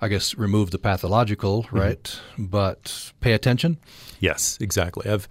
I 0.00 0.08
guess 0.08 0.34
remove 0.36 0.70
the 0.70 0.78
pathological, 0.78 1.66
right? 1.70 2.20
But 2.36 3.12
pay 3.20 3.32
attention. 3.32 3.78
Yes, 4.20 4.58
exactly. 4.60 5.08
I've 5.10 5.26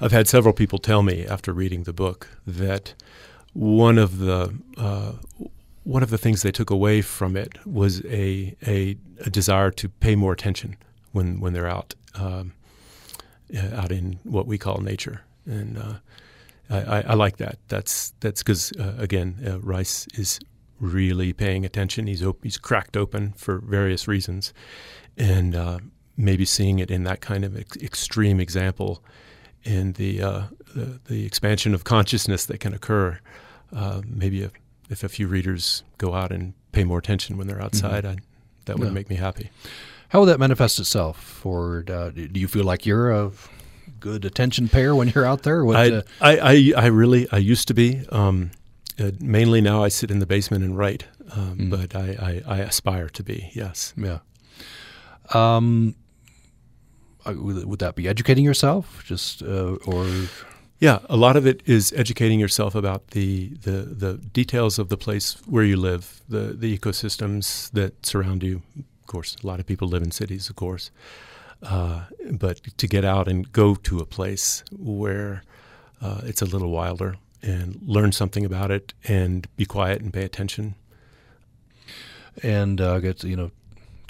I've 0.00 0.12
had 0.12 0.28
several 0.28 0.54
people 0.54 0.78
tell 0.78 1.02
me 1.02 1.26
after 1.26 1.52
reading 1.52 1.82
the 1.82 1.92
book 1.92 2.28
that 2.46 2.94
one 3.52 3.98
of 3.98 4.18
the 4.18 4.54
uh, 4.78 5.12
one 5.82 6.02
of 6.02 6.08
the 6.08 6.16
things 6.16 6.40
they 6.40 6.52
took 6.52 6.70
away 6.70 7.02
from 7.02 7.36
it 7.36 7.58
was 7.66 8.02
a 8.06 8.56
a, 8.66 8.96
a 9.26 9.30
desire 9.30 9.70
to 9.72 9.88
pay 9.88 10.14
more 10.16 10.32
attention 10.32 10.76
when 11.12 11.38
when 11.40 11.52
they're 11.52 11.68
out 11.68 11.94
um, 12.14 12.52
out 13.74 13.92
in 13.92 14.18
what 14.24 14.46
we 14.46 14.58
call 14.58 14.78
nature, 14.80 15.22
and 15.46 15.78
uh, 15.78 15.94
I, 16.70 17.02
I, 17.02 17.14
like 17.14 17.36
that. 17.38 17.58
That's 17.68 18.12
that's 18.20 18.42
because 18.42 18.72
uh, 18.78 18.94
again, 18.98 19.36
uh, 19.46 19.60
Rice 19.60 20.06
is 20.14 20.40
really 20.80 21.32
paying 21.32 21.64
attention. 21.64 22.06
He's 22.06 22.22
op- 22.22 22.42
he's 22.42 22.58
cracked 22.58 22.96
open 22.96 23.32
for 23.36 23.58
various 23.58 24.08
reasons, 24.08 24.52
and 25.16 25.54
uh, 25.54 25.78
maybe 26.16 26.44
seeing 26.44 26.78
it 26.78 26.90
in 26.90 27.04
that 27.04 27.20
kind 27.20 27.44
of 27.44 27.56
ex- 27.56 27.76
extreme 27.82 28.40
example 28.40 29.02
in 29.64 29.92
the, 29.92 30.22
uh, 30.22 30.42
the 30.74 31.00
the 31.06 31.24
expansion 31.26 31.74
of 31.74 31.84
consciousness 31.84 32.46
that 32.46 32.60
can 32.60 32.74
occur. 32.74 33.18
Uh, 33.74 34.02
maybe 34.06 34.42
if, 34.42 34.52
if 34.90 35.04
a 35.04 35.08
few 35.08 35.26
readers 35.26 35.82
go 35.98 36.14
out 36.14 36.30
and 36.32 36.54
pay 36.72 36.84
more 36.84 36.98
attention 36.98 37.36
when 37.36 37.46
they're 37.46 37.62
outside, 37.62 38.04
I, 38.04 38.16
that 38.66 38.78
would 38.78 38.88
Yeah. 38.88 38.94
make 38.94 39.08
me 39.10 39.16
happy. 39.16 39.50
How 40.14 40.20
will 40.20 40.26
that 40.26 40.38
manifest 40.38 40.78
itself? 40.78 41.44
Or 41.44 41.84
uh, 41.88 42.10
do 42.10 42.38
you 42.38 42.46
feel 42.46 42.62
like 42.62 42.86
you're 42.86 43.10
a 43.10 43.32
good 43.98 44.24
attention 44.24 44.68
payer 44.68 44.94
when 44.94 45.08
you're 45.08 45.26
out 45.26 45.42
there? 45.42 45.64
What, 45.64 45.74
I, 45.74 45.90
uh, 45.90 46.02
I, 46.20 46.38
I, 46.38 46.72
I 46.84 46.86
really, 46.86 47.26
I 47.32 47.38
used 47.38 47.66
to 47.66 47.74
be. 47.74 48.06
Um, 48.10 48.52
uh, 48.96 49.10
mainly 49.18 49.60
now 49.60 49.82
I 49.82 49.88
sit 49.88 50.12
in 50.12 50.20
the 50.20 50.26
basement 50.26 50.62
and 50.62 50.78
write, 50.78 51.06
um, 51.32 51.58
Mm. 51.58 51.70
but 51.70 51.96
I, 51.96 52.42
I, 52.46 52.58
I 52.58 52.58
aspire 52.60 53.08
to 53.08 53.24
be, 53.24 53.50
yes. 53.54 53.92
Yeah. 53.96 54.20
Um, 55.34 55.96
uh, 57.26 57.34
would, 57.36 57.80
that 57.80 57.96
be 57.96 58.06
educating 58.06 58.44
yourself, 58.44 59.02
just 59.04 59.42
uh, 59.42 59.78
or 59.84 60.06
Yeah, 60.78 61.00
a 61.08 61.16
lot 61.16 61.34
of 61.34 61.44
it 61.44 61.60
is 61.66 61.92
educating 61.96 62.38
yourself 62.38 62.76
about 62.76 63.08
the, 63.08 63.48
the, 63.62 63.82
the 63.98 64.14
details 64.32 64.78
of 64.78 64.90
the 64.90 64.96
place 64.96 65.38
where 65.46 65.64
you 65.64 65.76
live, 65.76 66.20
the, 66.28 66.54
the 66.56 66.78
ecosystems 66.78 67.68
that 67.72 68.06
surround 68.06 68.44
you. 68.44 68.62
Of 69.04 69.06
course, 69.06 69.36
a 69.44 69.46
lot 69.46 69.60
of 69.60 69.66
people 69.66 69.86
live 69.88 70.02
in 70.02 70.10
cities, 70.10 70.48
of 70.48 70.56
course. 70.56 70.90
Uh, 71.62 72.04
but 72.32 72.60
to 72.78 72.86
get 72.88 73.04
out 73.04 73.28
and 73.28 73.50
go 73.52 73.74
to 73.74 74.00
a 74.00 74.06
place 74.06 74.64
where 74.72 75.42
uh, 76.00 76.20
it's 76.24 76.42
a 76.42 76.46
little 76.46 76.70
wilder 76.70 77.16
and 77.42 77.78
learn 77.86 78.12
something 78.12 78.44
about 78.44 78.70
it 78.70 78.94
and 79.06 79.46
be 79.56 79.66
quiet 79.66 80.00
and 80.02 80.12
pay 80.12 80.24
attention. 80.24 80.74
and 82.42 82.80
uh, 82.80 82.98
get 83.00 83.22
you 83.24 83.36
know 83.36 83.50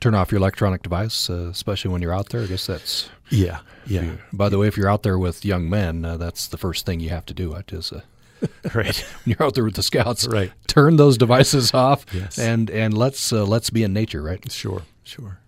turn 0.01 0.15
off 0.15 0.31
your 0.31 0.39
electronic 0.39 0.83
device, 0.83 1.31
uh, 1.31 1.49
especially 1.51 1.91
when 1.91 2.03
you're 2.03 2.15
out 2.15 2.29
there. 2.31 2.43
I 2.43 2.47
guess 2.47 2.67
that's 2.67 3.09
Yeah, 3.31 3.61
yeah. 3.87 4.17
By 4.33 4.49
the 4.49 4.59
way, 4.59 4.67
if 4.69 4.77
you're 4.77 4.89
out 4.89 5.03
there 5.03 5.19
with 5.19 5.45
young 5.45 5.69
men, 5.69 6.05
uh, 6.05 6.17
that's 6.17 6.47
the 6.49 6.57
first 6.59 6.87
thing 6.87 7.01
you 7.01 7.11
have 7.11 7.27
to 7.27 7.35
do. 7.35 7.55
It 7.55 7.73
is 7.73 7.93
uh, 7.93 8.03
Right. 8.75 8.97
when 9.25 9.37
you're 9.39 9.43
out 9.43 9.55
there 9.55 9.65
with 9.65 9.75
the 9.75 9.83
scouts, 9.83 10.27
Right. 10.27 10.53
Turn 10.67 10.97
those 10.97 11.17
devices 11.19 11.73
off, 11.87 12.05
Yes. 12.13 12.39
and 12.39 12.71
and 12.71 12.97
let's 12.97 13.33
uh, 13.33 13.45
let's 13.45 13.71
be 13.71 13.83
in 13.83 13.93
nature, 13.93 14.23
right? 14.23 14.51
Sure, 14.51 14.83
sure. 15.05 15.39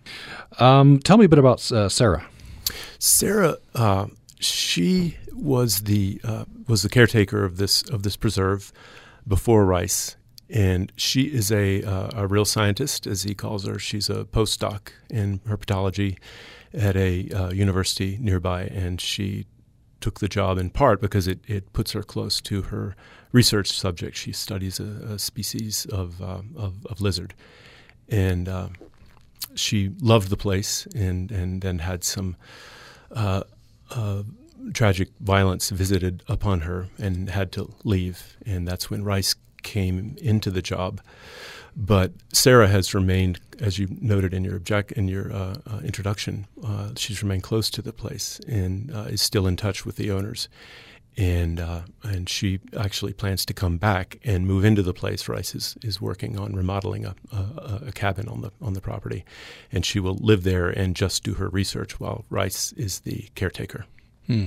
Um, 0.58 0.98
tell 1.00 1.16
me 1.18 1.24
a 1.24 1.28
bit 1.28 1.38
about 1.38 1.70
uh, 1.72 1.88
Sarah. 1.88 2.26
Sarah, 2.98 3.56
uh, 3.74 4.06
she 4.40 5.16
was 5.32 5.80
the 5.80 6.20
uh, 6.24 6.44
was 6.68 6.82
the 6.82 6.88
caretaker 6.88 7.44
of 7.44 7.56
this 7.58 7.82
of 7.82 8.02
this 8.02 8.16
preserve 8.16 8.72
before 9.26 9.64
Rice, 9.64 10.16
and 10.48 10.92
she 10.96 11.22
is 11.22 11.50
a 11.52 11.82
uh, 11.82 12.10
a 12.14 12.26
real 12.26 12.44
scientist, 12.44 13.06
as 13.06 13.24
he 13.24 13.34
calls 13.34 13.66
her. 13.66 13.78
She's 13.78 14.08
a 14.08 14.24
postdoc 14.24 14.88
in 15.10 15.40
herpetology 15.40 16.18
at 16.72 16.96
a 16.96 17.28
uh, 17.30 17.50
university 17.50 18.18
nearby, 18.20 18.64
and 18.64 19.00
she 19.00 19.46
took 20.00 20.20
the 20.20 20.28
job 20.28 20.58
in 20.58 20.70
part 20.70 21.00
because 21.00 21.26
it, 21.26 21.40
it 21.46 21.72
puts 21.72 21.92
her 21.92 22.02
close 22.02 22.40
to 22.42 22.62
her 22.62 22.94
research 23.32 23.70
subject. 23.72 24.16
She 24.16 24.32
studies 24.32 24.80
a, 24.80 25.14
a 25.14 25.18
species 25.18 25.86
of, 25.86 26.20
uh, 26.22 26.42
of 26.56 26.86
of 26.86 27.00
lizard, 27.00 27.34
and 28.08 28.48
uh, 28.48 28.68
she 29.54 29.90
loved 30.00 30.30
the 30.30 30.36
place, 30.36 30.86
and 30.94 31.30
and 31.30 31.62
then 31.62 31.80
had 31.80 32.04
some 32.04 32.36
uh, 33.10 33.42
uh, 33.90 34.22
tragic 34.72 35.08
violence 35.20 35.70
visited 35.70 36.22
upon 36.28 36.60
her 36.60 36.88
and 36.98 37.30
had 37.30 37.52
to 37.52 37.72
leave. 37.84 38.36
And 38.44 38.66
that's 38.66 38.90
when 38.90 39.04
Rice 39.04 39.34
came 39.62 40.16
into 40.20 40.50
the 40.50 40.62
job. 40.62 41.00
But 41.76 42.12
Sarah 42.32 42.68
has 42.68 42.94
remained, 42.94 43.38
as 43.60 43.78
you 43.78 43.86
noted 44.00 44.32
in 44.32 44.44
your 44.44 44.56
object 44.56 44.92
in 44.92 45.08
your 45.08 45.30
uh, 45.30 45.56
uh, 45.66 45.78
introduction, 45.84 46.46
uh, 46.64 46.90
she's 46.96 47.22
remained 47.22 47.42
close 47.42 47.68
to 47.70 47.82
the 47.82 47.92
place 47.92 48.40
and 48.48 48.90
uh, 48.90 49.02
is 49.10 49.20
still 49.20 49.46
in 49.46 49.56
touch 49.56 49.84
with 49.84 49.96
the 49.96 50.10
owners. 50.10 50.48
And 51.18 51.60
uh, 51.60 51.82
and 52.02 52.28
she 52.28 52.60
actually 52.78 53.14
plans 53.14 53.46
to 53.46 53.54
come 53.54 53.78
back 53.78 54.18
and 54.22 54.46
move 54.46 54.66
into 54.66 54.82
the 54.82 54.92
place. 54.92 55.28
Rice 55.28 55.54
is, 55.54 55.76
is 55.82 55.98
working 55.98 56.38
on 56.38 56.54
remodeling 56.54 57.06
a, 57.06 57.14
a, 57.32 57.82
a 57.86 57.92
cabin 57.92 58.28
on 58.28 58.42
the 58.42 58.50
on 58.60 58.74
the 58.74 58.82
property, 58.82 59.24
and 59.72 59.84
she 59.84 59.98
will 59.98 60.16
live 60.16 60.42
there 60.42 60.68
and 60.68 60.94
just 60.94 61.24
do 61.24 61.34
her 61.34 61.48
research 61.48 61.98
while 61.98 62.26
Rice 62.28 62.72
is 62.72 63.00
the 63.00 63.30
caretaker. 63.34 63.86
Hmm. 64.26 64.46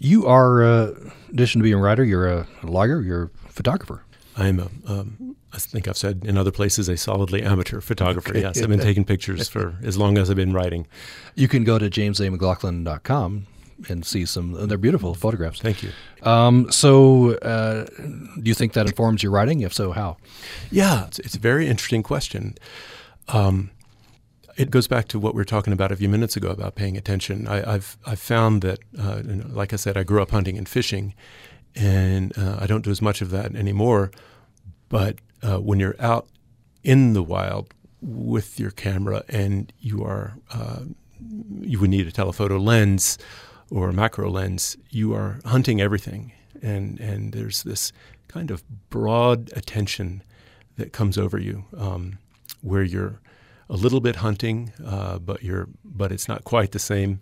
You 0.00 0.26
are, 0.26 0.64
uh, 0.64 0.86
in 0.88 1.12
addition 1.30 1.60
to 1.60 1.62
being 1.62 1.74
a 1.74 1.80
writer, 1.80 2.04
you're 2.04 2.28
a 2.28 2.46
lawyer, 2.64 3.00
you're 3.00 3.30
a 3.46 3.52
photographer. 3.52 4.02
I'm 4.36 4.58
a, 4.58 4.68
um, 4.86 5.36
I 5.54 5.58
think 5.58 5.86
I've 5.86 5.96
said 5.96 6.22
in 6.24 6.36
other 6.36 6.50
places, 6.50 6.88
a 6.88 6.96
solidly 6.96 7.42
amateur 7.42 7.80
photographer. 7.80 8.30
Okay. 8.30 8.40
Yes, 8.40 8.60
I've 8.60 8.68
been 8.68 8.80
taking 8.80 9.04
pictures 9.04 9.48
for 9.48 9.76
as 9.84 9.96
long 9.96 10.18
as 10.18 10.28
I've 10.28 10.36
been 10.36 10.52
writing. 10.52 10.86
You 11.36 11.46
can 11.46 11.62
go 11.62 11.78
to 11.78 11.88
jamesamclaughlin.com 11.88 13.46
and 13.88 14.04
see 14.04 14.26
some. 14.26 14.66
They're 14.66 14.76
beautiful 14.78 15.14
photographs. 15.14 15.60
Thank 15.60 15.82
you. 15.84 15.90
Um, 16.22 16.70
so, 16.72 17.34
uh, 17.36 17.84
do 17.84 18.42
you 18.42 18.54
think 18.54 18.72
that 18.72 18.86
informs 18.86 19.22
your 19.22 19.30
writing? 19.30 19.60
If 19.60 19.72
so, 19.72 19.92
how? 19.92 20.16
Yeah, 20.72 21.06
it's, 21.06 21.20
it's 21.20 21.36
a 21.36 21.40
very 21.40 21.68
interesting 21.68 22.02
question. 22.02 22.56
Um, 23.28 23.70
it 24.56 24.70
goes 24.70 24.88
back 24.88 25.08
to 25.08 25.18
what 25.18 25.34
we 25.34 25.38
were 25.38 25.44
talking 25.44 25.72
about 25.72 25.92
a 25.92 25.96
few 25.96 26.08
minutes 26.08 26.36
ago 26.36 26.50
about 26.50 26.74
paying 26.74 26.96
attention. 26.96 27.46
I, 27.46 27.72
have 27.72 27.96
I've 28.06 28.20
found 28.20 28.62
that, 28.62 28.78
uh, 28.98 29.22
you 29.24 29.36
know, 29.36 29.46
like 29.50 29.72
I 29.72 29.76
said, 29.76 29.96
I 29.96 30.02
grew 30.02 30.22
up 30.22 30.30
hunting 30.30 30.58
and 30.58 30.68
fishing, 30.68 31.14
and 31.74 32.36
uh, 32.38 32.58
I 32.60 32.66
don't 32.66 32.84
do 32.84 32.90
as 32.90 33.02
much 33.02 33.20
of 33.22 33.30
that 33.30 33.54
anymore. 33.54 34.10
But 34.88 35.18
uh, 35.44 35.58
when 35.58 35.78
you're 35.78 35.96
out 36.00 36.26
in 36.82 37.12
the 37.12 37.22
wild 37.22 37.72
with 38.00 38.58
your 38.58 38.70
camera 38.70 39.22
and 39.28 39.72
you 39.78 40.02
are 40.02 40.34
uh, 40.52 40.80
you 41.60 41.78
would 41.78 41.90
need 41.90 42.06
a 42.06 42.12
telephoto 42.12 42.58
lens 42.58 43.18
or 43.70 43.88
a 43.88 43.92
macro 43.92 44.30
lens, 44.30 44.76
you 44.90 45.14
are 45.14 45.40
hunting 45.44 45.80
everything, 45.80 46.32
and 46.62 47.00
and 47.00 47.32
there's 47.32 47.62
this 47.62 47.92
kind 48.28 48.50
of 48.50 48.62
broad 48.90 49.50
attention 49.56 50.22
that 50.76 50.92
comes 50.92 51.16
over 51.16 51.38
you, 51.38 51.64
um, 51.76 52.18
where 52.62 52.82
you're 52.82 53.20
a 53.68 53.76
little 53.76 54.00
bit 54.00 54.16
hunting, 54.16 54.72
uh, 54.84 55.18
but 55.18 55.42
you're 55.42 55.68
but 55.84 56.12
it's 56.12 56.28
not 56.28 56.44
quite 56.44 56.72
the 56.72 56.78
same. 56.78 57.20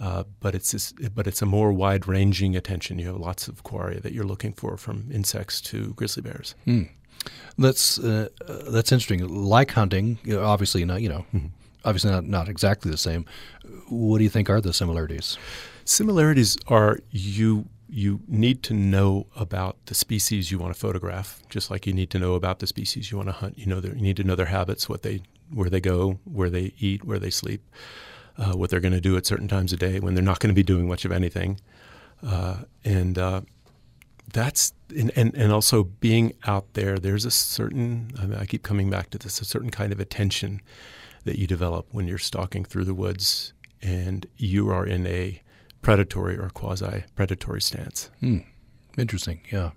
Uh, 0.00 0.24
but 0.40 0.52
it's 0.52 0.72
this, 0.72 0.92
but 1.14 1.28
it's 1.28 1.42
a 1.42 1.46
more 1.46 1.72
wide 1.72 2.08
ranging 2.08 2.56
attention. 2.56 2.98
You 2.98 3.06
have 3.06 3.16
lots 3.16 3.46
of 3.46 3.62
quarry 3.62 4.00
that 4.00 4.12
you're 4.12 4.24
looking 4.24 4.52
for, 4.52 4.76
from 4.76 5.08
insects 5.12 5.60
to 5.60 5.94
grizzly 5.94 6.22
bears. 6.22 6.56
Hmm. 6.64 6.84
That's 7.58 7.98
uh, 7.98 8.28
that's 8.68 8.92
interesting. 8.92 9.26
Like 9.28 9.72
hunting, 9.72 10.18
obviously 10.36 10.84
not. 10.84 11.02
You 11.02 11.08
know, 11.08 11.26
mm-hmm. 11.34 11.46
obviously 11.84 12.10
not 12.10 12.26
not 12.26 12.48
exactly 12.48 12.90
the 12.90 12.96
same. 12.96 13.24
What 13.88 14.18
do 14.18 14.24
you 14.24 14.30
think 14.30 14.48
are 14.50 14.60
the 14.60 14.72
similarities? 14.72 15.38
Similarities 15.84 16.56
are 16.68 17.00
you 17.10 17.66
you 17.92 18.20
need 18.26 18.62
to 18.62 18.72
know 18.72 19.26
about 19.36 19.76
the 19.86 19.94
species 19.94 20.50
you 20.50 20.58
want 20.58 20.72
to 20.72 20.80
photograph, 20.80 21.42
just 21.50 21.70
like 21.70 21.86
you 21.86 21.92
need 21.92 22.08
to 22.08 22.18
know 22.18 22.34
about 22.34 22.58
the 22.60 22.66
species 22.66 23.10
you 23.10 23.18
want 23.18 23.28
to 23.28 23.34
hunt. 23.34 23.58
You 23.58 23.66
know, 23.66 23.80
you 23.80 23.92
need 23.92 24.16
to 24.16 24.24
know 24.24 24.34
their 24.34 24.46
habits, 24.46 24.88
what 24.88 25.02
they, 25.02 25.20
where 25.52 25.68
they 25.68 25.80
go, 25.80 26.18
where 26.24 26.48
they 26.48 26.72
eat, 26.78 27.04
where 27.04 27.18
they 27.18 27.28
sleep, 27.28 27.62
uh, 28.38 28.52
what 28.52 28.70
they're 28.70 28.80
going 28.80 28.94
to 28.94 29.00
do 29.00 29.14
at 29.18 29.26
certain 29.26 29.46
times 29.46 29.74
of 29.74 29.78
day 29.78 30.00
when 30.00 30.14
they're 30.14 30.24
not 30.24 30.40
going 30.40 30.48
to 30.48 30.54
be 30.54 30.62
doing 30.62 30.88
much 30.88 31.04
of 31.04 31.12
anything, 31.12 31.60
uh, 32.26 32.62
and 32.82 33.18
uh, 33.18 33.42
that's 34.32 34.72
and, 34.96 35.10
and 35.16 35.34
and 35.34 35.52
also 35.52 35.84
being 35.84 36.34
out 36.44 36.74
there. 36.74 36.98
There's 36.98 37.24
a 37.24 37.30
certain 37.30 38.12
I, 38.18 38.26
mean, 38.26 38.38
I 38.38 38.46
keep 38.46 38.62
coming 38.62 38.90
back 38.90 39.10
to 39.10 39.18
this, 39.18 39.40
a 39.40 39.44
certain 39.44 39.70
kind 39.70 39.92
of 39.92 40.00
attention 40.00 40.60
that 41.24 41.38
you 41.38 41.46
develop 41.46 41.86
when 41.92 42.08
you're 42.08 42.18
stalking 42.18 42.64
through 42.64 42.84
the 42.84 42.94
woods 42.94 43.52
and 43.80 44.26
you 44.36 44.70
are 44.70 44.86
in 44.86 45.06
a 45.06 45.42
predatory 45.80 46.36
or 46.36 46.50
quasi 46.50 47.04
predatory 47.14 47.60
stance. 47.60 48.10
Hmm. 48.20 48.38
Interesting. 48.96 49.40
Yeah. 49.50 49.70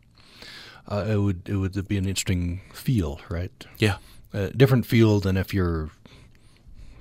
Uh, 0.88 1.06
it 1.10 1.18
would 1.18 1.50
it 1.50 1.56
would 1.56 1.88
be 1.88 1.98
an 1.98 2.08
interesting 2.08 2.62
feel, 2.74 3.20
right? 3.30 3.52
Yeah. 3.78 3.98
A 4.34 4.50
different 4.50 4.86
feel 4.86 5.20
than 5.20 5.38
if 5.38 5.54
you're 5.54 5.90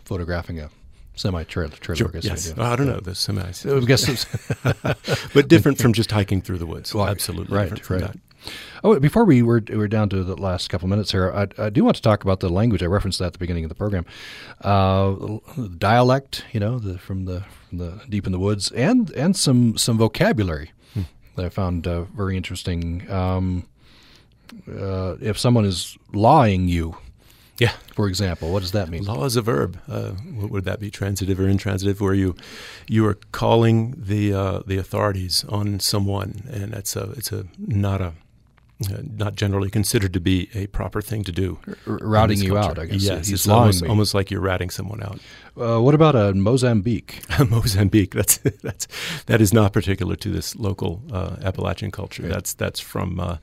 photographing 0.04 0.60
a 0.60 0.70
semi 1.14 1.44
trailer. 1.44 1.72
Sure. 1.80 2.10
Yes. 2.20 2.56
I 2.58 2.76
don't 2.76 2.86
know 2.86 3.00
the 3.00 3.14
semi. 3.14 3.42
I 3.42 3.80
guess, 3.80 4.26
but 5.34 5.48
different 5.48 5.78
from 5.78 5.92
just 5.92 6.10
hiking 6.10 6.42
through 6.42 6.58
the 6.58 6.66
woods. 6.66 6.94
Well, 6.94 7.06
Absolutely. 7.06 7.56
Right. 7.56 7.90
right. 7.90 8.00
That. 8.00 8.16
Oh, 8.82 8.98
before 9.00 9.24
we 9.24 9.42
were 9.42 9.62
we're 9.70 9.88
down 9.88 10.08
to 10.10 10.22
the 10.22 10.36
last 10.36 10.68
couple 10.68 10.88
minutes 10.88 11.12
here, 11.12 11.32
I, 11.32 11.46
I, 11.58 11.70
do 11.70 11.84
want 11.84 11.96
to 11.96 12.02
talk 12.02 12.24
about 12.24 12.40
the 12.40 12.50
language. 12.50 12.82
I 12.82 12.86
referenced 12.86 13.18
that 13.20 13.26
at 13.26 13.32
the 13.32 13.38
beginning 13.38 13.64
of 13.64 13.70
the 13.70 13.74
program. 13.74 14.04
Uh, 14.60 15.38
dialect, 15.78 16.44
you 16.52 16.60
know, 16.60 16.78
the, 16.78 16.98
from 16.98 17.24
the 17.24 17.44
from 17.68 17.78
the 17.78 18.02
deep 18.08 18.26
in 18.26 18.32
the 18.32 18.38
woods, 18.38 18.70
and 18.72 19.10
and 19.12 19.34
some 19.34 19.78
some 19.78 19.96
vocabulary 19.96 20.72
hmm. 20.92 21.02
that 21.36 21.46
I 21.46 21.48
found 21.48 21.86
uh, 21.86 22.02
very 22.02 22.36
interesting. 22.36 23.10
Um, 23.10 23.66
uh, 24.68 25.16
if 25.20 25.38
someone 25.38 25.64
is 25.64 25.96
lawing 26.12 26.68
you, 26.68 26.96
yeah. 27.58 27.72
For 27.94 28.08
example, 28.08 28.52
what 28.52 28.60
does 28.60 28.72
that 28.72 28.88
mean? 28.88 29.04
Law 29.04 29.24
is 29.24 29.36
a 29.36 29.42
verb. 29.42 29.78
Uh, 29.88 30.12
would 30.32 30.64
that 30.64 30.80
be 30.80 30.90
transitive 30.90 31.38
or 31.38 31.48
intransitive? 31.48 32.00
Where 32.00 32.14
you 32.14 32.34
you 32.88 33.06
are 33.06 33.18
calling 33.32 33.94
the 33.96 34.32
uh, 34.32 34.60
the 34.66 34.78
authorities 34.78 35.44
on 35.48 35.80
someone, 35.80 36.42
and 36.50 36.74
it's 36.74 36.96
a 36.96 37.10
it's 37.12 37.32
a 37.32 37.46
not 37.58 38.00
a 38.00 38.14
uh, 38.90 38.98
not 39.16 39.36
generally 39.36 39.70
considered 39.70 40.12
to 40.12 40.20
be 40.20 40.48
a 40.52 40.66
proper 40.68 41.00
thing 41.00 41.22
to 41.22 41.30
do. 41.30 41.58
R- 41.86 41.98
routing 42.00 42.40
you 42.40 42.58
out, 42.58 42.76
I 42.76 42.86
guess. 42.86 43.02
Yes, 43.02 43.28
He's 43.28 43.40
it's 43.40 43.48
almost, 43.48 43.84
almost, 43.84 44.14
like 44.14 44.32
you're 44.32 44.40
ratting 44.40 44.70
someone 44.70 45.00
out. 45.00 45.20
Uh, 45.56 45.80
what 45.80 45.94
about 45.94 46.16
a 46.16 46.34
Mozambique? 46.34 47.22
Mozambique. 47.50 48.14
That's 48.14 48.38
that's 48.62 48.88
that 49.26 49.40
is 49.40 49.52
not 49.52 49.72
particular 49.72 50.16
to 50.16 50.28
this 50.28 50.56
local 50.56 51.02
uh, 51.12 51.36
Appalachian 51.42 51.92
culture. 51.92 52.26
That's 52.26 52.52
that's 52.52 52.80
from 52.80 53.20
uh, 53.20 53.36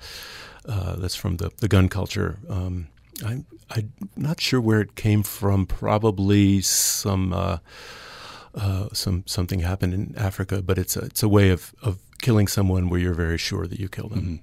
uh, 0.65 0.97
that's 0.97 1.15
from 1.15 1.37
the, 1.37 1.49
the 1.57 1.69
gun 1.69 1.87
culture. 1.87 2.37
Um, 2.49 2.89
I'm 3.25 3.45
I'm 3.69 3.93
not 4.15 4.39
sure 4.41 4.61
where 4.61 4.81
it 4.81 4.95
came 4.95 5.23
from. 5.23 5.65
Probably 5.65 6.61
some 6.61 7.33
uh, 7.33 7.57
some 8.93 9.23
something 9.27 9.59
happened 9.59 9.93
in 9.93 10.13
Africa, 10.17 10.61
but 10.61 10.77
it's 10.77 10.95
a 10.95 11.01
it's 11.01 11.23
a 11.23 11.29
way 11.29 11.49
of 11.49 11.73
of 11.81 11.99
killing 12.21 12.47
someone 12.47 12.89
where 12.89 12.99
you're 12.99 13.13
very 13.13 13.37
sure 13.37 13.67
that 13.67 13.79
you 13.79 13.89
killed 13.89 14.11
them. 14.11 14.21
Mm-hmm. 14.21 14.35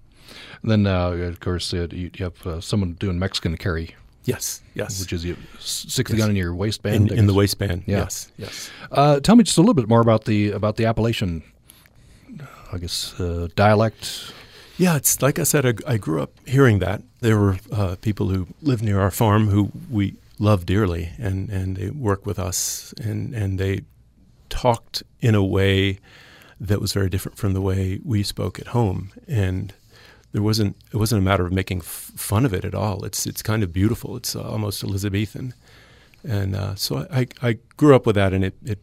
And 0.62 0.70
then, 0.70 0.86
uh, 0.86 1.10
of 1.10 1.40
course, 1.40 1.72
uh, 1.72 1.88
you, 1.90 2.10
you, 2.14 2.24
have 2.24 2.46
uh, 2.46 2.60
someone 2.60 2.94
doing 2.94 3.18
Mexican 3.18 3.56
carry. 3.56 3.94
Yes, 4.24 4.60
yes. 4.74 5.00
Which 5.00 5.12
is 5.12 5.24
you 5.24 5.36
stick 5.58 6.08
the 6.08 6.16
yes. 6.16 6.20
gun 6.20 6.30
in 6.30 6.36
your 6.36 6.54
waistband. 6.54 7.10
In, 7.10 7.18
in 7.20 7.26
the 7.26 7.32
waistband. 7.32 7.84
Yeah. 7.86 7.98
Yes, 7.98 8.30
yes. 8.36 8.70
Uh, 8.92 9.20
tell 9.20 9.36
me 9.36 9.44
just 9.44 9.56
a 9.56 9.62
little 9.62 9.74
bit 9.74 9.88
more 9.88 10.02
about 10.02 10.24
the 10.26 10.50
about 10.50 10.76
the 10.76 10.84
Appalachian, 10.84 11.42
I 12.70 12.78
guess, 12.78 13.18
uh, 13.18 13.48
dialect. 13.56 14.34
Yeah, 14.78 14.96
it's 14.96 15.20
like 15.20 15.38
I 15.38 15.42
said. 15.42 15.66
I, 15.66 15.94
I 15.94 15.96
grew 15.98 16.22
up 16.22 16.32
hearing 16.46 16.78
that. 16.78 17.02
There 17.20 17.36
were 17.36 17.58
uh, 17.72 17.96
people 18.00 18.28
who 18.28 18.46
lived 18.62 18.82
near 18.82 19.00
our 19.00 19.10
farm 19.10 19.48
who 19.48 19.72
we 19.90 20.14
love 20.38 20.64
dearly, 20.64 21.10
and 21.18 21.50
and 21.50 21.76
they 21.76 21.90
work 21.90 22.24
with 22.24 22.38
us, 22.38 22.94
and 23.02 23.34
and 23.34 23.58
they 23.58 23.82
talked 24.48 25.02
in 25.20 25.34
a 25.34 25.44
way 25.44 25.98
that 26.60 26.80
was 26.80 26.92
very 26.92 27.10
different 27.10 27.36
from 27.38 27.54
the 27.54 27.60
way 27.60 28.00
we 28.04 28.22
spoke 28.22 28.58
at 28.60 28.68
home, 28.68 29.10
and 29.26 29.74
there 30.32 30.42
wasn't 30.42 30.76
it 30.92 30.96
wasn't 30.96 31.20
a 31.20 31.24
matter 31.24 31.44
of 31.44 31.52
making 31.52 31.78
f- 31.78 32.12
fun 32.16 32.44
of 32.44 32.54
it 32.54 32.64
at 32.64 32.74
all. 32.74 33.04
It's 33.04 33.26
it's 33.26 33.42
kind 33.42 33.62
of 33.64 33.72
beautiful. 33.72 34.16
It's 34.16 34.36
uh, 34.36 34.42
almost 34.42 34.84
Elizabethan, 34.84 35.54
and 36.22 36.54
uh, 36.54 36.74
so 36.76 37.06
I, 37.10 37.26
I 37.42 37.58
grew 37.76 37.96
up 37.96 38.06
with 38.06 38.14
that, 38.14 38.32
and 38.32 38.44
it, 38.44 38.54
it 38.64 38.78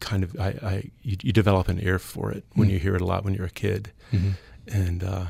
kind 0.00 0.22
of 0.22 0.38
I, 0.38 0.48
I 0.62 0.90
you, 1.02 1.16
you 1.22 1.32
develop 1.32 1.68
an 1.68 1.80
ear 1.80 1.98
for 1.98 2.30
it 2.30 2.44
when 2.54 2.68
mm-hmm. 2.68 2.74
you 2.74 2.80
hear 2.80 2.94
it 2.94 3.02
a 3.02 3.06
lot 3.06 3.24
when 3.24 3.34
you're 3.34 3.46
a 3.46 3.50
kid, 3.50 3.90
mm-hmm. 4.12 4.30
And 4.66 5.02
uh, 5.02 5.26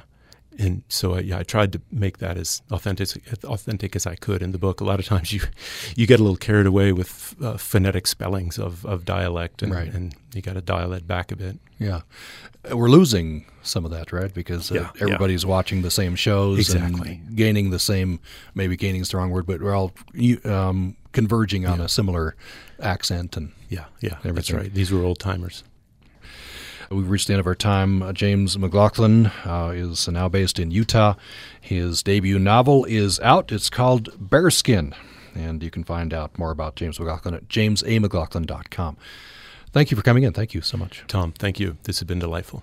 and 0.58 0.82
so 0.88 1.14
I, 1.14 1.20
yeah, 1.20 1.38
I 1.38 1.42
tried 1.42 1.72
to 1.72 1.80
make 1.90 2.18
that 2.18 2.36
as 2.36 2.62
authentic 2.70 3.22
as 3.30 3.44
authentic 3.44 3.96
as 3.96 4.06
I 4.06 4.14
could 4.14 4.42
in 4.42 4.52
the 4.52 4.58
book. 4.58 4.80
A 4.80 4.84
lot 4.84 5.00
of 5.00 5.06
times 5.06 5.32
you 5.32 5.40
you 5.96 6.06
get 6.06 6.20
a 6.20 6.22
little 6.22 6.36
carried 6.36 6.66
away 6.66 6.92
with 6.92 7.34
uh, 7.42 7.56
phonetic 7.56 8.06
spellings 8.06 8.58
of, 8.58 8.84
of 8.86 9.04
dialect, 9.04 9.62
and, 9.62 9.72
right. 9.72 9.92
and 9.92 10.14
you 10.34 10.42
got 10.42 10.54
to 10.54 10.60
dial 10.60 10.90
that 10.90 11.06
back 11.06 11.32
a 11.32 11.36
bit. 11.36 11.58
Yeah, 11.78 12.02
we're 12.72 12.88
losing 12.88 13.46
some 13.62 13.84
of 13.84 13.90
that, 13.90 14.12
right? 14.12 14.32
Because 14.32 14.70
uh, 14.70 14.74
yeah, 14.74 14.90
everybody's 15.00 15.44
yeah. 15.44 15.50
watching 15.50 15.82
the 15.82 15.90
same 15.90 16.14
shows 16.14 16.58
exactly. 16.58 17.20
and 17.26 17.36
gaining 17.36 17.70
the 17.70 17.78
same, 17.78 18.20
maybe 18.54 18.76
gaining 18.76 19.00
is 19.00 19.10
the 19.10 19.16
wrong 19.16 19.30
word, 19.30 19.46
but 19.46 19.60
we're 19.60 19.74
all 19.74 19.92
um, 20.44 20.96
converging 21.12 21.66
on 21.66 21.78
yeah. 21.78 21.86
a 21.86 21.88
similar 21.88 22.36
accent 22.80 23.36
and 23.36 23.52
yeah, 23.68 23.86
yeah, 24.00 24.10
everything. 24.18 24.34
that's 24.34 24.52
right. 24.52 24.72
These 24.72 24.92
were 24.92 25.02
old 25.02 25.18
timers. 25.18 25.64
We've 26.90 27.08
reached 27.08 27.26
the 27.26 27.34
end 27.34 27.40
of 27.40 27.46
our 27.46 27.54
time. 27.54 28.02
Uh, 28.02 28.12
James 28.12 28.58
McLaughlin 28.58 29.26
uh, 29.44 29.72
is 29.74 30.08
now 30.08 30.28
based 30.28 30.58
in 30.58 30.70
Utah. 30.70 31.14
His 31.60 32.02
debut 32.02 32.38
novel 32.38 32.84
is 32.84 33.20
out. 33.20 33.52
It's 33.52 33.70
called 33.70 34.10
Bearskin, 34.18 34.94
and 35.34 35.62
you 35.62 35.70
can 35.70 35.84
find 35.84 36.12
out 36.12 36.38
more 36.38 36.50
about 36.50 36.76
James 36.76 36.98
McLaughlin 36.98 37.34
at 37.34 37.48
jamesamclaughlin.com. 37.48 38.96
Thank 39.72 39.90
you 39.90 39.96
for 39.96 40.02
coming 40.02 40.22
in. 40.22 40.32
Thank 40.32 40.54
you 40.54 40.60
so 40.60 40.76
much. 40.76 41.04
Tom, 41.08 41.32
thank 41.32 41.58
you. 41.58 41.76
This 41.82 41.98
has 41.98 42.06
been 42.06 42.20
delightful. 42.20 42.62